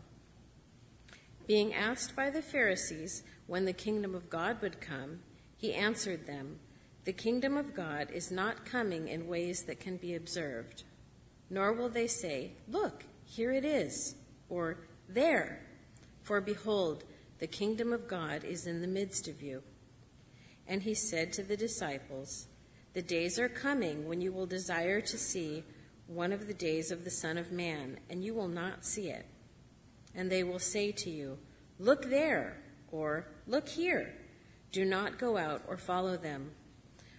Being 1.46 1.72
asked 1.72 2.14
by 2.14 2.28
the 2.28 2.42
Pharisees 2.42 3.22
when 3.46 3.64
the 3.64 3.72
kingdom 3.72 4.14
of 4.14 4.28
God 4.28 4.60
would 4.60 4.80
come, 4.80 5.20
he 5.56 5.72
answered 5.72 6.26
them, 6.26 6.58
the 7.08 7.12
kingdom 7.14 7.56
of 7.56 7.74
God 7.74 8.10
is 8.12 8.30
not 8.30 8.66
coming 8.66 9.08
in 9.08 9.28
ways 9.28 9.62
that 9.62 9.80
can 9.80 9.96
be 9.96 10.14
observed, 10.14 10.84
nor 11.50 11.72
will 11.72 11.88
they 11.88 12.06
say, 12.06 12.52
Look, 12.68 13.04
here 13.24 13.52
it 13.52 13.64
is, 13.64 14.14
or 14.48 14.78
There! 15.08 15.64
For 16.22 16.40
behold, 16.40 17.04
the 17.38 17.46
kingdom 17.46 17.92
of 17.92 18.08
God 18.08 18.44
is 18.44 18.66
in 18.66 18.80
the 18.82 18.86
midst 18.86 19.28
of 19.28 19.40
you. 19.40 19.62
And 20.66 20.82
he 20.82 20.94
said 20.94 21.32
to 21.32 21.42
the 21.42 21.56
disciples, 21.56 22.48
The 22.92 23.02
days 23.02 23.38
are 23.38 23.48
coming 23.48 24.06
when 24.06 24.20
you 24.20 24.32
will 24.32 24.46
desire 24.46 25.00
to 25.00 25.18
see 25.18 25.64
one 26.06 26.32
of 26.32 26.46
the 26.46 26.54
days 26.54 26.90
of 26.90 27.04
the 27.04 27.10
Son 27.10 27.38
of 27.38 27.52
Man, 27.52 27.98
and 28.10 28.22
you 28.22 28.34
will 28.34 28.48
not 28.48 28.84
see 28.84 29.08
it. 29.08 29.26
And 30.14 30.30
they 30.30 30.42
will 30.42 30.58
say 30.58 30.92
to 30.92 31.10
you, 31.10 31.38
Look 31.78 32.10
there, 32.10 32.58
or 32.90 33.28
Look 33.46 33.68
here. 33.68 34.14
Do 34.72 34.84
not 34.84 35.18
go 35.18 35.38
out 35.38 35.62
or 35.66 35.78
follow 35.78 36.16
them. 36.16 36.50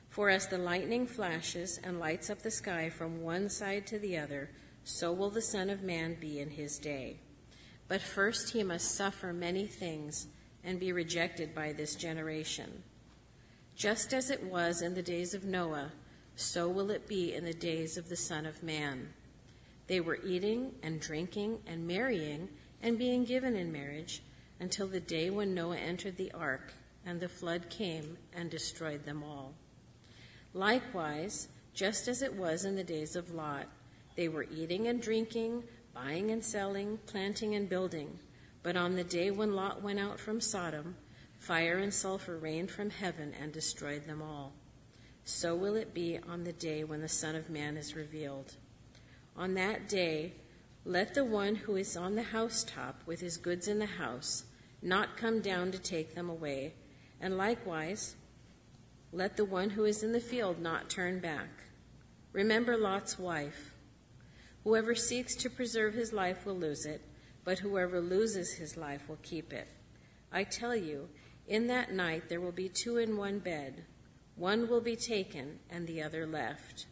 For 0.10 0.30
as 0.30 0.48
the 0.48 0.58
lightning 0.58 1.06
flashes 1.06 1.80
and 1.84 2.00
lights 2.00 2.30
up 2.30 2.42
the 2.42 2.52
sky 2.52 2.90
from 2.90 3.22
one 3.22 3.48
side 3.48 3.86
to 3.88 4.00
the 4.00 4.18
other, 4.18 4.50
so 4.84 5.14
will 5.14 5.30
the 5.30 5.42
Son 5.42 5.70
of 5.70 5.84
Man 5.84 6.18
be 6.20 6.40
in 6.40 6.50
his 6.50 6.80
day. 6.80 7.18
But 7.88 8.02
first 8.02 8.52
he 8.52 8.64
must 8.64 8.96
suffer 8.96 9.34
many 9.34 9.68
things 9.68 10.28
and 10.64 10.80
be 10.80 10.92
rejected 10.92 11.54
by 11.54 11.74
this 11.74 11.96
generation. 11.96 12.84
Just 13.76 14.14
as 14.14 14.30
it 14.30 14.44
was 14.44 14.82
in 14.82 14.94
the 14.96 15.02
days 15.02 15.34
of 15.34 15.46
Noah, 15.46 15.92
so 16.36 16.68
will 16.68 16.90
it 16.90 17.08
be 17.08 17.34
in 17.34 17.46
the 17.46 17.54
days 17.54 17.98
of 17.98 18.10
the 18.10 18.16
Son 18.16 18.46
of 18.46 18.64
Man. 18.64 19.14
They 19.88 20.00
were 20.00 20.20
eating 20.26 20.74
and 20.84 21.00
drinking 21.00 21.60
and 21.68 21.88
marrying 21.88 22.50
and 22.82 22.98
being 22.98 23.26
given 23.26 23.56
in 23.56 23.72
marriage 23.72 24.22
until 24.60 24.88
the 24.88 25.00
day 25.00 25.30
when 25.30 25.54
Noah 25.54 25.78
entered 25.78 26.18
the 26.18 26.32
ark 26.32 26.74
and 27.06 27.20
the 27.20 27.30
flood 27.30 27.70
came 27.70 28.18
and 28.34 28.50
destroyed 28.50 29.06
them 29.06 29.24
all. 29.24 29.54
Likewise, 30.54 31.48
just 31.74 32.08
as 32.08 32.22
it 32.22 32.34
was 32.34 32.66
in 32.66 32.76
the 32.76 32.84
days 32.84 33.16
of 33.16 33.34
Lot, 33.34 33.68
they 34.16 34.28
were 34.28 34.48
eating 34.52 34.88
and 34.88 35.02
drinking, 35.02 35.64
buying 35.94 36.32
and 36.32 36.44
selling, 36.44 36.98
planting 37.06 37.56
and 37.56 37.70
building. 37.70 38.20
But 38.64 38.76
on 38.76 38.96
the 38.96 39.04
day 39.04 39.32
when 39.32 39.56
Lot 39.56 39.82
went 39.82 40.00
out 40.00 40.20
from 40.20 40.42
Sodom, 40.42 40.96
fire 41.38 41.78
and 41.78 41.94
sulfur 41.94 42.38
rained 42.38 42.72
from 42.72 42.90
heaven 42.90 43.34
and 43.42 43.54
destroyed 43.54 44.06
them 44.06 44.22
all. 44.22 44.54
So 45.24 45.56
will 45.56 45.76
it 45.76 45.94
be 45.94 46.20
on 46.28 46.44
the 46.44 46.54
day 46.54 46.84
when 46.84 47.02
the 47.02 47.08
Son 47.08 47.36
of 47.36 47.50
Man 47.50 47.78
is 47.78 47.96
revealed. 47.96 48.56
On 49.38 49.54
that 49.54 49.88
day, 49.88 50.34
let 50.86 51.14
the 51.14 51.24
one 51.24 51.56
who 51.56 51.76
is 51.76 51.96
on 51.96 52.16
the 52.16 52.24
housetop 52.24 53.02
with 53.06 53.22
his 53.22 53.38
goods 53.38 53.68
in 53.68 53.80
the 53.80 53.86
house 53.86 54.46
not 54.82 55.18
come 55.18 55.40
down 55.42 55.72
to 55.72 55.80
take 55.80 56.16
them 56.16 56.30
away, 56.30 56.74
and 57.22 57.38
likewise, 57.38 58.16
let 59.12 59.38
the 59.38 59.46
one 59.46 59.72
who 59.72 59.86
is 59.86 60.04
in 60.04 60.12
the 60.12 60.20
field 60.20 60.60
not 60.60 60.90
turn 60.90 61.20
back. 61.20 61.50
Remember 62.32 62.78
Lot's 62.78 63.18
wife. 63.18 63.74
Whoever 64.64 64.94
seeks 64.94 65.36
to 65.38 65.50
preserve 65.50 65.94
his 65.94 66.14
life 66.14 66.46
will 66.46 66.58
lose 66.58 66.86
it, 66.86 67.02
but 67.44 67.60
whoever 67.60 68.00
loses 68.00 68.54
his 68.54 68.78
life 68.78 69.10
will 69.10 69.20
keep 69.24 69.52
it. 69.52 69.68
I 70.32 70.44
tell 70.44 70.76
you, 70.76 71.10
in 71.48 71.66
that 71.68 71.92
night 71.92 72.30
there 72.30 72.42
will 72.42 72.52
be 72.52 72.70
two 72.70 72.98
in 72.98 73.18
one 73.18 73.40
bed. 73.40 73.84
One 74.36 74.70
will 74.70 74.82
be 74.82 74.96
taken 74.96 75.60
and 75.72 75.88
the 75.88 76.04
other 76.04 76.28
left. 76.28 76.86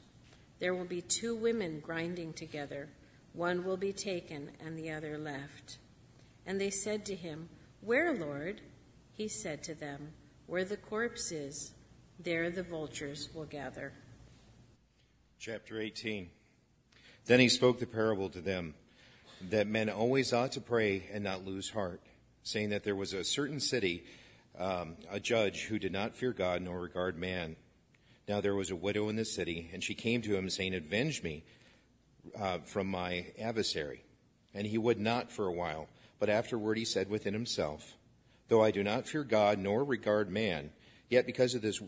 There 0.59 0.73
will 0.73 0.85
be 0.85 1.01
two 1.01 1.35
women 1.35 1.79
grinding 1.79 2.33
together. 2.33 2.89
One 3.33 3.63
will 3.63 3.77
be 3.77 3.93
taken 3.93 4.49
and 4.59 4.75
the 4.75 4.89
other 4.89 5.19
left. 5.19 5.77
And 6.47 6.59
they 6.59 6.71
said 6.71 7.05
to 7.05 7.15
him, 7.15 7.49
Where, 7.81 8.13
Lord? 8.13 8.61
He 9.13 9.27
said 9.27 9.61
to 9.63 9.75
them, 9.75 10.13
Where 10.47 10.65
the 10.65 10.77
corpse 10.77 11.31
is, 11.31 11.73
there 12.19 12.49
the 12.49 12.63
vultures 12.63 13.29
will 13.33 13.45
gather. 13.45 13.93
Chapter 15.39 15.79
18. 15.79 16.29
Then 17.25 17.39
he 17.39 17.49
spoke 17.49 17.79
the 17.79 17.85
parable 17.85 18.29
to 18.29 18.41
them 18.41 18.73
that 19.49 19.67
men 19.67 19.89
always 19.89 20.33
ought 20.33 20.53
to 20.53 20.61
pray 20.61 21.03
and 21.11 21.23
not 21.23 21.45
lose 21.45 21.69
heart, 21.69 22.01
saying 22.43 22.69
that 22.69 22.83
there 22.83 22.95
was 22.95 23.13
a 23.13 23.23
certain 23.23 23.59
city, 23.59 24.03
um, 24.57 24.95
a 25.11 25.19
judge 25.19 25.65
who 25.65 25.77
did 25.77 25.91
not 25.91 26.15
fear 26.15 26.33
God 26.33 26.61
nor 26.61 26.79
regard 26.79 27.17
man. 27.17 27.55
Now 28.27 28.41
there 28.41 28.55
was 28.55 28.71
a 28.71 28.75
widow 28.75 29.09
in 29.09 29.15
the 29.15 29.25
city, 29.25 29.69
and 29.73 29.83
she 29.83 29.93
came 29.93 30.21
to 30.23 30.35
him, 30.35 30.49
saying, 30.49 30.73
Avenge 30.73 31.21
me 31.21 31.43
uh, 32.37 32.59
from 32.59 32.87
my 32.87 33.27
adversary. 33.39 34.03
And 34.53 34.65
he 34.65 34.77
would 34.77 34.99
not 34.99 35.31
for 35.31 35.47
a 35.47 35.53
while, 35.53 35.87
but 36.19 36.29
afterward 36.29 36.77
he 36.77 36.85
said 36.85 37.09
within 37.09 37.33
himself, 37.33 37.95
Though 38.47 38.63
I 38.63 38.71
do 38.71 38.83
not 38.83 39.07
fear 39.07 39.23
God 39.23 39.59
nor 39.59 39.83
regard 39.83 40.31
man, 40.31 40.71
yet 41.09 41.25
because 41.25 41.53
of 41.53 41.61
this, 41.61 41.81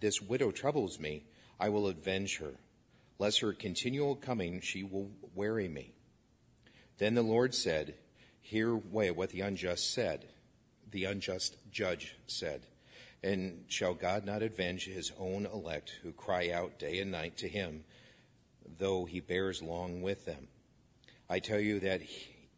this 0.00 0.20
widow 0.20 0.50
troubles 0.50 0.98
me, 0.98 1.24
I 1.58 1.68
will 1.68 1.86
avenge 1.86 2.38
her, 2.38 2.54
lest 3.18 3.40
her 3.40 3.52
continual 3.52 4.16
coming 4.16 4.60
she 4.60 4.82
will 4.82 5.10
weary 5.34 5.68
me. 5.68 5.92
Then 6.98 7.14
the 7.14 7.22
Lord 7.22 7.54
said, 7.54 7.94
Hear 8.40 8.76
way 8.76 9.10
what 9.10 9.30
the 9.30 9.40
unjust 9.40 9.92
said, 9.92 10.26
the 10.90 11.04
unjust 11.04 11.56
judge 11.70 12.16
said. 12.26 12.66
And 13.22 13.64
shall 13.68 13.94
God 13.94 14.26
not 14.26 14.42
avenge 14.42 14.84
his 14.84 15.10
own 15.18 15.46
elect 15.46 15.98
who 16.02 16.12
cry 16.12 16.50
out 16.50 16.78
day 16.78 16.98
and 16.98 17.10
night 17.10 17.38
to 17.38 17.48
him, 17.48 17.84
though 18.78 19.06
he 19.06 19.20
bears 19.20 19.62
long 19.62 20.02
with 20.02 20.26
them? 20.26 20.48
I 21.28 21.38
tell 21.38 21.58
you 21.58 21.80
that 21.80 22.02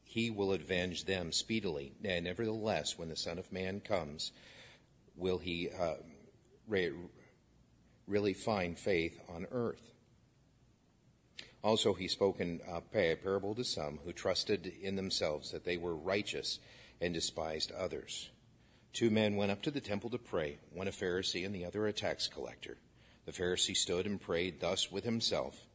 he 0.02 0.30
will 0.30 0.52
avenge 0.52 1.04
them 1.04 1.30
speedily. 1.30 1.92
And 2.04 2.24
nevertheless, 2.24 2.98
when 2.98 3.10
the 3.10 3.16
Son 3.16 3.38
of 3.38 3.52
Man 3.52 3.80
comes, 3.80 4.32
will 5.14 5.38
he 5.38 5.70
uh, 5.70 5.94
really 8.06 8.34
find 8.34 8.78
faith 8.78 9.18
on 9.28 9.46
earth? 9.50 9.92
Also, 11.62 11.94
he 11.94 12.06
spoke 12.06 12.38
in 12.38 12.60
uh, 12.70 12.80
a 12.94 13.16
parable 13.16 13.54
to 13.54 13.64
some 13.64 13.98
who 14.04 14.12
trusted 14.12 14.72
in 14.80 14.94
themselves 14.94 15.50
that 15.50 15.64
they 15.64 15.76
were 15.76 15.96
righteous 15.96 16.60
and 17.00 17.12
despised 17.12 17.72
others. 17.72 18.30
Two 18.92 19.10
men 19.10 19.36
went 19.36 19.50
up 19.50 19.62
to 19.62 19.70
the 19.70 19.80
temple 19.80 20.10
to 20.10 20.18
pray, 20.18 20.58
one 20.72 20.88
a 20.88 20.92
Pharisee 20.92 21.44
and 21.44 21.54
the 21.54 21.64
other 21.64 21.86
a 21.86 21.92
tax 21.92 22.28
collector. 22.28 22.78
The 23.24 23.32
Pharisee 23.32 23.76
stood 23.76 24.06
and 24.06 24.20
prayed 24.20 24.60
thus 24.60 24.90
with 24.92 25.04
himself 25.04 25.66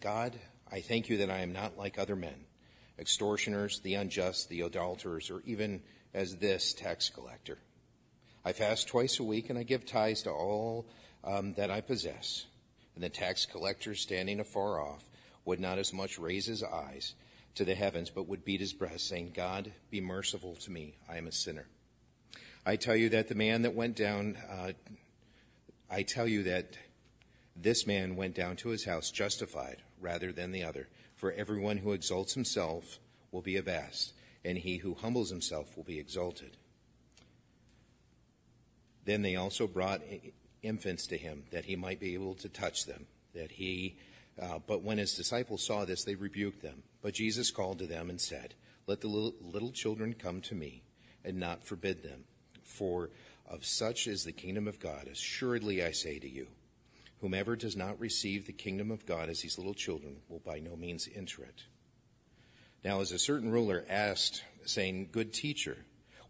God, 0.00 0.38
I 0.70 0.80
thank 0.80 1.08
you 1.08 1.18
that 1.18 1.30
I 1.30 1.38
am 1.38 1.52
not 1.52 1.76
like 1.76 1.98
other 1.98 2.16
men, 2.16 2.46
extortioners, 2.98 3.80
the 3.80 3.94
unjust, 3.94 4.48
the 4.48 4.60
adulterers, 4.60 5.30
or 5.30 5.42
even 5.44 5.82
as 6.14 6.36
this 6.36 6.72
tax 6.72 7.08
collector. 7.08 7.58
I 8.44 8.52
fast 8.52 8.86
twice 8.86 9.18
a 9.18 9.24
week 9.24 9.50
and 9.50 9.58
I 9.58 9.64
give 9.64 9.84
tithes 9.84 10.22
to 10.22 10.30
all 10.30 10.86
um, 11.26 11.54
that 11.54 11.70
I 11.70 11.80
possess. 11.80 12.46
And 12.94 13.04
the 13.04 13.08
tax 13.08 13.44
collector, 13.44 13.94
standing 13.94 14.40
afar 14.40 14.80
off, 14.80 15.04
would 15.44 15.60
not 15.60 15.78
as 15.78 15.92
much 15.92 16.18
raise 16.18 16.46
his 16.46 16.62
eyes 16.62 17.14
to 17.56 17.64
the 17.64 17.74
heavens, 17.74 18.10
but 18.10 18.28
would 18.28 18.44
beat 18.44 18.60
his 18.60 18.72
breast, 18.72 19.08
saying, 19.08 19.32
God, 19.34 19.72
be 19.90 20.00
merciful 20.00 20.54
to 20.56 20.70
me. 20.70 20.94
I 21.08 21.18
am 21.18 21.26
a 21.26 21.32
sinner. 21.32 21.66
I 22.64 22.76
tell 22.76 22.96
you 22.96 23.10
that 23.10 23.28
the 23.28 23.34
man 23.34 23.62
that 23.62 23.74
went 23.74 23.96
down, 23.96 24.36
uh, 24.50 24.72
I 25.90 26.02
tell 26.02 26.26
you 26.26 26.44
that 26.44 26.76
this 27.54 27.86
man 27.86 28.16
went 28.16 28.34
down 28.34 28.56
to 28.56 28.70
his 28.70 28.84
house 28.84 29.10
justified 29.10 29.82
rather 30.00 30.32
than 30.32 30.52
the 30.52 30.64
other. 30.64 30.88
For 31.14 31.32
everyone 31.32 31.78
who 31.78 31.92
exalts 31.92 32.34
himself 32.34 32.98
will 33.32 33.40
be 33.40 33.56
abased, 33.56 34.12
and 34.44 34.58
he 34.58 34.78
who 34.78 34.94
humbles 34.94 35.30
himself 35.30 35.76
will 35.76 35.84
be 35.84 35.98
exalted. 35.98 36.56
Then 39.04 39.22
they 39.22 39.36
also 39.36 39.66
brought 39.66 40.02
infants 40.62 41.06
to 41.08 41.16
him, 41.16 41.44
that 41.50 41.64
he 41.64 41.76
might 41.76 42.00
be 42.00 42.14
able 42.14 42.34
to 42.36 42.48
touch 42.48 42.86
them, 42.86 43.06
that 43.34 43.52
he 43.52 43.96
uh, 44.40 44.58
but 44.66 44.82
when 44.82 44.98
his 44.98 45.14
disciples 45.14 45.64
saw 45.64 45.84
this, 45.84 46.04
they 46.04 46.14
rebuked 46.14 46.62
them. 46.62 46.82
But 47.02 47.14
Jesus 47.14 47.50
called 47.50 47.78
to 47.78 47.86
them 47.86 48.10
and 48.10 48.20
said, 48.20 48.54
Let 48.86 49.00
the 49.00 49.08
little, 49.08 49.34
little 49.40 49.72
children 49.72 50.14
come 50.14 50.40
to 50.42 50.54
me, 50.54 50.82
and 51.24 51.38
not 51.38 51.64
forbid 51.64 52.02
them. 52.02 52.24
For 52.62 53.10
of 53.48 53.64
such 53.64 54.06
is 54.06 54.24
the 54.24 54.32
kingdom 54.32 54.68
of 54.68 54.80
God. 54.80 55.08
Assuredly 55.10 55.82
I 55.82 55.92
say 55.92 56.18
to 56.18 56.28
you, 56.28 56.48
whomever 57.20 57.56
does 57.56 57.76
not 57.76 57.98
receive 57.98 58.46
the 58.46 58.52
kingdom 58.52 58.90
of 58.90 59.06
God 59.06 59.28
as 59.30 59.40
these 59.40 59.56
little 59.56 59.74
children 59.74 60.16
will 60.28 60.40
by 60.40 60.58
no 60.58 60.76
means 60.76 61.08
enter 61.14 61.42
it. 61.42 61.64
Now, 62.84 63.00
as 63.00 63.12
a 63.12 63.18
certain 63.18 63.50
ruler 63.50 63.84
asked, 63.88 64.44
saying, 64.64 65.08
Good 65.12 65.32
teacher, 65.32 65.78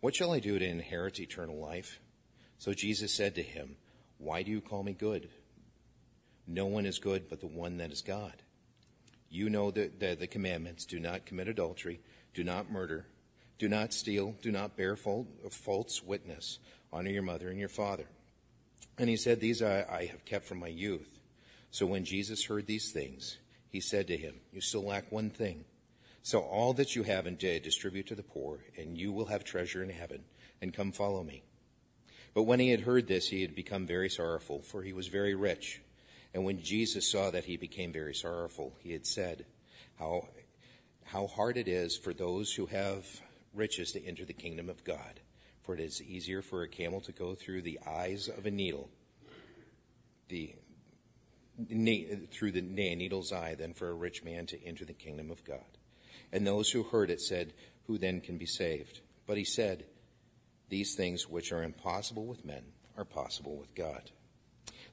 what 0.01 0.15
shall 0.15 0.33
I 0.33 0.39
do 0.39 0.59
to 0.59 0.65
inherit 0.65 1.19
eternal 1.19 1.59
life? 1.59 2.01
So 2.59 2.73
Jesus 2.73 3.13
said 3.13 3.35
to 3.35 3.43
him, 3.43 3.77
Why 4.19 4.43
do 4.43 4.51
you 4.51 4.61
call 4.61 4.83
me 4.83 4.93
good? 4.93 5.29
No 6.47 6.67
one 6.67 6.87
is 6.87 6.99
good 6.99 7.29
but 7.29 7.41
the 7.41 7.47
one 7.47 7.79
that 7.79 7.93
is 7.93 8.03
God. 8.03 8.43
You 9.29 9.51
know 9.51 9.71
the, 9.71 9.91
the, 9.99 10.15
the 10.15 10.27
commandments 10.27 10.85
do 10.85 11.01
not 11.01 11.27
commit 11.27 11.49
adultery, 11.49 12.01
do 12.33 12.45
not 12.45 12.71
murder, 12.71 13.07
do 13.59 13.69
not 13.69 13.93
steal, 13.93 14.35
do 14.43 14.53
not 14.53 14.77
bear 14.77 14.97
false 14.97 16.03
witness, 16.03 16.59
honor 16.93 17.11
your 17.11 17.23
mother 17.23 17.49
and 17.49 17.59
your 17.59 17.69
father. 17.69 18.07
And 18.99 19.09
he 19.09 19.17
said, 19.17 19.41
These 19.41 19.63
I, 19.63 19.85
I 19.91 20.05
have 20.07 20.25
kept 20.25 20.47
from 20.47 20.59
my 20.59 20.69
youth. 20.69 21.19
So 21.71 21.87
when 21.87 22.05
Jesus 22.05 22.45
heard 22.45 22.67
these 22.67 22.93
things, 22.93 23.39
he 23.69 23.81
said 23.81 24.07
to 24.07 24.17
him, 24.17 24.37
You 24.53 24.61
still 24.61 24.85
lack 24.85 25.11
one 25.11 25.31
thing. 25.31 25.65
So 26.23 26.41
all 26.41 26.73
that 26.75 26.97
you 26.97 27.03
have 27.05 27.27
and 27.27 27.39
did 27.39 27.63
distribute 27.63 28.07
to 28.09 28.15
the 28.15 28.23
poor, 28.23 28.61
and 28.77 28.99
you 28.99 29.13
will 29.13 29.27
have 29.27 29.45
treasure 29.45 29.83
in 29.83 29.91
heaven, 29.91 30.25
and 30.61 30.75
come 30.75 30.93
follow 30.93 31.23
me. 31.23 31.43
But 32.37 32.43
when 32.43 32.61
he 32.61 32.69
had 32.69 32.81
heard 32.81 33.07
this, 33.07 33.31
he 33.31 33.41
had 33.41 33.55
become 33.55 33.87
very 33.87 34.11
sorrowful, 34.11 34.61
for 34.61 34.83
he 34.83 34.93
was 34.93 35.09
very 35.09 35.35
rich. 35.35 35.81
And 36.35 36.45
when 36.45 36.61
Jesus 36.61 37.11
saw 37.11 37.31
that 37.31 37.47
he 37.47 37.57
became 37.57 37.95
very 37.95 38.15
sorrowful, 38.15 38.75
he 38.81 38.93
had 38.93 39.07
said, 39.07 39.47
How, 39.99 40.29
how 41.05 41.29
hard 41.29 41.57
it 41.57 41.67
is 41.67 41.97
for 41.97 42.13
those 42.13 42.53
who 42.53 42.67
have 42.67 43.07
riches 43.55 43.93
to 43.93 44.05
enter 44.05 44.27
the 44.27 44.35
kingdom 44.35 44.69
of 44.69 44.85
God. 44.85 45.21
For 45.63 45.73
it 45.73 45.81
is 45.81 46.03
easier 46.03 46.43
for 46.43 46.63
a 46.63 46.69
camel 46.69 47.01
to 47.01 47.13
go 47.13 47.35
through 47.35 47.63
the 47.63 47.81
eyes 47.87 48.29
of 48.29 48.45
a 48.45 48.51
needle, 48.51 48.91
the 50.29 50.57
through 52.31 52.53
the 52.53 52.61
needle's 52.61 53.33
eye, 53.33 53.55
than 53.55 53.73
for 53.73 53.89
a 53.89 53.95
rich 53.95 54.23
man 54.25 54.45
to 54.49 54.63
enter 54.63 54.85
the 54.85 54.93
kingdom 54.93 55.31
of 55.31 55.43
God. 55.43 55.79
And 56.35 56.47
those 56.47 56.69
who 56.69 56.83
heard 56.83 57.09
it 57.09 57.23
said, 57.23 57.55
Who 57.87 57.97
then 57.97 58.21
can 58.21 58.37
be 58.37 58.45
saved? 58.45 59.01
But 59.27 59.39
he 59.39 59.45
said, 59.45 59.87
These 60.69 60.95
things 60.95 61.29
which 61.29 61.53
are 61.53 61.63
impossible 61.63 62.27
with 62.27 62.45
men 62.45 62.65
are 62.97 63.05
possible 63.05 63.57
with 63.57 63.75
God. 63.75 64.11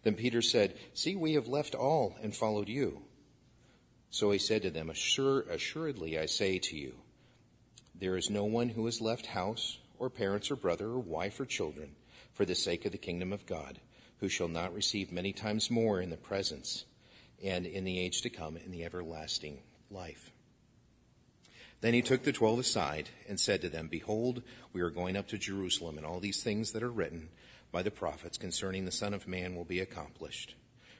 Then 0.03 0.15
Peter 0.15 0.41
said, 0.41 0.75
See, 0.93 1.15
we 1.15 1.33
have 1.33 1.47
left 1.47 1.75
all 1.75 2.15
and 2.21 2.35
followed 2.35 2.69
you. 2.69 3.03
So 4.09 4.31
he 4.31 4.39
said 4.39 4.61
to 4.63 4.69
them, 4.69 4.89
Assure, 4.89 5.41
Assuredly, 5.41 6.19
I 6.19 6.25
say 6.25 6.59
to 6.59 6.75
you, 6.75 6.95
there 7.95 8.17
is 8.17 8.29
no 8.29 8.43
one 8.43 8.69
who 8.69 8.85
has 8.85 8.99
left 8.99 9.27
house, 9.27 9.79
or 9.97 10.09
parents, 10.09 10.51
or 10.51 10.57
brother, 10.57 10.87
or 10.87 10.99
wife, 10.99 11.39
or 11.39 11.45
children, 11.45 11.95
for 12.33 12.43
the 12.43 12.53
sake 12.53 12.85
of 12.85 12.91
the 12.91 12.97
kingdom 12.97 13.31
of 13.31 13.45
God, 13.45 13.79
who 14.17 14.27
shall 14.27 14.49
not 14.49 14.73
receive 14.73 15.11
many 15.11 15.31
times 15.31 15.71
more 15.71 16.01
in 16.01 16.09
the 16.09 16.17
presence 16.17 16.83
and 17.41 17.65
in 17.65 17.85
the 17.85 17.99
age 17.99 18.21
to 18.21 18.29
come 18.29 18.57
in 18.57 18.71
the 18.71 18.83
everlasting 18.83 19.61
life. 19.89 20.32
Then 21.83 21.93
he 21.93 22.01
took 22.01 22.23
the 22.23 22.31
twelve 22.31 22.59
aside 22.59 23.09
and 23.27 23.37
said 23.37 23.59
to 23.59 23.67
them, 23.67 23.89
Behold, 23.89 24.41
we 24.71 24.79
are 24.79 24.89
going 24.89 25.17
up 25.17 25.27
to 25.27 25.37
Jerusalem, 25.37 25.97
and 25.97 26.07
all 26.07 26.21
these 26.21 26.41
things 26.41 26.71
that 26.71 26.81
are 26.81 26.89
written 26.89 27.27
by 27.73 27.81
the 27.81 27.91
prophets 27.91 28.37
concerning 28.37 28.85
the 28.85 28.91
Son 28.91 29.13
of 29.13 29.27
Man 29.27 29.53
will 29.53 29.65
be 29.65 29.81
accomplished. 29.81 30.55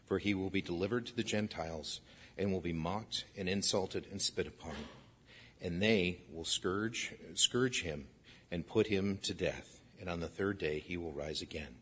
For 0.06 0.20
he 0.20 0.34
will 0.34 0.50
be 0.50 0.62
delivered 0.62 1.06
to 1.06 1.16
the 1.16 1.24
Gentiles 1.24 2.02
and 2.38 2.52
will 2.52 2.60
be 2.60 2.74
mocked 2.74 3.24
and 3.38 3.48
insulted 3.48 4.08
and 4.12 4.22
spit 4.22 4.46
upon. 4.46 4.76
And 5.62 5.82
they 5.82 6.20
will 6.30 6.44
scourge, 6.44 7.14
scourge 7.36 7.84
him 7.84 8.08
and 8.52 8.68
put 8.68 8.88
him 8.88 9.20
to 9.22 9.34
death. 9.34 9.80
And 10.02 10.10
on 10.10 10.20
the 10.20 10.28
third 10.28 10.58
day 10.58 10.80
he 10.80 10.98
will 10.98 11.14
rise 11.14 11.42
again. 11.42 11.76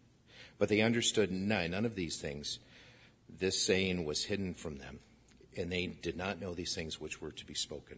But 0.59 0.69
they 0.69 0.81
understood 0.81 1.31
none, 1.31 1.71
none 1.71 1.85
of 1.85 1.95
these 1.95 2.21
things. 2.21 2.59
This 3.27 3.65
saying 3.65 4.05
was 4.05 4.25
hidden 4.25 4.53
from 4.53 4.77
them, 4.77 4.99
and 5.57 5.71
they 5.71 5.87
did 5.87 6.17
not 6.17 6.39
know 6.39 6.53
these 6.53 6.75
things 6.75 7.01
which 7.01 7.19
were 7.19 7.31
to 7.31 7.45
be 7.47 7.55
spoken. 7.55 7.97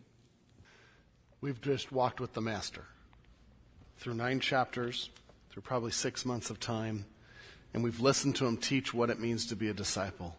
We've 1.44 1.60
just 1.60 1.92
walked 1.92 2.22
with 2.22 2.32
the 2.32 2.40
Master 2.40 2.86
through 3.98 4.14
nine 4.14 4.40
chapters, 4.40 5.10
through 5.50 5.64
probably 5.64 5.92
six 5.92 6.24
months 6.24 6.50
of 6.50 6.58
time, 6.58 7.04
and 7.74 7.84
we've 7.84 8.00
listened 8.00 8.38
to 8.38 8.46
him 8.46 8.56
teach 8.56 8.94
what 8.94 9.10
it 9.10 9.20
means 9.20 9.48
to 9.48 9.58
be 9.58 9.68
a 9.68 9.74
disciple. 9.74 10.38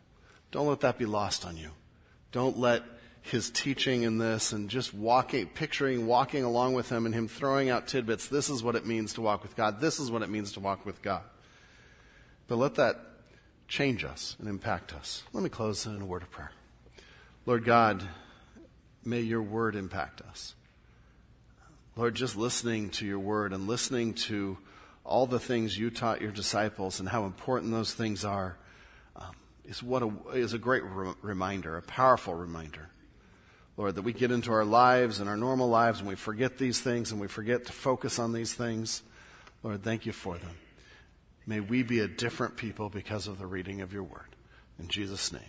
Don't 0.50 0.66
let 0.66 0.80
that 0.80 0.96
be 0.96 1.04
lost 1.04 1.44
on 1.44 1.58
you. 1.58 1.72
Don't 2.32 2.58
let 2.58 2.84
his 3.20 3.50
teaching 3.50 4.04
in 4.04 4.16
this 4.16 4.52
and 4.52 4.70
just 4.70 4.94
walking, 4.94 5.46
picturing 5.46 6.06
walking 6.06 6.42
along 6.42 6.72
with 6.72 6.88
him 6.88 7.04
and 7.04 7.14
him 7.14 7.28
throwing 7.28 7.68
out 7.68 7.86
tidbits. 7.86 8.28
This 8.28 8.48
is 8.48 8.62
what 8.62 8.74
it 8.74 8.86
means 8.86 9.12
to 9.12 9.20
walk 9.20 9.42
with 9.42 9.56
God. 9.56 9.82
This 9.82 10.00
is 10.00 10.10
what 10.10 10.22
it 10.22 10.30
means 10.30 10.52
to 10.52 10.60
walk 10.60 10.86
with 10.86 11.02
God. 11.02 11.20
But 12.48 12.56
let 12.56 12.76
that 12.76 12.98
change 13.68 14.04
us 14.04 14.36
and 14.38 14.48
impact 14.48 14.94
us. 14.94 15.22
Let 15.34 15.44
me 15.44 15.50
close 15.50 15.84
in 15.84 16.00
a 16.00 16.06
word 16.06 16.22
of 16.22 16.30
prayer. 16.30 16.52
Lord 17.44 17.66
God, 17.66 18.02
may 19.04 19.20
your 19.20 19.42
word 19.42 19.76
impact 19.76 20.22
us. 20.22 20.54
Lord, 21.96 22.16
just 22.16 22.36
listening 22.36 22.90
to 22.90 23.06
your 23.06 23.20
word 23.20 23.52
and 23.52 23.68
listening 23.68 24.14
to 24.14 24.58
all 25.04 25.26
the 25.26 25.38
things 25.38 25.78
you 25.78 25.90
taught 25.90 26.20
your 26.20 26.32
disciples 26.32 26.98
and 26.98 27.08
how 27.08 27.24
important 27.24 27.70
those 27.70 27.94
things 27.94 28.24
are 28.24 28.56
um, 29.14 29.30
is 29.64 29.80
what 29.82 30.02
a, 30.02 30.10
is 30.32 30.54
a 30.54 30.58
great 30.58 30.82
re- 30.82 31.14
reminder, 31.22 31.76
a 31.76 31.82
powerful 31.82 32.34
reminder. 32.34 32.88
Lord, 33.76 33.94
that 33.94 34.02
we 34.02 34.12
get 34.12 34.32
into 34.32 34.52
our 34.52 34.64
lives 34.64 35.20
and 35.20 35.28
our 35.28 35.36
normal 35.36 35.68
lives 35.68 36.00
and 36.00 36.08
we 36.08 36.16
forget 36.16 36.58
these 36.58 36.80
things 36.80 37.12
and 37.12 37.20
we 37.20 37.28
forget 37.28 37.66
to 37.66 37.72
focus 37.72 38.18
on 38.18 38.32
these 38.32 38.54
things. 38.54 39.02
Lord, 39.62 39.82
thank 39.84 40.04
you 40.04 40.12
for 40.12 40.36
them. 40.36 40.56
May 41.46 41.60
we 41.60 41.82
be 41.82 42.00
a 42.00 42.08
different 42.08 42.56
people 42.56 42.88
because 42.88 43.28
of 43.28 43.38
the 43.38 43.46
reading 43.46 43.82
of 43.82 43.92
your 43.92 44.04
word. 44.04 44.36
In 44.78 44.88
Jesus' 44.88 45.32
name. 45.32 45.42